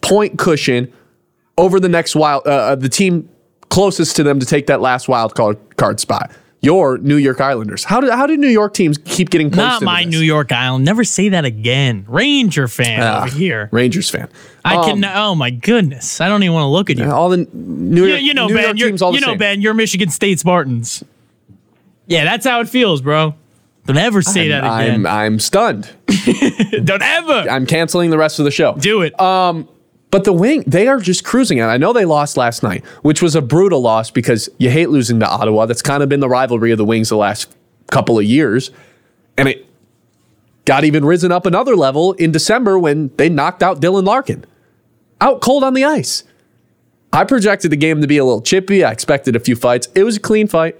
point 0.00 0.36
cushion 0.36 0.92
over 1.56 1.78
the 1.78 1.88
next 1.88 2.16
wild, 2.16 2.44
uh, 2.46 2.74
the 2.74 2.88
team 2.88 3.28
closest 3.70 4.16
to 4.16 4.24
them 4.24 4.40
to 4.40 4.46
take 4.46 4.66
that 4.66 4.80
last 4.80 5.08
wild 5.08 5.34
card, 5.36 5.58
card 5.76 6.00
spot. 6.00 6.32
Your 6.64 6.96
New 6.98 7.16
York 7.16 7.40
Islanders. 7.40 7.82
How 7.82 8.00
do 8.00 8.08
how 8.10 8.26
do 8.26 8.36
New 8.36 8.46
York 8.48 8.72
teams 8.72 8.96
keep 8.98 9.30
getting 9.30 9.50
placed 9.50 9.80
Not 9.80 9.82
my? 9.82 10.04
New 10.04 10.20
York 10.20 10.52
Island. 10.52 10.84
Never 10.84 11.02
say 11.02 11.28
that 11.30 11.44
again. 11.44 12.04
Ranger 12.06 12.68
fan 12.68 13.00
Ah, 13.02 13.24
over 13.24 13.34
here. 13.34 13.68
Rangers 13.72 14.08
fan. 14.08 14.28
I 14.64 14.76
Um, 14.76 15.02
can. 15.02 15.04
Oh 15.12 15.34
my 15.34 15.50
goodness. 15.50 16.20
I 16.20 16.28
don't 16.28 16.42
even 16.44 16.54
want 16.54 16.62
to 16.64 16.68
look 16.68 16.88
at 16.88 16.98
you. 16.98 17.10
all 17.10 17.28
the 17.30 17.48
New 17.52 18.04
You, 18.04 18.10
York, 18.10 18.22
you 18.22 18.34
know, 18.34 18.46
New 18.46 18.54
Ben. 18.54 18.76
York 18.76 18.90
teams 18.90 19.02
all 19.02 19.12
you 19.12 19.20
know, 19.20 19.28
same. 19.28 19.38
Ben. 19.38 19.60
You're 19.60 19.74
Michigan 19.74 20.08
State 20.08 20.38
Spartans. 20.38 21.02
Yeah, 22.06 22.22
that's 22.24 22.46
how 22.46 22.60
it 22.60 22.68
feels, 22.68 23.00
bro. 23.02 23.34
Don't 23.86 23.96
ever 23.98 24.22
say 24.22 24.48
that 24.48 24.62
I'm, 24.62 24.80
again. 25.02 25.06
I'm 25.06 25.38
stunned. 25.40 25.90
Don't 26.84 27.02
ever 27.02 27.32
I'm 27.50 27.66
canceling 27.66 28.10
the 28.10 28.18
rest 28.18 28.38
of 28.38 28.44
the 28.44 28.52
show. 28.52 28.74
do 28.78 29.02
it. 29.02 29.12
But 30.12 30.24
the 30.24 30.32
wing, 30.32 30.62
they 30.66 30.88
are 30.88 31.00
just 31.00 31.24
cruising. 31.24 31.58
And 31.58 31.70
I 31.70 31.78
know 31.78 31.94
they 31.94 32.04
lost 32.04 32.36
last 32.36 32.62
night, 32.62 32.84
which 33.00 33.22
was 33.22 33.34
a 33.34 33.40
brutal 33.40 33.80
loss 33.80 34.10
because 34.10 34.50
you 34.58 34.68
hate 34.68 34.90
losing 34.90 35.18
to 35.20 35.26
Ottawa. 35.26 35.64
That's 35.64 35.80
kind 35.80 36.02
of 36.02 36.10
been 36.10 36.20
the 36.20 36.28
rivalry 36.28 36.70
of 36.70 36.76
the 36.76 36.84
Wings 36.84 37.08
the 37.08 37.16
last 37.16 37.50
couple 37.90 38.18
of 38.18 38.24
years. 38.26 38.70
And 39.38 39.48
it 39.48 39.66
got 40.66 40.84
even 40.84 41.02
risen 41.06 41.32
up 41.32 41.46
another 41.46 41.74
level 41.74 42.12
in 42.12 42.30
December 42.30 42.78
when 42.78 43.10
they 43.16 43.30
knocked 43.30 43.62
out 43.62 43.80
Dylan 43.80 44.04
Larkin. 44.04 44.44
Out 45.18 45.40
cold 45.40 45.64
on 45.64 45.72
the 45.72 45.84
ice. 45.84 46.24
I 47.10 47.24
projected 47.24 47.72
the 47.72 47.76
game 47.76 48.02
to 48.02 48.06
be 48.06 48.18
a 48.18 48.24
little 48.24 48.42
chippy. 48.42 48.84
I 48.84 48.92
expected 48.92 49.34
a 49.34 49.40
few 49.40 49.56
fights. 49.56 49.88
It 49.94 50.04
was 50.04 50.18
a 50.18 50.20
clean 50.20 50.46
fight. 50.46 50.76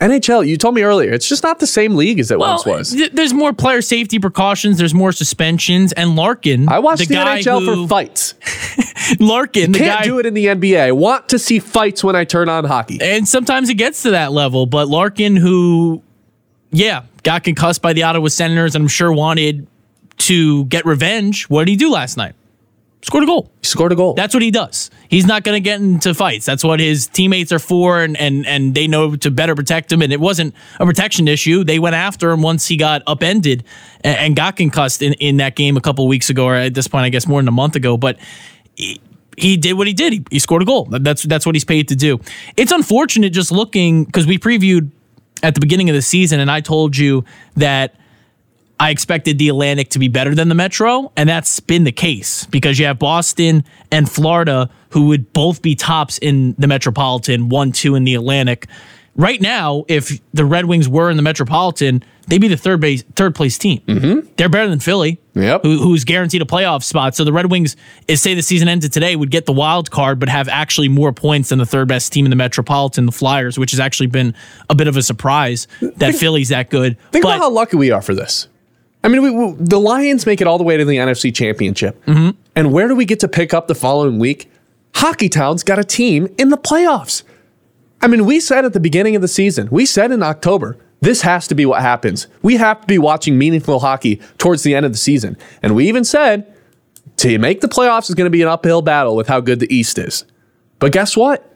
NHL, 0.00 0.46
you 0.46 0.56
told 0.56 0.74
me 0.74 0.82
earlier, 0.82 1.12
it's 1.12 1.28
just 1.28 1.42
not 1.42 1.58
the 1.58 1.66
same 1.66 1.94
league 1.94 2.18
as 2.18 2.30
it 2.30 2.38
once 2.38 2.64
was. 2.64 2.92
th- 2.92 3.12
there's 3.12 3.34
more 3.34 3.52
player 3.52 3.82
safety 3.82 4.18
precautions. 4.18 4.78
There's 4.78 4.94
more 4.94 5.12
suspensions, 5.12 5.92
and 5.92 6.16
Larkin. 6.16 6.70
I 6.70 6.78
watched 6.78 7.08
the, 7.08 7.14
guy 7.14 7.40
NHL 7.40 7.60
who, 7.60 7.82
for 7.84 7.88
fights. 7.88 8.34
Larkin, 9.20 9.72
the 9.72 9.78
Can't 9.78 10.00
guy 10.00 10.04
do 10.04 10.18
it 10.18 10.24
in 10.24 10.32
the 10.32 10.46
NBA. 10.46 10.80
I 10.80 10.92
want 10.92 11.28
to 11.30 11.38
see 11.38 11.58
fights 11.58 12.02
when 12.02 12.16
I 12.16 12.24
turn 12.24 12.48
on 12.48 12.64
hockey. 12.64 12.98
and 13.02 13.28
sometimes 13.28 13.68
it 13.68 13.74
gets 13.74 14.02
to 14.04 14.12
that 14.12 14.32
level. 14.32 14.64
But 14.64 14.88
Larkin, 14.88 15.36
who, 15.36 16.02
yeah, 16.70 17.02
got 17.22 17.44
concussed 17.44 17.82
by 17.82 17.92
the 17.92 18.04
Ottawa 18.04 18.28
Senators, 18.28 18.74
and 18.74 18.82
I'm 18.82 18.88
sure 18.88 19.12
wanted 19.12 19.66
to 20.18 20.64
get 20.66 20.86
revenge. 20.86 21.44
What 21.50 21.64
did 21.64 21.72
he 21.72 21.76
do 21.76 21.90
last 21.90 22.16
night? 22.16 22.34
Scored 23.02 23.24
a 23.24 23.26
goal. 23.26 23.50
He 23.60 23.66
scored 23.66 23.92
a 23.92 23.94
goal. 23.94 24.12
That's 24.12 24.34
what 24.34 24.42
he 24.42 24.50
does. 24.50 24.90
He's 25.08 25.24
not 25.24 25.42
going 25.42 25.56
to 25.56 25.60
get 25.60 25.80
into 25.80 26.12
fights. 26.12 26.44
That's 26.44 26.62
what 26.62 26.80
his 26.80 27.06
teammates 27.06 27.50
are 27.50 27.58
for, 27.58 28.02
and, 28.02 28.14
and 28.18 28.46
and 28.46 28.74
they 28.74 28.86
know 28.86 29.16
to 29.16 29.30
better 29.30 29.54
protect 29.54 29.90
him. 29.90 30.02
And 30.02 30.12
it 30.12 30.20
wasn't 30.20 30.54
a 30.78 30.84
protection 30.84 31.26
issue. 31.26 31.64
They 31.64 31.78
went 31.78 31.96
after 31.96 32.30
him 32.30 32.42
once 32.42 32.66
he 32.66 32.76
got 32.76 33.02
upended 33.06 33.64
and, 34.04 34.18
and 34.18 34.36
got 34.36 34.56
concussed 34.56 35.00
in, 35.00 35.14
in 35.14 35.38
that 35.38 35.56
game 35.56 35.78
a 35.78 35.80
couple 35.80 36.06
weeks 36.08 36.28
ago, 36.28 36.44
or 36.44 36.56
at 36.56 36.74
this 36.74 36.88
point, 36.88 37.04
I 37.04 37.08
guess 37.08 37.26
more 37.26 37.40
than 37.40 37.48
a 37.48 37.52
month 37.52 37.74
ago. 37.74 37.96
But 37.96 38.18
he, 38.76 39.00
he 39.38 39.56
did 39.56 39.74
what 39.74 39.86
he 39.86 39.94
did. 39.94 40.12
He, 40.12 40.24
he 40.30 40.38
scored 40.38 40.60
a 40.60 40.66
goal. 40.66 40.86
That's 40.90 41.22
that's 41.22 41.46
what 41.46 41.54
he's 41.54 41.64
paid 41.64 41.88
to 41.88 41.96
do. 41.96 42.20
It's 42.58 42.72
unfortunate 42.72 43.30
just 43.30 43.50
looking 43.50 44.04
because 44.04 44.26
we 44.26 44.38
previewed 44.38 44.90
at 45.42 45.54
the 45.54 45.60
beginning 45.60 45.88
of 45.88 45.94
the 45.94 46.02
season, 46.02 46.38
and 46.38 46.50
I 46.50 46.60
told 46.60 46.98
you 46.98 47.24
that 47.56 47.94
I 48.80 48.90
expected 48.90 49.38
the 49.38 49.50
Atlantic 49.50 49.90
to 49.90 49.98
be 49.98 50.08
better 50.08 50.34
than 50.34 50.48
the 50.48 50.54
Metro, 50.54 51.12
and 51.14 51.28
that's 51.28 51.60
been 51.60 51.84
the 51.84 51.92
case 51.92 52.46
because 52.46 52.78
you 52.78 52.86
have 52.86 52.98
Boston 52.98 53.62
and 53.92 54.10
Florida 54.10 54.70
who 54.90 55.06
would 55.08 55.32
both 55.34 55.60
be 55.60 55.74
tops 55.74 56.16
in 56.18 56.54
the 56.58 56.66
Metropolitan, 56.66 57.50
one, 57.50 57.72
two 57.72 57.94
in 57.94 58.04
the 58.04 58.14
Atlantic. 58.14 58.66
Right 59.16 59.40
now, 59.40 59.84
if 59.86 60.18
the 60.32 60.44
Red 60.46 60.64
Wings 60.64 60.88
were 60.88 61.10
in 61.10 61.16
the 61.16 61.22
Metropolitan, 61.22 62.02
they'd 62.28 62.40
be 62.40 62.48
the 62.48 62.56
third 62.56 62.80
base, 62.80 63.02
third 63.16 63.34
place 63.34 63.58
team. 63.58 63.80
Mm-hmm. 63.86 64.28
They're 64.36 64.48
better 64.48 64.68
than 64.68 64.80
Philly, 64.80 65.20
Yep. 65.34 65.62
who, 65.62 65.78
who's 65.78 66.04
guaranteed 66.04 66.40
a 66.40 66.46
playoff 66.46 66.82
spot. 66.82 67.14
So 67.14 67.24
the 67.24 67.32
Red 67.32 67.50
Wings, 67.50 67.76
is 68.08 68.22
say 68.22 68.34
the 68.34 68.42
season 68.42 68.66
ended 68.68 68.92
today, 68.92 69.14
would 69.14 69.30
get 69.30 69.46
the 69.46 69.52
wild 69.52 69.90
card, 69.90 70.18
but 70.20 70.28
have 70.28 70.48
actually 70.48 70.88
more 70.88 71.12
points 71.12 71.50
than 71.50 71.58
the 71.58 71.66
third 71.66 71.86
best 71.88 72.12
team 72.12 72.24
in 72.24 72.30
the 72.30 72.36
Metropolitan, 72.36 73.04
the 73.04 73.12
Flyers, 73.12 73.58
which 73.58 73.72
has 73.72 73.80
actually 73.80 74.06
been 74.06 74.34
a 74.70 74.74
bit 74.74 74.88
of 74.88 74.96
a 74.96 75.02
surprise 75.02 75.66
that 75.80 76.14
Philly's 76.14 76.48
that 76.48 76.70
good. 76.70 76.96
Think 77.10 77.24
but 77.24 77.36
about 77.36 77.38
how 77.40 77.50
lucky 77.50 77.76
we 77.76 77.90
are 77.90 78.02
for 78.02 78.14
this. 78.14 78.48
I 79.02 79.08
mean, 79.08 79.22
we, 79.22 79.30
we, 79.30 79.54
the 79.58 79.80
Lions 79.80 80.26
make 80.26 80.40
it 80.40 80.46
all 80.46 80.58
the 80.58 80.64
way 80.64 80.76
to 80.76 80.84
the 80.84 80.98
NFC 80.98 81.34
Championship. 81.34 82.04
Mm-hmm. 82.04 82.30
And 82.54 82.72
where 82.72 82.88
do 82.88 82.94
we 82.94 83.04
get 83.04 83.20
to 83.20 83.28
pick 83.28 83.54
up 83.54 83.66
the 83.66 83.74
following 83.74 84.18
week? 84.18 84.50
Hockeytown's 84.94 85.62
got 85.62 85.78
a 85.78 85.84
team 85.84 86.28
in 86.36 86.50
the 86.50 86.58
playoffs. 86.58 87.22
I 88.02 88.08
mean, 88.08 88.24
we 88.24 88.40
said 88.40 88.64
at 88.64 88.72
the 88.72 88.80
beginning 88.80 89.16
of 89.16 89.22
the 89.22 89.28
season, 89.28 89.68
we 89.70 89.86
said 89.86 90.10
in 90.10 90.22
October, 90.22 90.76
this 91.00 91.22
has 91.22 91.46
to 91.48 91.54
be 91.54 91.64
what 91.64 91.80
happens. 91.80 92.26
We 92.42 92.56
have 92.56 92.82
to 92.82 92.86
be 92.86 92.98
watching 92.98 93.38
meaningful 93.38 93.80
hockey 93.80 94.20
towards 94.38 94.62
the 94.62 94.74
end 94.74 94.84
of 94.84 94.92
the 94.92 94.98
season. 94.98 95.36
And 95.62 95.74
we 95.74 95.88
even 95.88 96.04
said 96.04 96.54
to 97.18 97.38
make 97.38 97.60
the 97.60 97.68
playoffs 97.68 98.08
is 98.08 98.14
going 98.14 98.26
to 98.26 98.30
be 98.30 98.42
an 98.42 98.48
uphill 98.48 98.82
battle 98.82 99.16
with 99.16 99.28
how 99.28 99.40
good 99.40 99.60
the 99.60 99.74
East 99.74 99.98
is. 99.98 100.24
But 100.78 100.92
guess 100.92 101.16
what? 101.16 101.46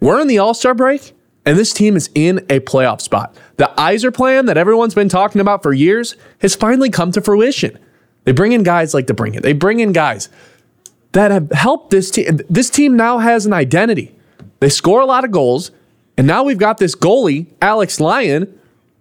We're 0.00 0.20
in 0.20 0.28
the 0.28 0.38
All 0.38 0.54
Star 0.54 0.74
break, 0.74 1.12
and 1.44 1.58
this 1.58 1.72
team 1.72 1.96
is 1.96 2.10
in 2.14 2.38
a 2.48 2.60
playoff 2.60 3.00
spot. 3.00 3.36
The 3.56 3.70
Yzerplan 3.76 4.46
that 4.46 4.56
everyone's 4.56 4.94
been 4.94 5.08
talking 5.08 5.40
about 5.40 5.62
for 5.62 5.72
years 5.72 6.16
has 6.40 6.54
finally 6.54 6.90
come 6.90 7.12
to 7.12 7.20
fruition. 7.20 7.78
They 8.24 8.32
bring 8.32 8.52
in 8.52 8.62
guys 8.62 8.94
like 8.94 9.08
the 9.08 9.14
Bring 9.14 9.34
It. 9.34 9.42
They 9.42 9.52
bring 9.52 9.80
in 9.80 9.92
guys 9.92 10.28
that 11.12 11.30
have 11.30 11.50
helped 11.50 11.90
this 11.90 12.10
team. 12.10 12.40
This 12.48 12.70
team 12.70 12.96
now 12.96 13.18
has 13.18 13.46
an 13.46 13.52
identity. 13.52 14.14
They 14.60 14.68
score 14.68 15.00
a 15.00 15.06
lot 15.06 15.24
of 15.24 15.30
goals, 15.30 15.72
and 16.16 16.26
now 16.26 16.44
we've 16.44 16.58
got 16.58 16.78
this 16.78 16.94
goalie, 16.94 17.46
Alex 17.60 17.98
Lyon, 17.98 18.58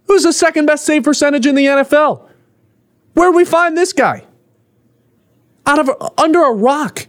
who's 0.07 0.23
the 0.23 0.33
second 0.33 0.65
best 0.65 0.85
save 0.85 1.03
percentage 1.03 1.45
in 1.45 1.55
the 1.55 1.65
NFL. 1.65 2.27
Where 3.13 3.31
do 3.31 3.37
we 3.37 3.45
find 3.45 3.77
this 3.77 3.93
guy? 3.93 4.25
Out 5.65 5.79
of 5.79 6.11
under 6.17 6.43
a 6.43 6.51
rock. 6.51 7.07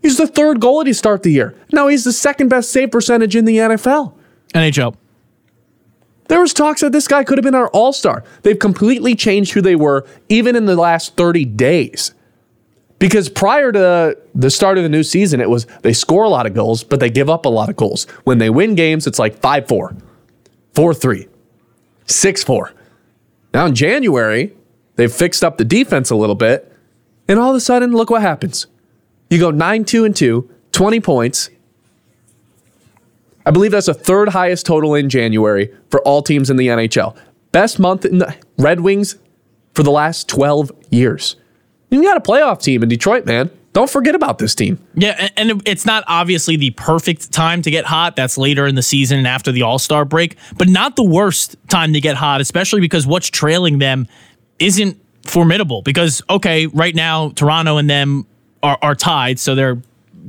He's 0.00 0.18
the 0.18 0.26
third 0.26 0.58
goalie 0.58 0.86
to 0.86 0.94
start 0.94 1.22
the 1.22 1.30
year. 1.30 1.54
Now 1.72 1.86
he's 1.86 2.02
the 2.02 2.12
second 2.12 2.48
best 2.48 2.70
save 2.70 2.90
percentage 2.90 3.36
in 3.36 3.44
the 3.44 3.58
NFL. 3.58 4.14
NHL. 4.54 4.96
There 6.28 6.40
was 6.40 6.54
talks 6.54 6.80
that 6.80 6.92
this 6.92 7.08
guy 7.08 7.24
could 7.24 7.36
have 7.38 7.44
been 7.44 7.54
our 7.54 7.68
all-star. 7.68 8.24
They've 8.42 8.58
completely 8.58 9.14
changed 9.14 9.52
who 9.52 9.60
they 9.60 9.76
were 9.76 10.06
even 10.28 10.56
in 10.56 10.66
the 10.66 10.76
last 10.76 11.16
30 11.16 11.44
days. 11.44 12.14
Because 12.98 13.28
prior 13.28 13.72
to 13.72 14.16
the 14.34 14.50
start 14.50 14.78
of 14.78 14.84
the 14.84 14.88
new 14.88 15.02
season, 15.02 15.40
it 15.40 15.50
was 15.50 15.66
they 15.82 15.92
score 15.92 16.22
a 16.22 16.28
lot 16.28 16.46
of 16.46 16.54
goals, 16.54 16.84
but 16.84 17.00
they 17.00 17.10
give 17.10 17.28
up 17.28 17.44
a 17.44 17.48
lot 17.48 17.68
of 17.68 17.76
goals. 17.76 18.04
When 18.24 18.38
they 18.38 18.48
win 18.48 18.76
games, 18.76 19.06
it's 19.08 19.18
like 19.18 19.40
5-4, 19.40 20.00
4-3, 20.74 21.28
6-4. 22.06 22.72
Now 23.52 23.66
in 23.66 23.74
January, 23.74 24.54
they've 24.94 25.12
fixed 25.12 25.42
up 25.42 25.58
the 25.58 25.64
defense 25.64 26.10
a 26.10 26.16
little 26.16 26.36
bit, 26.36 26.72
and 27.26 27.40
all 27.40 27.50
of 27.50 27.56
a 27.56 27.60
sudden, 27.60 27.92
look 27.92 28.08
what 28.08 28.22
happens. 28.22 28.68
You 29.28 29.40
go 29.40 29.50
9-2 29.50 30.06
and 30.06 30.14
2, 30.14 30.48
20 30.70 31.00
points, 31.00 31.50
I 33.44 33.50
believe 33.50 33.72
that's 33.72 33.86
the 33.86 33.94
third 33.94 34.28
highest 34.28 34.66
total 34.66 34.94
in 34.94 35.08
January 35.08 35.72
for 35.90 36.00
all 36.02 36.22
teams 36.22 36.50
in 36.50 36.56
the 36.56 36.68
NHL. 36.68 37.16
Best 37.50 37.78
month 37.78 38.04
in 38.04 38.18
the 38.18 38.34
Red 38.58 38.80
Wings 38.80 39.16
for 39.74 39.82
the 39.82 39.90
last 39.90 40.28
12 40.28 40.70
years. 40.90 41.36
You 41.90 42.02
got 42.02 42.16
a 42.16 42.20
playoff 42.20 42.62
team 42.62 42.82
in 42.82 42.88
Detroit, 42.88 43.26
man. 43.26 43.50
Don't 43.72 43.88
forget 43.88 44.14
about 44.14 44.38
this 44.38 44.54
team. 44.54 44.78
Yeah, 44.94 45.28
and- 45.36 45.62
it's 45.66 45.86
not 45.86 46.04
obviously 46.06 46.56
the 46.56 46.70
perfect 46.70 47.32
time 47.32 47.62
to 47.62 47.70
get 47.70 47.84
hot. 47.86 48.16
That's 48.16 48.36
later 48.36 48.66
in 48.66 48.74
the 48.74 48.82
season 48.82 49.18
and 49.18 49.26
after 49.26 49.50
the 49.50 49.62
All 49.62 49.78
Star 49.78 50.04
break, 50.04 50.36
but 50.58 50.68
not 50.68 50.96
the 50.96 51.02
worst 51.04 51.56
time 51.68 51.92
to 51.94 52.00
get 52.00 52.16
hot, 52.16 52.40
especially 52.40 52.80
because 52.80 53.06
what's 53.06 53.28
trailing 53.28 53.78
them 53.78 54.06
isn't 54.58 54.98
formidable. 55.24 55.80
Because, 55.82 56.22
okay, 56.28 56.66
right 56.66 56.94
now, 56.94 57.30
Toronto 57.30 57.78
and 57.78 57.88
them 57.88 58.26
are, 58.62 58.78
are 58.82 58.94
tied, 58.94 59.38
so 59.38 59.54
they're 59.54 59.80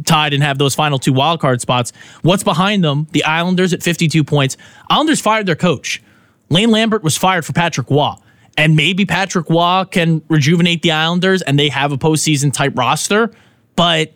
tied 0.06 0.34
and 0.34 0.44
have 0.44 0.58
those 0.58 0.76
final 0.76 1.00
two 1.00 1.14
wildcard 1.14 1.62
spots. 1.62 1.94
What's 2.22 2.44
behind 2.44 2.84
them? 2.84 3.08
The 3.12 3.24
Islanders 3.24 3.74
at 3.74 3.84
52 3.84 4.24
points. 4.24 4.58
Islanders 4.90 5.22
fired 5.22 5.46
their 5.46 5.56
coach. 5.56 6.02
Lane 6.50 6.72
Lambert 6.72 7.04
was 7.04 7.18
fired 7.18 7.46
for 7.46 7.54
Patrick 7.54 7.90
Roy. 7.90 8.14
And 8.58 8.76
maybe 8.76 9.06
Patrick 9.06 9.50
Roy 9.50 9.84
can 9.90 10.22
rejuvenate 10.30 10.84
the 10.84 10.92
Islanders 10.92 11.42
and 11.42 11.58
they 11.58 11.70
have 11.70 11.92
a 11.92 11.98
postseason 11.98 12.54
type 12.54 12.78
roster. 12.78 13.32
But 13.76 14.14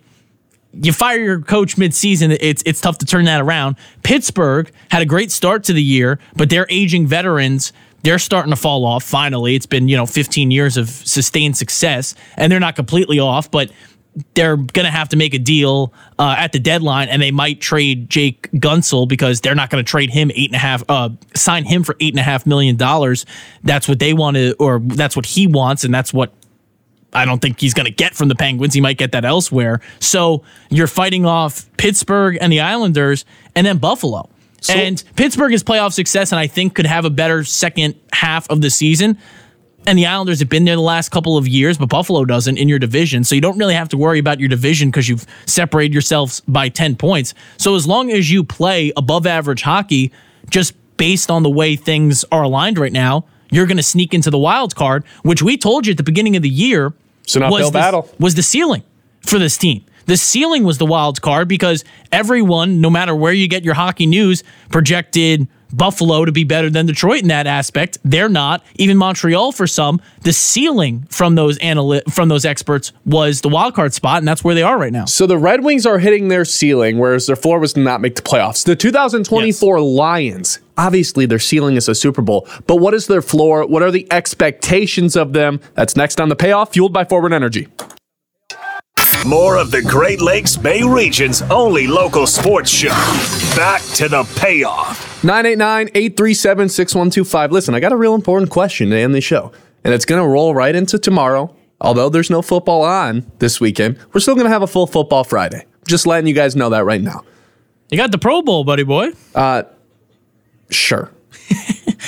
you 0.73 0.93
fire 0.93 1.19
your 1.19 1.41
coach 1.41 1.75
midseason, 1.75 2.37
it's 2.39 2.61
it's 2.65 2.81
tough 2.81 2.99
to 2.99 3.05
turn 3.05 3.25
that 3.25 3.41
around. 3.41 3.77
Pittsburgh 4.03 4.71
had 4.91 5.01
a 5.01 5.05
great 5.05 5.31
start 5.31 5.63
to 5.65 5.73
the 5.73 5.81
year, 5.81 6.19
but 6.35 6.49
their 6.49 6.67
aging 6.69 7.07
veterans, 7.07 7.73
they're 8.03 8.19
starting 8.19 8.51
to 8.51 8.55
fall 8.55 8.85
off 8.85 9.03
finally. 9.03 9.55
It's 9.55 9.65
been, 9.65 9.87
you 9.87 9.97
know, 9.97 10.05
15 10.05 10.51
years 10.51 10.77
of 10.77 10.89
sustained 10.89 11.57
success, 11.57 12.13
and 12.35 12.51
they're 12.51 12.59
not 12.59 12.75
completely 12.75 13.19
off, 13.19 13.49
but 13.49 13.71
they're 14.33 14.57
going 14.57 14.85
to 14.85 14.91
have 14.91 15.09
to 15.09 15.17
make 15.17 15.33
a 15.33 15.39
deal 15.39 15.93
uh, 16.17 16.35
at 16.37 16.51
the 16.51 16.59
deadline, 16.59 17.09
and 17.09 17.21
they 17.21 17.31
might 17.31 17.61
trade 17.61 18.09
Jake 18.09 18.49
Guentzel 18.51 19.07
because 19.07 19.41
they're 19.41 19.55
not 19.55 19.69
going 19.69 19.83
to 19.83 19.89
trade 19.89 20.09
him 20.09 20.31
eight 20.35 20.49
and 20.49 20.55
a 20.55 20.59
half, 20.59 20.83
uh, 20.89 21.09
sign 21.35 21.65
him 21.65 21.83
for 21.83 21.95
eight 21.99 22.13
and 22.13 22.19
a 22.19 22.23
half 22.23 22.45
million 22.45 22.75
dollars. 22.75 23.25
That's 23.63 23.87
what 23.87 23.99
they 23.99 24.13
want 24.13 24.37
to, 24.37 24.55
or 24.59 24.79
that's 24.79 25.15
what 25.15 25.25
he 25.25 25.47
wants, 25.47 25.83
and 25.83 25.93
that's 25.93 26.13
what 26.13 26.33
I 27.13 27.25
don't 27.25 27.41
think 27.41 27.59
he's 27.59 27.73
going 27.73 27.85
to 27.85 27.91
get 27.91 28.15
from 28.15 28.27
the 28.27 28.35
Penguins. 28.35 28.73
He 28.73 28.81
might 28.81 28.97
get 28.97 29.11
that 29.13 29.25
elsewhere. 29.25 29.81
So 29.99 30.43
you're 30.69 30.87
fighting 30.87 31.25
off 31.25 31.65
Pittsburgh 31.77 32.37
and 32.41 32.51
the 32.51 32.61
Islanders, 32.61 33.25
and 33.55 33.65
then 33.65 33.77
Buffalo. 33.77 34.29
and 34.69 35.03
Pittsburgh 35.15 35.53
is 35.53 35.63
playoff 35.63 35.93
success, 35.93 36.31
and 36.31 36.39
I 36.39 36.47
think 36.47 36.73
could 36.75 36.87
have 36.87 37.05
a 37.05 37.09
better 37.11 37.43
second 37.43 37.95
half 38.11 38.49
of 38.49 38.61
the 38.61 38.69
season. 38.71 39.17
And 39.87 39.97
the 39.97 40.05
Islanders 40.05 40.39
have 40.39 40.49
been 40.49 40.65
there 40.65 40.75
the 40.75 40.81
last 40.81 41.09
couple 41.09 41.37
of 41.37 41.47
years, 41.47 41.77
but 41.77 41.87
Buffalo 41.87 42.25
doesn't 42.25 42.57
in 42.57 42.67
your 42.67 42.77
division. 42.77 43.23
So 43.23 43.35
you 43.35 43.41
don't 43.41 43.57
really 43.57 43.73
have 43.73 43.87
to 43.89 43.97
worry 43.97 44.19
about 44.19 44.37
your 44.37 44.49
division 44.49 44.89
because 44.89 45.07
you've 45.07 45.25
separated 45.45 45.93
yourselves 45.93 46.41
by 46.45 46.67
10 46.67 46.97
points. 46.97 47.33
So 47.55 47.73
as 47.73 47.87
long 47.87 48.11
as 48.11 48.29
you 48.29 48.43
play 48.43 48.91
above 48.97 49.25
average 49.25 49.61
hockey, 49.61 50.11
just 50.49 50.73
based 50.97 51.31
on 51.31 51.43
the 51.43 51.49
way 51.49 51.77
things 51.77 52.25
are 52.33 52.43
aligned 52.43 52.77
right 52.77 52.91
now, 52.91 53.23
you're 53.49 53.65
going 53.65 53.77
to 53.77 53.83
sneak 53.83 54.13
into 54.13 54.29
the 54.29 54.37
wild 54.37 54.75
card, 54.75 55.05
which 55.23 55.41
we 55.41 55.55
told 55.57 55.87
you 55.87 55.91
at 55.91 55.97
the 55.97 56.03
beginning 56.03 56.35
of 56.35 56.43
the 56.43 56.49
year 56.49 56.87
an 57.33 57.49
was 57.49 57.67
the, 57.67 57.71
battle. 57.71 58.09
was 58.19 58.35
the 58.35 58.43
ceiling 58.43 58.83
for 59.21 59.39
this 59.39 59.57
team. 59.57 59.85
The 60.05 60.17
ceiling 60.17 60.65
was 60.65 60.79
the 60.79 60.85
wild 60.85 61.21
card 61.21 61.47
because 61.47 61.85
everyone, 62.11 62.81
no 62.81 62.89
matter 62.89 63.15
where 63.15 63.31
you 63.31 63.47
get 63.47 63.63
your 63.63 63.73
hockey 63.73 64.05
news, 64.05 64.43
projected 64.69 65.47
Buffalo 65.73 66.25
to 66.25 66.31
be 66.31 66.43
better 66.43 66.69
than 66.69 66.85
Detroit 66.85 67.21
in 67.21 67.27
that 67.29 67.47
aspect. 67.47 67.97
They're 68.03 68.29
not. 68.29 68.63
Even 68.75 68.97
Montreal 68.97 69.51
for 69.51 69.67
some. 69.67 70.01
The 70.21 70.33
ceiling 70.33 71.05
from 71.09 71.35
those 71.35 71.57
analy- 71.59 72.03
from 72.13 72.29
those 72.29 72.45
experts 72.45 72.91
was 73.05 73.41
the 73.41 73.49
wild 73.49 73.73
card 73.73 73.93
spot, 73.93 74.19
and 74.19 74.27
that's 74.27 74.43
where 74.43 74.55
they 74.55 74.63
are 74.63 74.77
right 74.77 74.93
now. 74.93 75.05
So 75.05 75.27
the 75.27 75.37
Red 75.37 75.63
Wings 75.63 75.85
are 75.85 75.99
hitting 75.99 76.27
their 76.27 76.45
ceiling, 76.45 76.97
whereas 76.97 77.27
their 77.27 77.35
floor 77.35 77.59
was 77.59 77.73
to 77.73 77.79
not 77.79 78.01
make 78.01 78.15
the 78.15 78.21
playoffs. 78.21 78.65
The 78.65 78.75
2024 78.75 79.79
Lions, 79.81 80.59
obviously 80.77 81.25
their 81.25 81.39
ceiling 81.39 81.75
is 81.75 81.87
a 81.87 81.95
Super 81.95 82.21
Bowl, 82.21 82.47
but 82.65 82.77
what 82.77 82.93
is 82.93 83.07
their 83.07 83.21
floor? 83.21 83.65
What 83.65 83.83
are 83.83 83.91
the 83.91 84.07
expectations 84.11 85.15
of 85.15 85.33
them? 85.33 85.59
That's 85.75 85.95
next 85.95 86.21
on 86.21 86.29
the 86.29 86.35
payoff, 86.35 86.73
fueled 86.73 86.93
by 86.93 87.05
Forward 87.05 87.33
Energy. 87.33 87.67
More 89.27 89.57
of 89.57 89.71
the 89.71 89.81
Great 89.81 90.21
Lakes 90.21 90.55
Bay 90.55 90.83
region's 90.83 91.41
only 91.43 91.85
local 91.85 92.25
sports 92.25 92.69
show. 92.71 92.87
Back 93.57 93.81
to 93.95 94.07
the 94.07 94.23
payoff. 94.39 95.21
989 95.23 95.89
837 95.93 96.69
6125. 96.69 97.51
Listen, 97.51 97.75
I 97.75 97.81
got 97.81 97.91
a 97.91 97.97
real 97.97 98.15
important 98.15 98.49
question 98.49 98.89
to 98.91 98.95
end 98.97 99.13
the 99.13 99.19
show, 99.19 99.51
and 99.83 99.93
it's 99.93 100.05
going 100.05 100.21
to 100.21 100.27
roll 100.27 100.55
right 100.55 100.73
into 100.73 100.97
tomorrow. 100.97 101.53
Although 101.81 102.07
there's 102.07 102.29
no 102.29 102.41
football 102.41 102.83
on 102.83 103.29
this 103.39 103.59
weekend, 103.59 103.97
we're 104.13 104.21
still 104.21 104.35
going 104.35 104.45
to 104.45 104.51
have 104.51 104.61
a 104.61 104.67
full 104.67 104.87
football 104.87 105.25
Friday. 105.25 105.65
Just 105.85 106.07
letting 106.07 106.27
you 106.27 106.33
guys 106.33 106.55
know 106.55 106.69
that 106.69 106.85
right 106.85 107.01
now. 107.01 107.25
You 107.89 107.97
got 107.97 108.11
the 108.11 108.17
Pro 108.17 108.41
Bowl, 108.41 108.63
buddy 108.63 108.83
boy. 108.83 109.09
Uh, 109.35 109.63
Sure. 110.69 111.11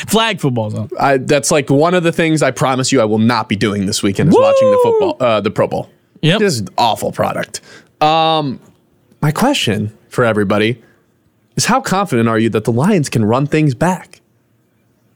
Flag 0.08 0.40
football's 0.40 0.74
on. 0.74 0.90
I, 1.00 1.18
that's 1.18 1.52
like 1.52 1.70
one 1.70 1.94
of 1.94 2.04
the 2.04 2.12
things 2.12 2.42
I 2.42 2.52
promise 2.52 2.92
you 2.92 3.02
I 3.02 3.06
will 3.06 3.20
not 3.20 3.48
be 3.50 3.56
doing 3.56 3.86
this 3.86 4.04
weekend 4.04 4.30
is 4.30 4.38
watching 4.38 4.72
the 4.72 4.80
football, 4.84 5.18
uh, 5.20 5.42
the 5.42 5.52
Pro 5.52 5.68
Bowl. 5.68 5.90
Yep. 6.22 6.40
This 6.40 6.54
is 6.56 6.60
an 6.62 6.70
awful 6.78 7.12
product. 7.12 7.62
Um, 8.02 8.60
my 9.22 9.32
question 9.32 9.98
for 10.10 10.24
everybody 10.24 10.82
is 11.56 11.66
how 11.66 11.82
confident 11.82 12.30
are 12.30 12.40
you 12.40 12.50
that 12.50 12.64
the 12.64 12.72
Lions 12.72 13.10
can 13.10 13.26
run 13.26 13.46
things 13.46 13.76
back? 13.76 14.22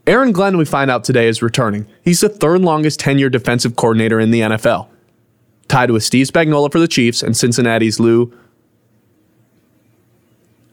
Aaron 0.06 0.34
Glenn, 0.34 0.58
we 0.58 0.66
find 0.66 0.91
out 0.91 1.06
today, 1.06 1.28
is 1.28 1.41
returning. 1.41 1.88
He's 2.04 2.20
the 2.20 2.30
third 2.30 2.62
longest 2.62 2.99
tenure 2.99 3.30
defensive 3.30 3.78
coordinator 3.78 4.20
in 4.20 4.32
the 4.32 4.41
NFL, 4.41 4.88
tied 5.70 5.91
with 5.91 6.04
Steve 6.04 6.28
Spagnuolo 6.28 6.70
for 6.72 6.80
the 6.80 6.89
Chiefs 6.89 7.24
and 7.24 7.38
Cincinnati's 7.38 7.99
Lou 7.99 8.34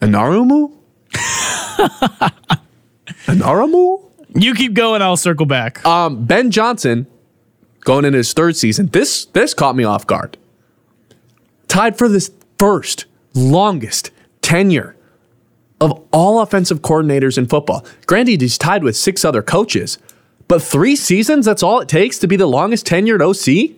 Anarumo? 0.01 0.72
Anarumo? 3.26 4.03
You 4.35 4.55
keep 4.55 4.74
going, 4.74 5.03
I'll 5.03 5.16
circle 5.16 5.47
back. 5.47 5.85
Um, 5.85 6.24
Ben 6.24 6.51
Johnson, 6.51 7.07
going 7.81 8.05
into 8.05 8.18
his 8.18 8.33
third 8.33 8.57
season, 8.57 8.87
this 8.89 9.26
this 9.26 9.55
caught 9.55 9.76
me 9.76 9.85
off 9.85 10.07
guard. 10.07 10.37
Tied 11.68 11.97
for 11.97 12.09
this 12.09 12.31
first 12.59 13.07
longest 13.35 14.11
tenure 14.43 14.97
of 15.81 16.05
all 16.12 16.41
offensive 16.41 16.83
coordinators 16.83 17.39
in 17.39 17.47
football. 17.47 17.85
Granted, 18.07 18.41
he's 18.41 18.59
tied 18.59 18.85
with 18.85 18.97
six 18.97 19.24
other 19.24 19.43
coaches, 19.43 19.99
but 20.49 20.62
three 20.62 20.97
seasons, 20.97 21.47
that's 21.47 21.62
all 21.62 21.81
it 21.81 21.89
takes 21.89 22.18
to 22.18 22.26
be 22.26 22.37
the 22.37 22.47
longest 22.47 22.87
tenured 22.87 23.22
OC? 23.22 23.76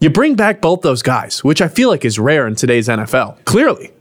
You 0.00 0.10
bring 0.10 0.34
back 0.34 0.60
both 0.60 0.82
those 0.82 1.00
guys, 1.00 1.44
which 1.44 1.62
I 1.62 1.68
feel 1.68 1.88
like 1.88 2.04
is 2.04 2.18
rare 2.18 2.46
in 2.46 2.56
today's 2.56 2.88
NFL. 2.88 3.44
Clearly. 3.44 3.92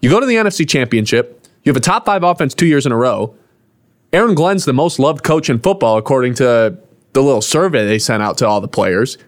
You 0.00 0.10
go 0.10 0.18
to 0.18 0.26
the 0.26 0.34
NFC 0.34 0.68
Championship, 0.68 1.46
you 1.62 1.70
have 1.70 1.76
a 1.76 1.80
top 1.80 2.04
five 2.04 2.24
offense 2.24 2.54
two 2.54 2.66
years 2.66 2.86
in 2.86 2.92
a 2.92 2.96
row. 2.96 3.36
Aaron 4.12 4.34
Glenn's 4.34 4.64
the 4.64 4.72
most 4.72 4.98
loved 4.98 5.22
coach 5.22 5.48
in 5.48 5.60
football, 5.60 5.96
according 5.96 6.34
to 6.34 6.76
the 7.12 7.22
little 7.22 7.42
survey 7.42 7.86
they 7.86 7.98
sent 7.98 8.22
out 8.22 8.38
to 8.38 8.46
all 8.46 8.60
the 8.60 8.68
players. 8.68 9.18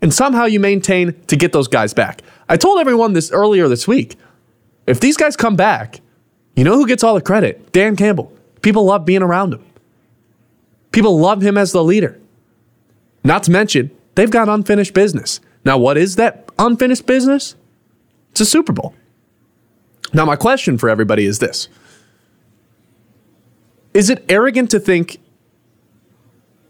And 0.00 0.14
somehow 0.14 0.44
you 0.44 0.60
maintain 0.60 1.20
to 1.26 1.36
get 1.36 1.52
those 1.52 1.68
guys 1.68 1.92
back. 1.92 2.22
I 2.48 2.56
told 2.56 2.78
everyone 2.78 3.12
this 3.12 3.32
earlier 3.32 3.68
this 3.68 3.88
week. 3.88 4.16
If 4.86 5.00
these 5.00 5.16
guys 5.16 5.36
come 5.36 5.56
back, 5.56 6.00
you 6.56 6.64
know 6.64 6.76
who 6.76 6.86
gets 6.86 7.02
all 7.02 7.14
the 7.14 7.20
credit? 7.20 7.72
Dan 7.72 7.96
Campbell. 7.96 8.32
People 8.62 8.84
love 8.84 9.04
being 9.04 9.22
around 9.22 9.52
him. 9.52 9.64
People 10.92 11.18
love 11.18 11.42
him 11.42 11.58
as 11.58 11.72
the 11.72 11.84
leader. 11.84 12.18
Not 13.22 13.42
to 13.44 13.50
mention, 13.50 13.90
they've 14.14 14.30
got 14.30 14.48
unfinished 14.48 14.94
business. 14.94 15.40
Now, 15.64 15.78
what 15.78 15.98
is 15.98 16.16
that 16.16 16.48
unfinished 16.58 17.06
business? 17.06 17.54
It's 18.30 18.40
a 18.40 18.46
Super 18.46 18.72
Bowl. 18.72 18.94
Now, 20.12 20.24
my 20.24 20.36
question 20.36 20.78
for 20.78 20.88
everybody 20.88 21.26
is 21.26 21.38
this 21.38 21.68
Is 23.92 24.10
it 24.10 24.24
arrogant 24.28 24.70
to 24.70 24.80
think 24.80 25.18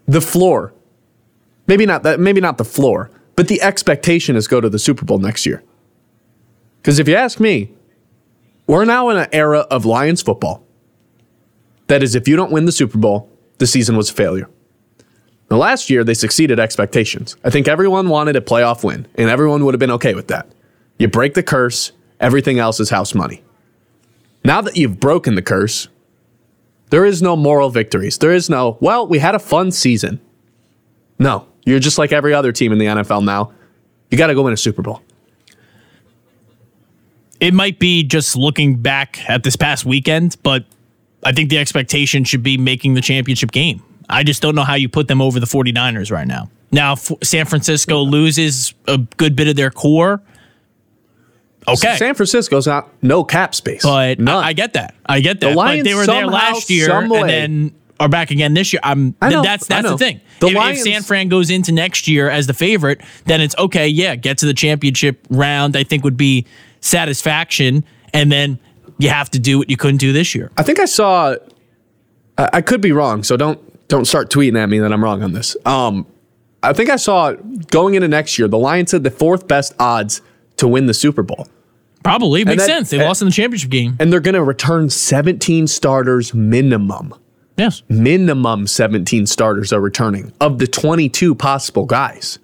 the 0.09 0.21
floor, 0.21 0.73
maybe 1.67 1.85
not 1.85 2.03
that, 2.03 2.19
maybe 2.19 2.41
not 2.41 2.57
the 2.57 2.65
floor, 2.65 3.11
but 3.35 3.47
the 3.47 3.61
expectation 3.61 4.35
is 4.35 4.47
go 4.47 4.59
to 4.59 4.69
the 4.69 4.79
Super 4.79 5.05
Bowl 5.05 5.19
next 5.19 5.45
year? 5.45 5.63
Because 6.81 6.97
if 6.97 7.07
you 7.07 7.15
ask 7.15 7.39
me, 7.39 7.71
we're 8.65 8.85
now 8.85 9.09
in 9.09 9.17
an 9.17 9.27
era 9.31 9.59
of 9.71 9.85
Lions 9.85 10.21
football. 10.21 10.63
That 11.87 12.01
is, 12.03 12.15
if 12.15 12.27
you 12.27 12.35
don't 12.35 12.51
win 12.51 12.65
the 12.65 12.71
Super 12.71 12.97
Bowl, 12.97 13.29
the 13.59 13.67
season 13.67 13.95
was 13.97 14.09
a 14.09 14.13
failure. 14.13 14.49
Now, 15.51 15.57
last 15.57 15.89
year, 15.89 16.03
they 16.03 16.13
succeeded 16.13 16.59
expectations. 16.59 17.35
I 17.43 17.49
think 17.49 17.67
everyone 17.67 18.09
wanted 18.09 18.35
a 18.35 18.41
playoff 18.41 18.83
win, 18.83 19.07
and 19.15 19.29
everyone 19.29 19.65
would 19.65 19.73
have 19.73 19.79
been 19.79 19.91
okay 19.91 20.13
with 20.13 20.27
that. 20.27 20.47
You 20.97 21.07
break 21.07 21.33
the 21.33 21.43
curse, 21.43 21.91
everything 22.19 22.59
else 22.59 22.79
is 22.79 22.89
house 22.89 23.15
money. 23.15 23.43
Now 24.43 24.61
that 24.61 24.77
you've 24.77 24.99
broken 24.99 25.35
the 25.35 25.41
curse, 25.41 25.87
there 26.89 27.05
is 27.05 27.21
no 27.21 27.35
moral 27.35 27.69
victories. 27.69 28.17
There 28.17 28.33
is 28.33 28.49
no, 28.49 28.77
well, 28.79 29.07
we 29.07 29.19
had 29.19 29.35
a 29.35 29.39
fun 29.39 29.71
season. 29.71 30.19
No, 31.19 31.45
you're 31.65 31.79
just 31.79 31.97
like 31.97 32.11
every 32.11 32.33
other 32.33 32.51
team 32.51 32.71
in 32.71 32.77
the 32.77 32.85
NFL 32.85 33.23
now. 33.23 33.51
You 34.09 34.17
got 34.17 34.27
to 34.27 34.35
go 34.35 34.41
win 34.43 34.53
a 34.53 34.57
Super 34.57 34.81
Bowl. 34.81 35.01
it 37.39 37.53
might 37.53 37.79
be 37.79 38.03
just 38.03 38.35
looking 38.35 38.75
back 38.75 39.29
at 39.29 39.43
this 39.43 39.55
past 39.55 39.85
weekend, 39.85 40.35
but 40.43 40.65
I 41.23 41.31
think 41.31 41.49
the 41.49 41.57
expectation 41.57 42.23
should 42.23 42.43
be 42.43 42.57
making 42.57 42.93
the 42.95 43.01
championship 43.01 43.51
game. 43.51 43.83
I 44.09 44.23
just 44.23 44.41
don't 44.41 44.55
know 44.55 44.63
how 44.63 44.75
you 44.75 44.89
put 44.89 45.07
them 45.07 45.21
over 45.21 45.39
the 45.39 45.45
49ers 45.45 46.11
right 46.11 46.27
now. 46.27 46.49
Now, 46.71 46.95
San 46.95 47.45
Francisco 47.45 47.99
loses 48.01 48.73
a 48.87 48.97
good 48.97 49.35
bit 49.35 49.47
of 49.47 49.55
their 49.55 49.71
core. 49.71 50.21
Okay. 51.67 51.97
San 51.97 52.15
Francisco's 52.15 52.65
not 52.67 52.89
no 53.03 53.23
cap 53.23 53.53
space. 53.53 53.83
but 53.83 54.19
None. 54.19 54.43
I, 54.43 54.47
I 54.47 54.53
get 54.53 54.73
that. 54.73 54.95
I 55.05 55.19
get 55.19 55.39
that. 55.41 55.55
Lions 55.55 55.79
but 55.83 55.89
they 55.89 55.93
were 55.93 56.05
there 56.05 56.21
somehow, 56.23 56.33
last 56.35 56.69
year 56.69 56.87
some 56.87 57.09
way- 57.09 57.19
and 57.21 57.29
then 57.29 57.71
are 57.99 58.07
back 58.09 58.31
again 58.31 58.53
this 58.53 58.71
year. 58.71 58.79
I'm 58.81 59.13
I 59.21 59.29
know, 59.29 59.43
that's 59.43 59.69
I 59.69 59.75
that's 59.75 59.83
know. 59.83 59.91
the 59.91 59.97
thing. 59.97 60.21
The 60.39 60.47
if, 60.47 60.55
Lions- 60.55 60.77
if 60.79 60.83
San 60.85 61.03
Fran 61.03 61.27
goes 61.27 61.49
into 61.49 61.71
next 61.73 62.07
year 62.07 62.29
as 62.29 62.47
the 62.47 62.53
favorite, 62.53 63.01
then 63.25 63.41
it's 63.41 63.55
okay, 63.57 63.87
yeah, 63.89 64.15
get 64.15 64.37
to 64.39 64.45
the 64.45 64.53
championship 64.53 65.27
round, 65.29 65.75
I 65.75 65.83
think 65.83 66.05
would 66.05 66.15
be 66.17 66.45
satisfaction. 66.79 67.83
And 68.13 68.31
then 68.31 68.57
you 68.97 69.09
have 69.09 69.29
to 69.31 69.39
do 69.39 69.57
what 69.59 69.69
you 69.69 69.77
couldn't 69.77 69.97
do 69.97 70.11
this 70.13 70.33
year. 70.33 70.51
I 70.57 70.63
think 70.63 70.79
I 70.79 70.85
saw. 70.85 71.35
I, 72.37 72.49
I 72.53 72.61
could 72.61 72.81
be 72.81 72.91
wrong, 72.91 73.23
so 73.23 73.37
don't 73.37 73.59
don't 73.87 74.05
start 74.05 74.29
tweeting 74.31 74.57
at 74.57 74.69
me 74.69 74.79
that 74.79 74.91
I'm 74.91 75.03
wrong 75.03 75.21
on 75.23 75.33
this. 75.33 75.55
Um, 75.65 76.05
I 76.63 76.73
think 76.73 76.89
I 76.89 76.95
saw 76.95 77.33
going 77.71 77.95
into 77.95 78.07
next 78.07 78.37
year, 78.39 78.47
the 78.47 78.57
Lions 78.57 78.91
had 78.91 79.03
the 79.03 79.11
fourth 79.11 79.47
best 79.47 79.73
odds 79.79 80.21
to 80.59 80.67
win 80.67 80.85
the 80.85 80.93
Super 80.93 81.23
Bowl, 81.23 81.47
Probably 82.03 82.45
makes 82.45 82.63
that- 82.63 82.67
sense. 82.67 82.89
They 82.91 82.97
and- 82.97 83.07
lost 83.07 83.21
in 83.21 83.27
the 83.27 83.33
championship 83.33 83.69
game. 83.71 83.95
and 83.99 84.11
they're 84.13 84.19
going 84.21 84.35
to 84.35 84.43
return 84.43 84.89
17 84.89 85.67
starters 85.67 86.33
minimum. 86.33 87.13
Yes. 87.57 87.83
Minimum 87.89 88.67
17 88.67 89.25
starters 89.25 89.73
are 89.73 89.81
returning 89.81 90.31
of 90.39 90.59
the 90.59 90.67
22 90.67 91.35
possible 91.35 91.85
guys. 91.85 92.39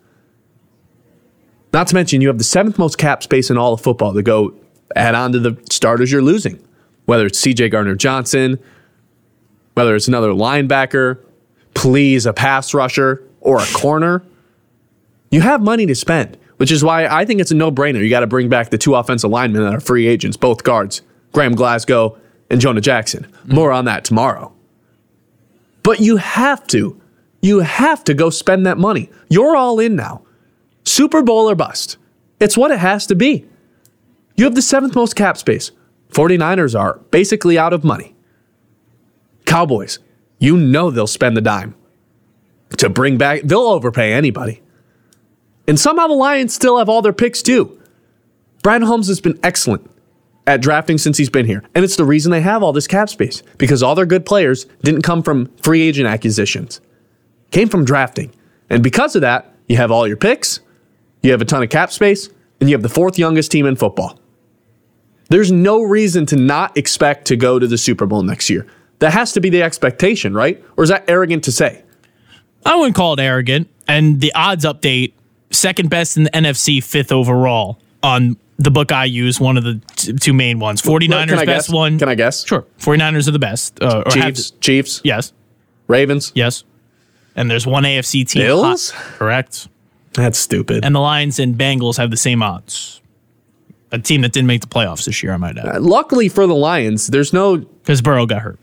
Not 1.72 1.88
to 1.88 1.95
mention, 1.95 2.22
you 2.22 2.28
have 2.28 2.38
the 2.38 2.43
seventh 2.43 2.78
most 2.78 2.97
cap 2.97 3.24
space 3.24 3.49
in 3.49 3.57
all 3.57 3.74
of 3.74 3.82
football 3.82 4.13
to 4.13 4.22
go 4.24 4.53
add 4.95 5.16
on 5.16 5.32
to 5.34 5.39
the 5.39 5.57
starters 5.70 6.11
you're 6.11 6.22
losing, 6.22 6.59
whether 7.05 7.26
it's 7.26 7.39
CJ 7.39 7.70
Gardner 7.72 7.95
Johnson, 7.95 8.59
whether 9.74 9.95
it's 9.95 10.07
another 10.07 10.30
linebacker, 10.30 11.18
please 11.74 12.26
a 12.26 12.34
pass 12.34 12.74
rusher 12.74 13.24
or 13.41 13.61
a 13.61 13.66
corner. 13.74 14.24
You 15.32 15.41
have 15.41 15.61
money 15.61 15.86
to 15.86 15.95
spend, 15.95 16.38
which 16.58 16.72
is 16.72 16.84
why 16.84 17.08
I 17.08 17.26
think 17.26 17.41
it's 17.41 17.51
a 17.51 17.56
no 17.56 17.72
brainer. 17.72 18.01
You 18.01 18.10
got 18.10 18.22
to 18.22 18.28
bring 18.28 18.49
back 18.49 18.70
the 18.70 18.78
two 18.78 18.95
offensive 18.95 19.30
linemen 19.30 19.64
that 19.64 19.74
are 19.74 19.80
free 19.80 20.08
agents, 20.08 20.38
both 20.38 20.64
guards, 20.64 21.01
Graham 21.34 21.53
Glasgow 21.53 22.18
and 22.49 22.62
Jonah 22.62 22.82
Jackson. 22.82 23.28
More 23.45 23.72
on 23.72 23.86
that 23.86 24.06
tomorrow. 24.06 24.53
But 25.84 25.99
you 25.99 26.18
have 26.18 26.66
to, 26.68 26.99
you 27.41 27.60
have 27.60 28.03
to 28.06 28.14
go 28.14 28.30
spend 28.30 28.66
that 28.66 28.78
money. 28.78 29.10
You're 29.30 29.56
all 29.56 29.80
in 29.80 29.95
now. 29.95 30.24
Super 30.84 31.22
Bowl 31.22 31.49
or 31.49 31.56
bust. 31.56 31.97
It's 32.39 32.58
what 32.58 32.72
it 32.72 32.80
has 32.80 33.06
to 33.08 33.16
be. 33.16 33.45
You 34.36 34.45
have 34.45 34.56
the 34.56 34.62
seventh 34.62 34.95
most 34.95 35.16
cap 35.16 35.38
space. 35.38 35.72
49ers 36.12 36.80
are 36.80 36.99
basically 37.12 37.58
out 37.58 37.74
of 37.74 37.84
money. 37.84 38.16
Cowboys, 39.45 39.99
you 40.39 40.58
know 40.58 40.91
they'll 40.91 41.08
spend 41.08 41.38
the 41.38 41.41
dime 41.41 41.76
to 42.78 42.89
bring 42.89 43.18
back, 43.18 43.41
they'll 43.43 43.60
overpay 43.62 44.14
anybody. 44.14 44.62
And 45.68 45.80
somehow 45.80 46.07
the 46.07 46.13
Lions 46.13 46.53
still 46.53 46.78
have 46.78 46.89
all 46.89 47.01
their 47.01 47.13
picks 47.13 47.41
too. 47.41 47.80
Brian 48.63 48.82
Holmes 48.82 49.07
has 49.07 49.22
been 49.22 49.39
excellent 49.43 49.89
at 50.47 50.61
drafting 50.61 50.97
since 50.97 51.18
he's 51.18 51.30
been 51.30 51.45
here. 51.45 51.63
And 51.74 51.84
it's 51.84 51.95
the 51.95 52.05
reason 52.05 52.32
they 52.32 52.41
have 52.41 52.63
all 52.63 52.74
this 52.74 52.88
cap 52.88 53.09
space 53.09 53.41
because 53.57 53.82
all 53.82 53.95
their 53.95 54.05
good 54.05 54.26
players 54.26 54.66
didn't 54.84 55.01
come 55.01 55.24
from 55.24 55.47
free 55.63 55.82
agent 55.82 56.07
acquisitions, 56.07 56.82
came 57.51 57.70
from 57.70 57.86
drafting. 57.86 58.32
And 58.70 58.84
because 58.84 59.16
of 59.16 59.22
that, 59.22 59.53
you 59.68 59.78
have 59.78 59.91
all 59.91 60.07
your 60.07 60.18
picks, 60.18 60.59
you 61.22 61.32
have 61.32 61.41
a 61.41 61.45
ton 61.45 61.63
of 61.63 61.70
cap 61.70 61.91
space, 61.91 62.30
and 62.59 62.70
you 62.70 62.76
have 62.76 62.84
the 62.84 62.89
fourth 62.89 63.18
youngest 63.18 63.51
team 63.51 63.66
in 63.66 63.76
football. 63.76 64.20
There's 65.30 65.51
no 65.51 65.82
reason 65.82 66.26
to 66.28 66.36
not 66.36 66.78
expect 66.78 67.26
to 67.28 67.36
go 67.36 67.57
to 67.57 67.68
the 67.68 67.78
Super 67.78 68.05
Bowl 68.05 68.22
next 68.22 68.49
year. 68.49 68.68
That 68.99 69.11
has 69.11 69.34
to 69.34 69.41
be 69.41 69.49
the 69.49 69.63
expectation, 69.63 70.34
right? 70.34 70.63
Or 70.78 70.84
is 70.84 70.89
that 70.89 71.09
arrogant 71.09 71.43
to 71.45 71.51
say? 71.51 71.84
I 72.66 72.76
wouldn't 72.76 72.95
call 72.95 73.13
it 73.13 73.20
arrogant. 73.20 73.70
And 73.88 74.22
the 74.22 74.34
odds 74.34 74.66
update, 74.66 75.13
second 75.56 75.89
best 75.89 76.18
in 76.18 76.24
the 76.24 76.30
NFC, 76.32 76.84
fifth 76.84 77.12
overall 77.12 77.80
on 78.03 78.38
the 78.58 78.72
book 78.72 78.91
I 78.91 79.06
use, 79.06 79.39
one 79.39 79.58
of 79.58 79.64
the 79.64 79.82
t- 79.95 80.14
two 80.14 80.34
main 80.34 80.60
ones. 80.60 80.82
49ers 80.82 81.28
Can 81.30 81.39
I 81.39 81.45
best 81.45 81.68
guess? 81.68 81.70
one. 81.74 81.99
Can 81.99 82.08
I 82.10 82.16
guess? 82.16 82.45
Sure. 82.45 82.66
49ers 82.80 83.28
are 83.28 83.32
the 83.32 83.39
best. 83.39 83.82
Uh, 83.82 84.03
Chiefs, 84.10 84.51
Chiefs, 84.62 85.01
yes. 85.03 85.34
Ravens. 85.88 86.32
Yes. 86.36 86.64
And 87.36 87.51
there's 87.51 87.68
one 87.68 87.84
AFC 87.84 88.28
team. 88.28 88.43
Bills? 88.43 88.91
hot- 88.91 89.03
correct. 89.18 89.68
That's 90.14 90.39
stupid. 90.39 90.86
And 90.86 90.95
the 90.95 90.99
Lions 91.01 91.39
and 91.39 91.56
Bengals 91.56 91.97
have 91.97 92.10
the 92.12 92.18
same 92.18 92.41
odds. 92.41 93.01
A 93.91 93.99
team 93.99 94.22
that 94.22 94.32
didn't 94.32 94.47
make 94.47 94.62
the 94.62 94.68
playoffs 94.68 95.06
this 95.06 95.22
year, 95.22 95.34
I 95.34 95.38
might 95.38 95.58
add. 95.58 95.82
Luckily 95.82 96.30
for 96.30 96.47
the 96.47 96.56
Lions, 96.56 97.08
there's 97.08 97.34
no. 97.34 97.58
Because 97.58 98.01
Burrow 98.01 98.26
got 98.26 98.41
hurt. 98.41 98.60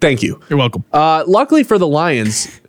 Thank 0.00 0.22
you. 0.22 0.40
You're 0.48 0.58
welcome. 0.58 0.84
Uh, 0.92 1.24
luckily 1.26 1.62
for 1.62 1.78
the 1.78 1.86
Lions, 1.86 2.60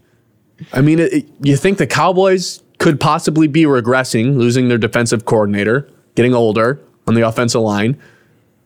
I 0.73 0.81
mean, 0.81 0.99
it, 0.99 1.25
you 1.41 1.55
think 1.57 1.77
the 1.77 1.87
Cowboys 1.87 2.61
could 2.81 2.99
possibly 2.99 3.47
be 3.47 3.61
regressing, 3.65 4.37
losing 4.37 4.67
their 4.67 4.77
defensive 4.79 5.23
coordinator, 5.23 5.87
getting 6.15 6.33
older 6.33 6.81
on 7.05 7.13
the 7.13 7.21
offensive 7.21 7.61
line. 7.61 7.95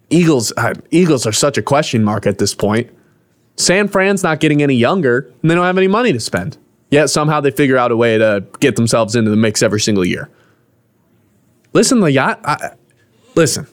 Eagles, 0.10 0.54
uh, 0.56 0.74
Eagles 0.90 1.28
are 1.28 1.34
such 1.34 1.58
a 1.58 1.62
question 1.62 2.02
mark 2.02 2.26
at 2.26 2.38
this 2.38 2.56
point. 2.56 2.90
San 3.58 3.90
Fran's 3.90 4.24
not 4.24 4.40
getting 4.40 4.64
any 4.64 4.76
younger, 4.76 5.30
and 5.42 5.52
they 5.52 5.54
don't 5.56 5.66
have 5.66 5.78
any 5.78 5.90
money 5.90 6.14
to 6.14 6.20
spend. 6.22 6.58
Yet 6.92 7.10
somehow 7.10 7.42
they 7.42 7.52
figure 7.52 7.78
out 7.78 7.92
a 7.92 7.98
way 7.98 8.18
to 8.18 8.46
get 8.62 8.78
themselves 8.78 9.18
into 9.18 9.32
the 9.32 9.36
mix 9.36 9.62
every 9.62 9.82
single 9.82 10.06
year. 10.06 10.30
Listen, 11.74 12.00
the 12.00 12.10
yacht. 12.10 12.40
I, 12.46 12.70
listen, 13.36 13.68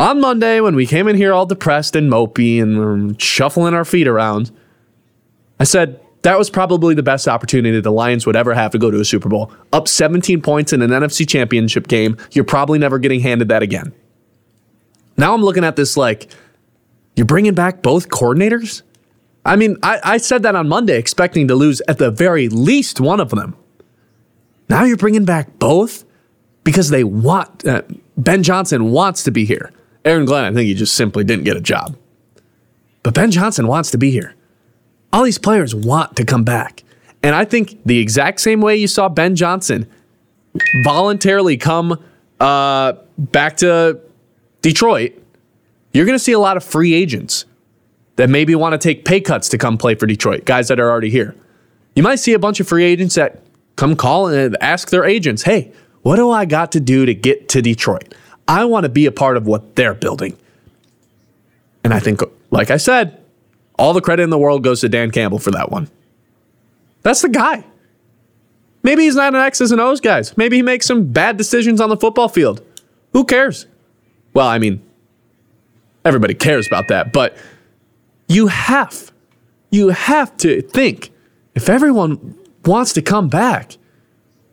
on 0.00 0.20
Monday 0.20 0.58
when 0.62 0.74
we 0.74 0.84
came 0.84 1.06
in 1.06 1.16
here 1.16 1.32
all 1.32 1.46
depressed 1.46 1.94
and 1.94 2.10
mopey 2.10 2.60
and 2.60 3.22
shuffling 3.22 3.72
our 3.72 3.84
feet 3.84 4.08
around, 4.08 4.50
I 5.60 5.64
said 5.64 6.00
that 6.24 6.38
was 6.38 6.48
probably 6.48 6.94
the 6.94 7.02
best 7.02 7.28
opportunity 7.28 7.78
the 7.80 7.92
Lions 7.92 8.24
would 8.24 8.34
ever 8.34 8.54
have 8.54 8.72
to 8.72 8.78
go 8.78 8.90
to 8.90 8.98
a 8.98 9.04
Super 9.04 9.28
Bowl. 9.28 9.52
Up 9.74 9.86
17 9.86 10.40
points 10.40 10.72
in 10.72 10.80
an 10.80 10.88
NFC 10.88 11.28
championship 11.28 11.86
game, 11.86 12.16
you're 12.32 12.46
probably 12.46 12.78
never 12.78 12.98
getting 12.98 13.20
handed 13.20 13.48
that 13.48 13.62
again. 13.62 13.92
Now 15.18 15.34
I'm 15.34 15.42
looking 15.42 15.64
at 15.64 15.76
this 15.76 15.98
like, 15.98 16.30
you're 17.14 17.26
bringing 17.26 17.52
back 17.52 17.82
both 17.82 18.08
coordinators? 18.08 18.80
I 19.44 19.56
mean, 19.56 19.76
I, 19.82 20.00
I 20.02 20.16
said 20.16 20.42
that 20.44 20.56
on 20.56 20.66
Monday, 20.66 20.98
expecting 20.98 21.46
to 21.48 21.54
lose 21.54 21.82
at 21.88 21.98
the 21.98 22.10
very 22.10 22.48
least 22.48 23.00
one 23.00 23.20
of 23.20 23.28
them. 23.28 23.54
Now 24.70 24.84
you're 24.84 24.96
bringing 24.96 25.26
back 25.26 25.58
both 25.58 26.06
because 26.64 26.88
they 26.88 27.04
want, 27.04 27.66
uh, 27.66 27.82
Ben 28.16 28.42
Johnson 28.42 28.90
wants 28.90 29.24
to 29.24 29.30
be 29.30 29.44
here. 29.44 29.70
Aaron 30.06 30.24
Glenn, 30.24 30.44
I 30.44 30.54
think 30.54 30.68
he 30.68 30.74
just 30.74 30.94
simply 30.94 31.22
didn't 31.22 31.44
get 31.44 31.58
a 31.58 31.60
job. 31.60 31.98
But 33.02 33.12
Ben 33.12 33.30
Johnson 33.30 33.66
wants 33.66 33.90
to 33.90 33.98
be 33.98 34.10
here. 34.10 34.34
All 35.14 35.22
these 35.22 35.38
players 35.38 35.76
want 35.76 36.16
to 36.16 36.24
come 36.24 36.42
back. 36.42 36.82
And 37.22 37.36
I 37.36 37.44
think 37.44 37.78
the 37.86 38.00
exact 38.00 38.40
same 38.40 38.60
way 38.60 38.74
you 38.74 38.88
saw 38.88 39.08
Ben 39.08 39.36
Johnson 39.36 39.88
voluntarily 40.82 41.56
come 41.56 42.02
uh, 42.40 42.94
back 43.16 43.58
to 43.58 44.00
Detroit, 44.60 45.12
you're 45.92 46.04
going 46.04 46.18
to 46.18 46.22
see 46.22 46.32
a 46.32 46.38
lot 46.40 46.56
of 46.56 46.64
free 46.64 46.94
agents 46.94 47.44
that 48.16 48.28
maybe 48.28 48.56
want 48.56 48.72
to 48.72 48.78
take 48.78 49.04
pay 49.04 49.20
cuts 49.20 49.48
to 49.50 49.56
come 49.56 49.78
play 49.78 49.94
for 49.94 50.06
Detroit, 50.06 50.46
guys 50.46 50.66
that 50.66 50.80
are 50.80 50.90
already 50.90 51.10
here. 51.10 51.36
You 51.94 52.02
might 52.02 52.16
see 52.16 52.32
a 52.32 52.38
bunch 52.40 52.58
of 52.58 52.66
free 52.66 52.84
agents 52.84 53.14
that 53.14 53.40
come 53.76 53.94
call 53.94 54.26
and 54.26 54.56
ask 54.60 54.90
their 54.90 55.04
agents, 55.04 55.44
hey, 55.44 55.70
what 56.02 56.16
do 56.16 56.28
I 56.28 56.44
got 56.44 56.72
to 56.72 56.80
do 56.80 57.06
to 57.06 57.14
get 57.14 57.48
to 57.50 57.62
Detroit? 57.62 58.16
I 58.48 58.64
want 58.64 58.82
to 58.82 58.88
be 58.88 59.06
a 59.06 59.12
part 59.12 59.36
of 59.36 59.46
what 59.46 59.76
they're 59.76 59.94
building. 59.94 60.36
And 61.84 61.94
I 61.94 62.00
think, 62.00 62.20
like 62.50 62.72
I 62.72 62.78
said, 62.78 63.23
all 63.78 63.92
the 63.92 64.00
credit 64.00 64.22
in 64.22 64.30
the 64.30 64.38
world 64.38 64.62
goes 64.62 64.80
to 64.80 64.88
Dan 64.88 65.10
Campbell 65.10 65.38
for 65.38 65.50
that 65.50 65.70
one. 65.70 65.90
That's 67.02 67.22
the 67.22 67.28
guy. 67.28 67.64
Maybe 68.82 69.04
he's 69.04 69.16
not 69.16 69.34
an 69.34 69.40
X's 69.40 69.72
and 69.72 69.80
O's 69.80 70.00
guys. 70.00 70.36
Maybe 70.36 70.56
he 70.56 70.62
makes 70.62 70.86
some 70.86 71.10
bad 71.10 71.36
decisions 71.36 71.80
on 71.80 71.88
the 71.88 71.96
football 71.96 72.28
field. 72.28 72.62
Who 73.12 73.24
cares? 73.24 73.66
Well, 74.34 74.46
I 74.46 74.58
mean, 74.58 74.82
everybody 76.04 76.34
cares 76.34 76.66
about 76.66 76.88
that, 76.88 77.12
but 77.12 77.36
you 78.28 78.48
have, 78.48 79.12
you 79.70 79.88
have 79.88 80.36
to 80.38 80.60
think 80.62 81.10
if 81.54 81.68
everyone 81.68 82.36
wants 82.64 82.92
to 82.94 83.02
come 83.02 83.28
back, 83.28 83.76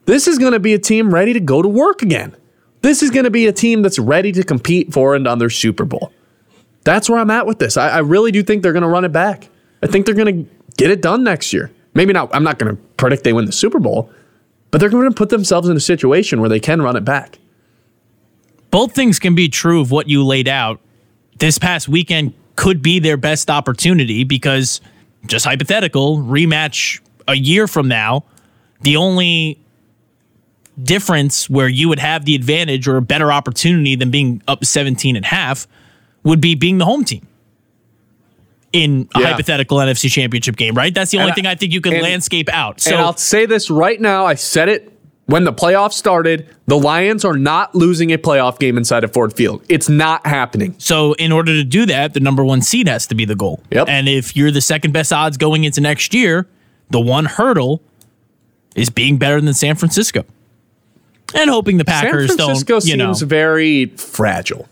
this 0.05 0.27
is 0.27 0.37
going 0.37 0.53
to 0.53 0.59
be 0.59 0.73
a 0.73 0.79
team 0.79 1.13
ready 1.13 1.33
to 1.33 1.39
go 1.39 1.61
to 1.61 1.67
work 1.67 2.01
again. 2.01 2.35
This 2.81 3.03
is 3.03 3.11
going 3.11 3.25
to 3.25 3.31
be 3.31 3.47
a 3.47 3.53
team 3.53 3.81
that's 3.81 3.99
ready 3.99 4.31
to 4.31 4.43
compete 4.43 4.91
for 4.91 5.15
another 5.15 5.49
Super 5.49 5.85
Bowl. 5.85 6.11
That's 6.83 7.09
where 7.09 7.19
I'm 7.19 7.29
at 7.29 7.45
with 7.45 7.59
this. 7.59 7.77
I, 7.77 7.89
I 7.89 7.97
really 7.99 8.31
do 8.31 8.43
think 8.43 8.63
they're 8.63 8.73
going 8.73 8.83
to 8.83 8.89
run 8.89 9.05
it 9.05 9.11
back. 9.11 9.49
I 9.83 9.87
think 9.87 10.05
they're 10.05 10.15
going 10.15 10.45
to 10.45 10.51
get 10.77 10.91
it 10.91 11.01
done 11.01 11.23
next 11.23 11.53
year. 11.53 11.71
Maybe 11.93 12.13
not. 12.13 12.33
I'm 12.33 12.43
not 12.43 12.57
going 12.57 12.75
to 12.75 12.81
predict 12.97 13.23
they 13.23 13.33
win 13.33 13.45
the 13.45 13.51
Super 13.51 13.79
Bowl, 13.79 14.11
but 14.71 14.79
they're 14.79 14.89
going 14.89 15.09
to 15.09 15.15
put 15.15 15.29
themselves 15.29 15.67
in 15.67 15.75
a 15.75 15.81
situation 15.81 16.39
where 16.39 16.49
they 16.49 16.59
can 16.59 16.81
run 16.81 16.95
it 16.95 17.05
back. 17.05 17.39
Both 18.69 18.93
things 18.93 19.19
can 19.19 19.35
be 19.35 19.49
true 19.49 19.81
of 19.81 19.91
what 19.91 20.07
you 20.07 20.25
laid 20.25 20.47
out. 20.47 20.79
This 21.37 21.57
past 21.57 21.89
weekend 21.89 22.33
could 22.55 22.81
be 22.81 22.99
their 22.99 23.17
best 23.17 23.49
opportunity 23.49 24.23
because, 24.23 24.79
just 25.25 25.45
hypothetical, 25.45 26.19
rematch 26.19 27.01
a 27.27 27.35
year 27.35 27.67
from 27.67 27.87
now, 27.87 28.23
the 28.81 28.95
only 28.95 29.59
difference 30.81 31.49
where 31.49 31.67
you 31.67 31.89
would 31.89 31.99
have 31.99 32.25
the 32.25 32.33
advantage 32.33 32.87
or 32.87 32.97
a 32.97 33.01
better 33.01 33.31
opportunity 33.31 33.95
than 33.95 34.09
being 34.09 34.41
up 34.47 34.63
17 34.63 35.15
and 35.15 35.25
a 35.25 35.27
half 35.27 35.67
would 36.23 36.41
be 36.41 36.55
being 36.55 36.77
the 36.77 36.85
home 36.85 37.03
team 37.03 37.25
in 38.73 39.07
a 39.15 39.19
Yeah. 39.19 39.27
hypothetical 39.27 39.79
NFC 39.79 40.09
championship 40.09 40.55
game, 40.55 40.75
right? 40.75 40.93
That's 40.93 41.11
the 41.11 41.17
only 41.19 41.31
I- 41.31 41.35
thing 41.35 41.45
I 41.45 41.55
think 41.55 41.73
you 41.73 41.81
can 41.81 41.93
and- 41.93 42.03
landscape 42.03 42.49
out. 42.53 42.79
So 42.79 42.91
and 42.91 42.99
I'll 43.01 43.17
say 43.17 43.45
this 43.45 43.69
right 43.69 43.99
now. 43.99 44.25
I 44.25 44.35
said 44.35 44.69
it 44.69 44.91
when 45.25 45.43
the 45.43 45.51
playoffs 45.51 45.93
started. 45.93 46.45
The 46.67 46.77
Lions 46.77 47.25
are 47.25 47.37
not 47.37 47.75
losing 47.75 48.13
a 48.13 48.17
playoff 48.17 48.59
game 48.59 48.77
inside 48.77 49.03
of 49.03 49.11
Ford 49.11 49.33
Field. 49.33 49.61
It's 49.67 49.89
not 49.89 50.25
happening. 50.25 50.75
So 50.77 51.13
in 51.13 51.33
order 51.33 51.51
to 51.53 51.65
do 51.65 51.85
that, 51.87 52.13
the 52.13 52.21
number 52.21 52.45
one 52.45 52.61
seed 52.61 52.87
has 52.87 53.05
to 53.07 53.15
be 53.15 53.25
the 53.25 53.35
goal. 53.35 53.61
Yep. 53.71 53.89
And 53.89 54.07
if 54.07 54.37
you're 54.37 54.51
the 54.51 54.61
second 54.61 54.91
best 54.93 55.11
odds 55.11 55.35
going 55.35 55.65
into 55.65 55.81
next 55.81 56.13
year, 56.13 56.47
the 56.91 56.99
one 57.01 57.25
hurdle 57.25 57.81
is 58.75 58.89
being 58.89 59.17
better 59.17 59.41
than 59.41 59.53
San 59.53 59.75
Francisco. 59.75 60.23
And 61.33 61.49
hoping 61.49 61.77
the 61.77 61.85
Packers 61.85 62.29
San 62.29 62.37
Francisco 62.37 62.73
don't, 62.79 62.85
you 62.87 62.95
know, 62.97 63.13
seems 63.13 63.21
very 63.21 63.85
fragile. 63.97 64.67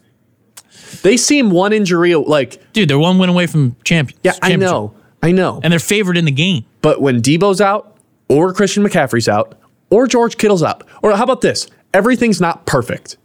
They 1.01 1.17
seem 1.17 1.49
one 1.51 1.73
injury 1.73 2.15
like 2.15 2.61
dude, 2.73 2.89
they're 2.89 2.99
one 2.99 3.17
win 3.17 3.29
away 3.29 3.47
from 3.47 3.75
champions. 3.83 4.19
yeah, 4.23 4.33
I 4.41 4.55
know, 4.55 4.93
I 5.23 5.31
know. 5.31 5.59
And 5.63 5.71
they're 5.71 5.79
favored 5.79 6.17
in 6.17 6.25
the 6.25 6.31
game. 6.31 6.65
But 6.81 7.01
when 7.01 7.21
Deebo's 7.21 7.61
out, 7.61 7.97
or 8.27 8.53
Christian 8.53 8.83
McCaffrey's 8.83 9.27
out, 9.27 9.57
or 9.89 10.07
George 10.07 10.37
Kittle's 10.37 10.63
out, 10.63 10.85
or 11.01 11.15
how 11.15 11.23
about 11.23 11.41
this? 11.41 11.67
Everything's 11.93 12.39
not 12.39 12.65
perfect. 12.65 13.17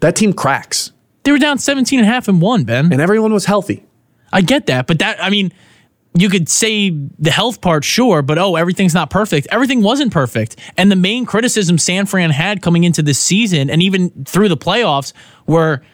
That 0.00 0.16
team 0.16 0.32
cracks, 0.32 0.92
They 1.24 1.32
were 1.32 1.38
down 1.38 1.58
17 1.58 1.98
and 1.98 2.08
a 2.08 2.10
half 2.10 2.26
and 2.28 2.40
one, 2.40 2.64
Ben. 2.64 2.90
and 2.92 3.00
everyone 3.02 3.32
was 3.32 3.44
healthy. 3.44 3.84
I 4.32 4.40
get 4.42 4.66
that, 4.66 4.86
but 4.86 4.98
that 5.00 5.22
I 5.22 5.28
mean, 5.28 5.52
you 6.14 6.28
could 6.28 6.48
say 6.48 6.90
the 7.18 7.30
health 7.30 7.60
part, 7.60 7.84
sure, 7.84 8.22
but 8.22 8.38
oh, 8.38 8.56
everything's 8.56 8.94
not 8.94 9.10
perfect. 9.10 9.46
Everything 9.50 9.82
wasn't 9.82 10.12
perfect. 10.12 10.56
And 10.76 10.90
the 10.90 10.96
main 10.96 11.26
criticism 11.26 11.76
San 11.78 12.06
Fran 12.06 12.30
had 12.30 12.62
coming 12.62 12.84
into 12.84 13.02
this 13.02 13.18
season 13.18 13.68
and 13.68 13.82
even 13.82 14.24
through 14.24 14.48
the 14.48 14.56
playoffs 14.56 15.12
were 15.46 15.82
"Uh, 15.82 15.86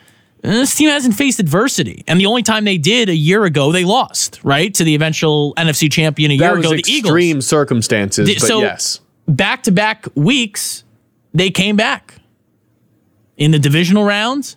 this 0.54 0.74
team 0.74 0.88
hasn't 0.88 1.14
faced 1.14 1.40
adversity. 1.40 2.04
And 2.06 2.20
the 2.20 2.26
only 2.26 2.42
time 2.42 2.64
they 2.64 2.78
did 2.78 3.08
a 3.08 3.14
year 3.14 3.44
ago, 3.44 3.72
they 3.72 3.84
lost, 3.84 4.40
right? 4.44 4.72
To 4.74 4.84
the 4.84 4.94
eventual 4.94 5.54
NFC 5.56 5.90
champion 5.90 6.30
a 6.30 6.36
That 6.36 6.44
year 6.44 6.58
ago, 6.58 6.70
the 6.70 6.76
Eagles. 6.86 7.10
extreme 7.10 7.40
circumstances, 7.40 8.28
Th- 8.28 8.40
but 8.40 8.46
so- 8.46 8.60
yes. 8.60 9.00
Back 9.28 9.64
to 9.64 9.72
back 9.72 10.06
weeks, 10.14 10.84
they 11.34 11.50
came 11.50 11.74
back 11.76 12.14
in 13.36 13.50
the 13.50 13.58
divisional 13.58 14.04
rounds 14.04 14.56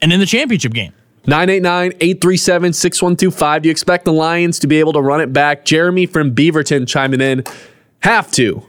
and 0.00 0.12
in 0.12 0.20
the 0.20 0.26
championship 0.26 0.72
game. 0.72 0.92
989-837-6125. 1.26 3.62
Do 3.62 3.68
you 3.68 3.70
expect 3.70 4.04
the 4.04 4.12
Lions 4.12 4.58
to 4.60 4.66
be 4.66 4.78
able 4.78 4.92
to 4.92 5.00
run 5.00 5.20
it 5.20 5.32
back? 5.32 5.64
Jeremy 5.64 6.06
from 6.06 6.34
Beaverton 6.34 6.86
chiming 6.88 7.20
in. 7.20 7.44
Have 8.00 8.30
to. 8.32 8.66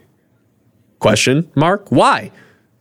Question 0.99 1.49
mark. 1.55 1.91
Why? 1.91 2.31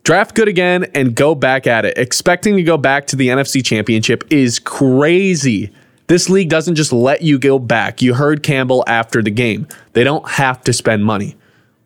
Draft 0.03 0.35
good 0.35 0.47
again 0.49 0.85
and 0.93 1.15
go 1.15 1.33
back 1.33 1.65
at 1.65 1.85
it. 1.85 1.97
Expecting 1.97 2.57
to 2.57 2.63
go 2.63 2.77
back 2.77 3.07
to 3.07 3.15
the 3.15 3.29
NFC 3.29 3.63
Championship 3.63 4.25
is 4.29 4.59
crazy. 4.59 5.71
This 6.07 6.29
league 6.29 6.49
doesn't 6.49 6.75
just 6.75 6.91
let 6.91 7.21
you 7.21 7.39
go 7.39 7.57
back. 7.57 8.01
You 8.01 8.13
heard 8.13 8.43
Campbell 8.43 8.83
after 8.85 9.21
the 9.21 9.31
game. 9.31 9.65
They 9.93 10.03
don't 10.03 10.27
have 10.29 10.61
to 10.65 10.73
spend 10.73 11.05
money. 11.05 11.37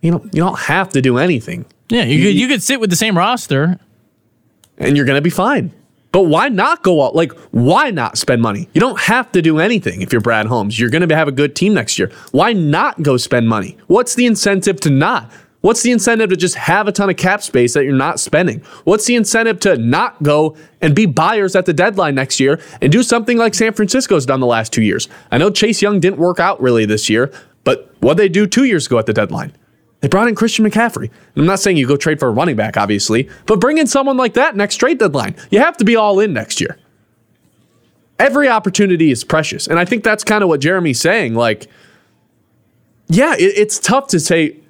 You 0.02 0.12
know, 0.12 0.24
you 0.26 0.42
don't 0.42 0.58
have 0.60 0.90
to 0.90 1.02
do 1.02 1.18
anything. 1.18 1.66
Yeah, 1.90 2.04
you 2.04 2.24
could 2.24 2.36
you 2.36 2.48
could 2.48 2.64
sit 2.64 2.80
with 2.80 2.90
the 2.90 2.96
same 2.96 3.18
roster. 3.18 3.80
and 4.80 4.98
you're 4.98 5.06
going 5.06 5.18
to 5.18 5.22
be 5.22 5.30
fine. 5.30 5.72
But 6.12 6.24
why 6.24 6.50
not 6.50 6.84
go 6.84 7.06
out? 7.06 7.16
Like, 7.16 7.32
why 7.52 7.92
not 7.92 8.18
spend 8.18 8.42
money? 8.42 8.68
You 8.74 8.82
don't 8.82 9.00
have 9.00 9.32
to 9.34 9.42
do 9.42 9.60
anything 9.60 10.02
if 10.02 10.12
you're 10.12 10.22
Brad 10.22 10.48
Holmes. 10.48 10.80
You're 10.80 10.90
going 10.90 11.08
to 11.08 11.16
have 11.16 11.28
a 11.28 11.32
good 11.32 11.56
team 11.56 11.76
next 11.76 12.00
year. 12.00 12.12
Why 12.32 12.54
not 12.54 13.04
go 13.04 13.18
spend 13.18 13.48
money? 13.48 13.78
What's 13.88 14.16
the 14.16 14.26
incentive 14.26 14.80
to 14.82 14.90
not? 14.90 15.32
What's 15.68 15.82
the 15.82 15.92
incentive 15.92 16.30
to 16.30 16.38
just 16.38 16.56
have 16.56 16.88
a 16.88 16.94
ton 16.94 17.10
of 17.10 17.18
cap 17.18 17.44
space 17.44 17.74
that 17.74 17.84
you're 17.84 17.92
not 17.92 18.22
spending? 18.22 18.62
What's 18.86 19.06
the 19.06 19.16
incentive 19.16 19.60
to 19.60 19.76
not 19.76 20.24
go 20.24 20.56
and 20.80 20.96
be 20.96 21.06
buyers 21.06 21.58
at 21.58 21.66
the 21.66 21.74
deadline 21.74 22.16
next 22.16 22.40
year 22.40 22.62
and 22.82 22.90
do 22.90 23.04
something 23.04 23.38
like 23.38 23.54
San 23.54 23.74
Francisco's 23.74 24.26
done 24.26 24.40
the 24.40 24.48
last 24.48 24.72
two 24.72 24.82
years? 24.82 25.10
I 25.30 25.38
know 25.38 25.50
Chase 25.50 25.82
Young 25.82 26.00
didn't 26.00 26.20
work 26.20 26.40
out 26.40 26.62
really 26.62 26.86
this 26.86 27.10
year, 27.10 27.34
but 27.66 27.94
what 28.00 28.16
they 28.16 28.30
do 28.30 28.48
two 28.48 28.64
years 28.64 28.86
ago 28.86 28.98
at 28.98 29.08
the 29.08 29.14
deadline? 29.14 29.52
They 30.00 30.08
brought 30.08 30.30
in 30.30 30.36
Christian 30.36 30.64
McCaffrey. 30.64 31.12
I'm 31.36 31.46
not 31.46 31.60
saying 31.60 31.76
you 31.76 31.86
go 31.86 31.98
trade 31.98 32.22
for 32.22 32.30
a 32.30 32.32
running 32.32 32.56
back, 32.56 32.78
obviously, 32.78 33.30
but 33.46 33.60
bring 33.60 33.78
in 33.78 33.88
someone 33.88 34.16
like 34.16 34.36
that 34.36 34.56
next 34.56 34.78
trade 34.78 35.00
deadline. 35.00 35.36
You 35.52 35.60
have 35.60 35.76
to 35.76 35.84
be 35.84 35.98
all 35.98 36.22
in 36.22 36.32
next 36.32 36.62
year. 36.62 36.80
Every 38.20 38.48
opportunity 38.48 39.12
is 39.12 39.26
precious. 39.26 39.68
And 39.68 39.80
I 39.80 39.84
think 39.84 40.06
that's 40.06 40.24
kind 40.24 40.44
of 40.44 40.48
what 40.48 40.62
Jeremy's 40.62 41.02
saying. 41.02 41.36
Like, 41.36 41.68
yeah, 43.10 43.34
it, 43.34 43.58
it's 43.58 43.80
tough 43.80 44.08
to 44.08 44.22
say 44.22 44.62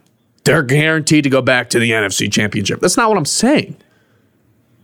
they're 0.48 0.64
guaranteed 0.64 1.24
to 1.26 1.30
go 1.30 1.42
back 1.42 1.70
to 1.72 1.80
the 1.80 1.92
NFC 1.92 2.32
championship. 2.32 2.80
That's 2.80 2.98
not 2.98 3.10
what 3.10 3.18
I'm 3.18 3.26
saying. 3.26 3.78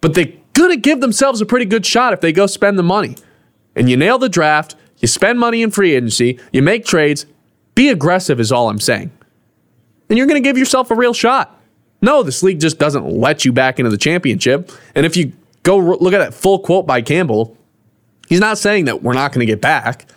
But 0.01 0.14
they're 0.14 0.34
going 0.53 0.72
to 0.72 0.78
give 0.78 1.01
themselves 1.01 1.41
a 1.41 1.45
pretty 1.45 1.66
good 1.66 1.86
shot 1.86 2.14
if 2.14 2.22
they 2.22 2.32
go 2.32 2.45
spend 2.47 2.78
the 2.78 2.84
money. 2.84 3.16
And 3.76 3.89
you 3.89 3.97
nail 3.97 4.18
the 4.20 4.30
draft, 4.30 4.76
you 4.99 5.07
spend 5.07 5.39
money 5.39 5.61
in 5.61 5.72
free 5.72 5.95
agency, 5.95 6.39
you 6.51 6.61
make 6.61 6.86
trades. 6.86 7.26
Be 7.76 7.89
aggressive, 7.89 8.39
is 8.39 8.51
all 8.51 8.70
I'm 8.70 8.80
saying 8.80 9.11
and 10.14 10.18
you're 10.20 10.28
going 10.28 10.41
to 10.41 10.47
give 10.47 10.59
yourself 10.59 10.91
a 10.91 10.95
real 10.95 11.11
shot. 11.11 11.59
No, 11.99 12.22
this 12.22 12.43
league 12.43 12.59
just 12.59 12.78
doesn't 12.78 13.09
let 13.09 13.45
you 13.45 13.51
back 13.51 13.80
into 13.80 13.89
the 13.89 13.97
championship. 13.97 14.72
And 14.93 15.07
if 15.07 15.18
you 15.18 15.34
go 15.64 15.78
look 15.78 16.14
at 16.14 16.20
that 16.20 16.36
full 16.36 16.59
quote 16.59 16.86
by 16.86 17.01
Campbell, 17.01 17.57
he's 18.30 18.39
not 18.39 18.59
saying 18.59 18.86
that 18.86 19.01
we're 19.01 19.14
not 19.14 19.32
going 19.32 19.39
to 19.39 19.51
get 19.51 19.59
back. 19.59 20.07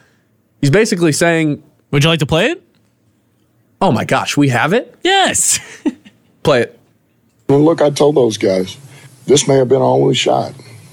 He's 0.60 0.70
basically 0.70 1.12
saying, 1.12 1.62
Would 1.92 2.04
you 2.04 2.10
like 2.10 2.18
to 2.18 2.26
play 2.26 2.48
it? 2.48 2.62
Oh 3.80 3.92
my 3.92 4.04
gosh, 4.04 4.36
we 4.36 4.48
have 4.48 4.72
it? 4.72 4.94
Yes. 5.02 5.60
Play 6.42 6.62
it. 6.62 6.78
Well, 7.48 7.60
look, 7.60 7.80
I 7.80 7.90
told 7.90 8.16
those 8.16 8.38
guys, 8.38 8.76
this 9.26 9.46
may 9.46 9.56
have 9.56 9.68
been 9.68 9.82
our 9.82 9.88
only 9.88 10.14
shot. 10.14 10.52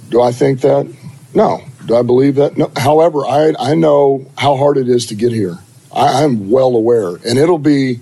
Do 0.10 0.22
I 0.22 0.32
think 0.32 0.62
that? 0.62 0.92
No. 1.34 1.62
Do 1.86 1.96
I 1.96 2.02
believe 2.02 2.36
that? 2.36 2.58
No. 2.58 2.72
However, 2.78 3.26
I, 3.26 3.54
I 3.60 3.76
know 3.76 4.26
how 4.38 4.56
hard 4.56 4.78
it 4.78 4.88
is 4.88 5.08
to 5.08 5.16
get 5.16 5.32
here. 5.32 5.58
I, 5.94 6.24
I'm 6.24 6.50
well 6.50 6.76
aware. 6.76 7.16
And 7.28 7.38
it'll 7.38 7.58
be, 7.58 8.00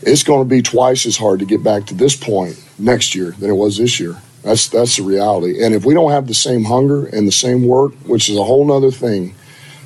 it's 0.00 0.22
going 0.22 0.46
to 0.46 0.48
be 0.48 0.62
twice 0.62 1.06
as 1.06 1.16
hard 1.16 1.40
to 1.40 1.46
get 1.46 1.62
back 1.62 1.86
to 1.86 1.94
this 1.94 2.16
point 2.16 2.62
next 2.78 3.14
year 3.14 3.32
than 3.32 3.50
it 3.50 3.54
was 3.54 3.78
this 3.78 4.00
year. 4.00 4.16
That's, 4.42 4.68
that's 4.68 4.96
the 4.96 5.02
reality. 5.02 5.62
And 5.62 5.74
if 5.74 5.84
we 5.84 5.94
don't 5.94 6.10
have 6.10 6.26
the 6.26 6.34
same 6.34 6.64
hunger 6.64 7.06
and 7.06 7.26
the 7.26 7.32
same 7.32 7.66
work, 7.66 7.92
which 8.06 8.28
is 8.28 8.36
a 8.36 8.44
whole 8.44 8.70
other 8.72 8.90
thing, 8.90 9.34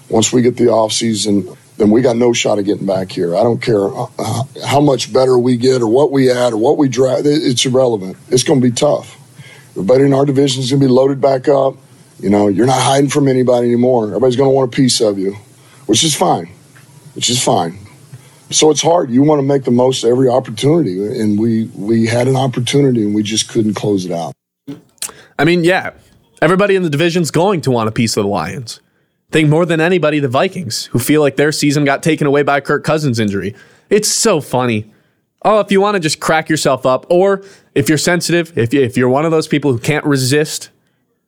once 0.08 0.32
we 0.32 0.42
get 0.42 0.56
the 0.56 0.64
offseason, 0.64 1.56
then 1.82 1.90
we 1.90 2.00
got 2.00 2.16
no 2.16 2.32
shot 2.32 2.60
of 2.60 2.64
getting 2.64 2.86
back 2.86 3.10
here. 3.10 3.36
I 3.36 3.42
don't 3.42 3.60
care 3.60 3.88
uh, 3.92 4.44
how 4.64 4.80
much 4.80 5.12
better 5.12 5.36
we 5.36 5.56
get 5.56 5.82
or 5.82 5.88
what 5.88 6.12
we 6.12 6.30
add 6.30 6.52
or 6.52 6.56
what 6.56 6.78
we 6.78 6.88
draft. 6.88 7.22
It's 7.24 7.66
irrelevant. 7.66 8.16
It's 8.28 8.44
going 8.44 8.60
to 8.60 8.64
be 8.64 8.72
tough. 8.72 9.18
Everybody 9.70 10.04
in 10.04 10.14
our 10.14 10.24
division 10.24 10.62
is 10.62 10.70
going 10.70 10.80
to 10.80 10.86
be 10.86 10.92
loaded 10.92 11.20
back 11.20 11.48
up. 11.48 11.74
You 12.20 12.30
know, 12.30 12.46
you're 12.46 12.66
not 12.66 12.80
hiding 12.80 13.10
from 13.10 13.26
anybody 13.26 13.66
anymore. 13.66 14.06
Everybody's 14.06 14.36
going 14.36 14.48
to 14.48 14.54
want 14.54 14.72
a 14.72 14.76
piece 14.76 15.00
of 15.00 15.18
you, 15.18 15.32
which 15.86 16.04
is 16.04 16.14
fine. 16.14 16.52
Which 17.14 17.28
is 17.28 17.42
fine. 17.42 17.78
So 18.50 18.70
it's 18.70 18.82
hard. 18.82 19.10
You 19.10 19.24
want 19.24 19.40
to 19.40 19.46
make 19.46 19.64
the 19.64 19.72
most 19.72 20.04
of 20.04 20.10
every 20.10 20.28
opportunity, 20.28 21.04
and 21.20 21.36
we 21.36 21.64
we 21.74 22.06
had 22.06 22.28
an 22.28 22.36
opportunity 22.36 23.02
and 23.02 23.12
we 23.12 23.24
just 23.24 23.48
couldn't 23.48 23.74
close 23.74 24.04
it 24.04 24.12
out. 24.12 24.34
I 25.36 25.44
mean, 25.44 25.64
yeah, 25.64 25.90
everybody 26.40 26.76
in 26.76 26.84
the 26.84 26.90
division's 26.90 27.32
going 27.32 27.60
to 27.62 27.72
want 27.72 27.88
a 27.88 27.92
piece 27.92 28.16
of 28.16 28.22
the 28.22 28.28
Lions. 28.28 28.80
Think 29.32 29.48
more 29.48 29.64
than 29.64 29.80
anybody, 29.80 30.18
the 30.20 30.28
Vikings, 30.28 30.86
who 30.86 30.98
feel 30.98 31.22
like 31.22 31.36
their 31.36 31.52
season 31.52 31.86
got 31.86 32.02
taken 32.02 32.26
away 32.26 32.42
by 32.42 32.60
Kirk 32.60 32.84
Cousins' 32.84 33.18
injury. 33.18 33.54
It's 33.88 34.08
so 34.08 34.42
funny. 34.42 34.92
Oh, 35.42 35.58
if 35.60 35.72
you 35.72 35.80
want 35.80 35.94
to 35.94 36.00
just 36.00 36.20
crack 36.20 36.50
yourself 36.50 36.84
up, 36.84 37.06
or 37.08 37.42
if 37.74 37.88
you're 37.88 37.96
sensitive, 37.96 38.56
if, 38.58 38.74
you, 38.74 38.82
if 38.82 38.94
you're 38.96 39.08
one 39.08 39.24
of 39.24 39.30
those 39.30 39.48
people 39.48 39.72
who 39.72 39.78
can't 39.78 40.04
resist 40.04 40.68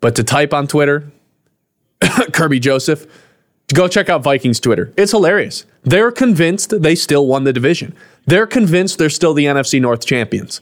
but 0.01 0.15
to 0.17 0.23
type 0.23 0.53
on 0.53 0.67
Twitter, 0.67 1.11
Kerby 2.01 2.61
Joseph, 2.61 3.07
to 3.69 3.75
go 3.75 3.89
check 3.89 4.11
out 4.11 4.23
Vikings 4.23 4.61
Twitter. 4.61 4.93
It's 4.99 5.13
hilarious. 5.13 5.65
They're 5.83 6.13
convinced 6.13 6.83
they 6.83 6.95
still 6.95 7.27
won 7.27 7.45
the 7.45 7.55
division. 7.55 7.95
They're 8.27 8.47
convinced 8.47 8.99
they're 8.99 9.09
still 9.09 9.33
the 9.33 9.47
NFC 9.47 9.81
North 9.81 10.05
champions. 10.05 10.61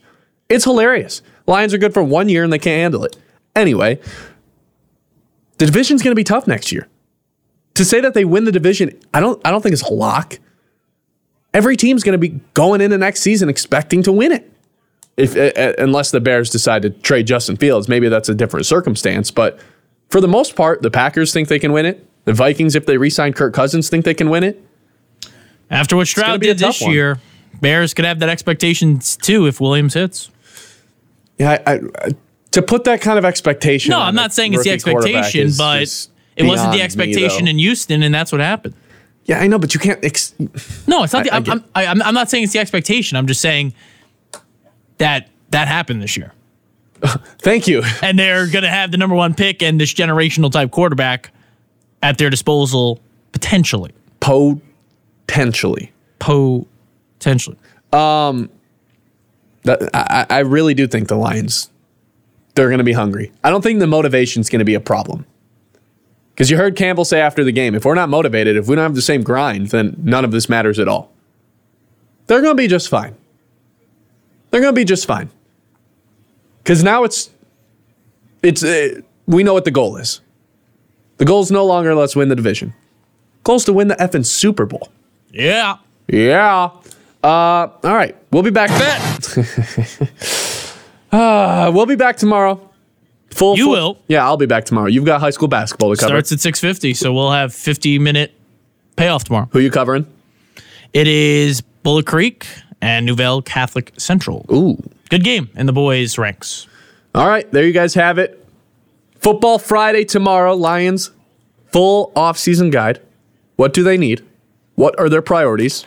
It's 0.49 0.65
hilarious. 0.65 1.23
Lions 1.49 1.75
are 1.75 1.79
good 1.79 1.93
for 1.93 2.05
one 2.05 2.29
year 2.29 2.45
and 2.45 2.53
they 2.53 2.61
can't 2.61 2.81
handle 2.81 3.05
it. 3.05 3.17
Anyway, 3.57 3.99
the 5.59 5.67
division's 5.67 6.03
going 6.03 6.13
to 6.13 6.17
be 6.17 6.25
tough 6.25 6.47
next 6.47 6.71
year. 6.71 6.87
To 7.75 7.85
say 7.85 8.01
that 8.01 8.15
they 8.15 8.25
win 8.25 8.45
the 8.45 8.53
division, 8.53 8.99
I 9.15 9.21
don't 9.21 9.41
I 9.45 9.51
don't 9.51 9.63
think 9.63 9.73
it's 9.73 9.83
a 9.83 9.93
lock. 9.93 10.39
Every 11.55 11.77
team's 11.77 12.03
going 12.03 12.13
to 12.13 12.19
be 12.19 12.41
going 12.55 12.81
into 12.81 12.99
next 12.99 13.21
season 13.21 13.49
expecting 13.49 14.03
to 14.05 14.13
win 14.13 14.33
it. 14.33 14.51
If 15.17 15.37
uh, 15.37 15.75
unless 15.79 16.11
the 16.11 16.21
Bears 16.21 16.51
decide 16.51 16.83
to 16.83 16.91
trade 16.91 17.27
Justin 17.27 17.57
Fields, 17.57 17.89
maybe 17.89 18.09
that's 18.09 18.29
a 18.29 18.35
different 18.35 18.67
circumstance, 18.67 19.31
but 19.31 19.61
for 20.09 20.21
the 20.21 20.29
most 20.29 20.57
part, 20.57 20.83
the 20.83 20.91
Packers 20.91 21.33
think 21.33 21.49
they 21.49 21.59
can 21.59 21.73
win 21.73 21.87
it. 21.87 22.07
The 22.25 22.35
Vikings, 22.35 22.75
if 22.75 22.87
they 22.87 22.99
re-sign 22.99 23.33
Kirk 23.33 23.55
Cousins, 23.55 23.89
think 23.89 24.05
they 24.05 24.15
can 24.15 24.29
win 24.31 24.45
it. 24.45 24.63
After 25.71 25.97
what 25.97 26.07
Stroud 26.07 26.43
did 26.43 26.59
this 26.59 26.83
one. 26.83 26.93
year, 26.93 27.19
Bears 27.61 27.95
could 27.95 28.05
have 28.05 28.19
that 28.21 28.29
expectations 28.29 29.17
too 29.17 29.47
if 29.47 29.61
Williams 29.61 29.95
hits. 29.95 30.31
Yeah, 31.39 31.63
I, 31.67 31.73
I, 31.73 32.11
to 32.53 32.63
put 32.63 32.85
that 32.85 33.01
kind 33.01 33.19
of 33.19 33.25
expectation. 33.25 33.91
No, 33.91 34.01
I'm 34.01 34.15
not 34.15 34.35
saying 34.35 34.53
it's 34.53 34.65
the 34.65 34.71
expectation, 34.71 35.47
is 35.47 35.59
but 35.59 35.81
just 35.81 36.11
it 36.37 36.45
wasn't 36.45 36.73
the 36.73 36.77
beyond 36.77 36.79
me, 36.79 36.81
expectation 36.83 37.49
in 37.49 37.59
Houston, 37.59 38.03
and 38.03 38.15
that's 38.15 38.33
what 38.33 38.41
happened. 38.41 38.75
Yeah, 39.25 39.39
I 39.41 39.47
know, 39.47 39.59
but 39.59 39.73
you 39.75 39.81
can't. 39.81 40.05
Ex- 40.05 40.35
No, 40.87 41.05
it's 41.05 41.13
not. 41.13 41.25
The, 41.25 41.31
I- 41.33 41.35
I 41.35 41.37
I'm, 41.37 41.43
get- 41.45 41.53
I'm, 41.55 41.65
I- 41.75 41.87
I'm, 41.87 42.03
I'm 42.03 42.15
not 42.15 42.29
saying 42.31 42.45
it's 42.45 42.53
the 42.53 42.59
expectation. 42.59 43.17
I'm 43.17 43.27
just 43.27 43.41
saying 43.41 43.73
that 44.99 45.29
that 45.51 45.69
happened 45.69 46.03
this 46.03 46.17
year, 46.17 46.33
Thank 47.39 47.67
you. 47.69 47.83
and 48.03 48.19
they're 48.19 48.47
going 48.49 48.63
to 48.65 48.71
have 48.71 48.91
the 48.91 48.97
number 48.97 49.15
one 49.15 49.35
pick 49.35 49.63
and 49.63 49.81
this 49.81 49.93
generational 49.93 50.51
type 50.51 50.71
quarterback 50.71 51.31
at 52.03 52.19
their 52.19 52.31
disposal 52.31 53.01
potentially. 53.33 53.93
Potentially. 54.21 55.93
Potentially. 56.19 57.57
Um, 57.93 58.49
That, 59.65 59.91
I, 59.95 60.27
I 60.31 60.39
really 60.41 60.75
do 60.75 60.87
think 60.87 61.09
the 61.09 61.17
Lions, 61.17 61.71
they're 62.55 62.69
going 62.69 62.79
to 62.79 62.85
be 62.85 62.93
hungry. 62.93 63.31
I 63.45 63.51
don't 63.51 63.63
think 63.63 63.79
the 63.81 63.87
motivation's 63.87 64.49
going 64.49 64.59
to 64.61 64.65
be 64.65 64.75
a 64.75 64.81
problem. 64.81 65.25
Because 66.35 66.51
you 66.51 66.57
heard 66.57 66.77
Campbell 66.77 67.05
say 67.05 67.21
after 67.21 67.45
the 67.45 67.53
game, 67.53 67.75
if 67.75 67.85
we're 67.85 67.95
not 67.95 68.09
motivated, 68.09 68.57
if 68.57 68.67
we 68.67 68.75
don't 68.75 68.83
have 68.83 68.95
the 68.95 69.03
same 69.03 69.23
grind, 69.23 69.69
then 69.69 69.95
none 70.03 70.25
of 70.25 70.31
this 70.33 70.49
matters 70.49 70.79
at 70.79 70.89
all. 70.89 71.13
They're 72.27 72.41
going 72.41 72.57
to 72.57 72.63
be 72.63 72.69
just 72.69 72.89
fine. 72.89 73.15
They're 74.51 74.61
going 74.61 74.75
to 74.75 74.79
be 74.81 74.85
just 74.85 75.07
fine. 75.07 75.31
Because 76.63 76.83
now 76.83 77.05
it's, 77.05 77.31
it's, 78.43 78.63
uh, 78.65 79.01
we 79.27 79.43
know 79.43 79.53
what 79.53 79.65
the 79.65 79.71
goal 79.71 79.97
is. 79.97 80.21
The 81.19 81.25
goal 81.25 81.43
is 81.43 81.51
no 81.51 81.65
longer 81.67 81.95
let's 81.95 82.17
win 82.17 82.29
the 82.29 82.37
division. 82.37 82.73
Goal's 83.45 83.65
to 83.67 83.73
win 83.73 83.89
the 83.89 83.97
effing 83.97 84.25
Super 84.25 84.67
Bowl. 84.67 84.89
Yeah. 85.31 85.77
Yeah. 86.09 86.71
Uh, 87.23 87.27
all 87.27 87.79
right. 87.85 88.17
We'll 88.31 88.43
be 88.43 88.51
back. 88.51 88.71
uh, 91.13 91.71
we'll 91.75 91.87
be 91.87 91.97
back 91.97 92.17
tomorrow. 92.17 92.72
Full. 93.33 93.57
You 93.57 93.65
full- 93.65 93.73
will. 93.73 93.99
Yeah, 94.09 94.25
I'll 94.25 94.37
be 94.37 94.47
back 94.47 94.65
tomorrow. 94.65 94.89
You've 94.89 95.05
got 95.05 95.21
high 95.21 95.31
school 95.31 95.49
basketball 95.49 95.95
to 95.95 96.01
cover. 96.01 96.11
Starts 96.23 96.33
at 96.33 96.39
6:50, 96.41 96.95
so 96.95 97.13
we'll 97.13 97.31
have 97.33 97.53
50 97.55 97.99
minute 97.99 98.33
payoff 98.97 99.25
tomorrow. 99.25 99.49
Who 99.53 99.59
you 99.59 99.71
covering? 99.71 100.07
It 100.93 101.07
is 101.09 101.63
Bullock 101.83 102.07
Creek 102.07 102.47
and 102.81 103.07
Nouvel 103.07 103.43
Catholic 103.43 103.93
Central. 103.99 104.45
Ooh. 104.53 104.77
Good 105.09 105.25
game 105.25 105.49
in 105.55 105.67
the 105.67 105.73
boys' 105.73 106.19
ranks. 106.19 106.67
All 107.15 107.27
right. 107.29 107.51
There 107.53 107.65
you 107.65 107.73
guys 107.73 107.95
have 107.95 108.19
it. 108.19 108.45
Football 109.21 109.59
Friday 109.59 110.05
tomorrow. 110.05 110.55
Lions. 110.55 111.11
Full 111.73 112.13
off-season 112.15 112.71
guide. 112.71 113.01
What 113.57 113.73
do 113.73 113.83
they 113.83 113.97
need? 113.97 114.23
What 114.75 114.99
are 114.99 115.09
their 115.09 115.23
priorities? 115.23 115.87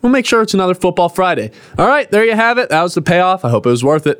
We'll 0.00 0.10
make 0.10 0.26
sure 0.26 0.42
it's 0.42 0.54
another 0.54 0.74
Football 0.74 1.08
Friday. 1.08 1.52
All 1.78 1.86
right. 1.86 2.10
There 2.10 2.24
you 2.24 2.34
have 2.34 2.58
it. 2.58 2.70
That 2.70 2.82
was 2.82 2.94
the 2.94 3.02
payoff. 3.02 3.44
I 3.44 3.50
hope 3.50 3.66
it 3.66 3.70
was 3.70 3.84
worth 3.84 4.06
it. 4.06 4.10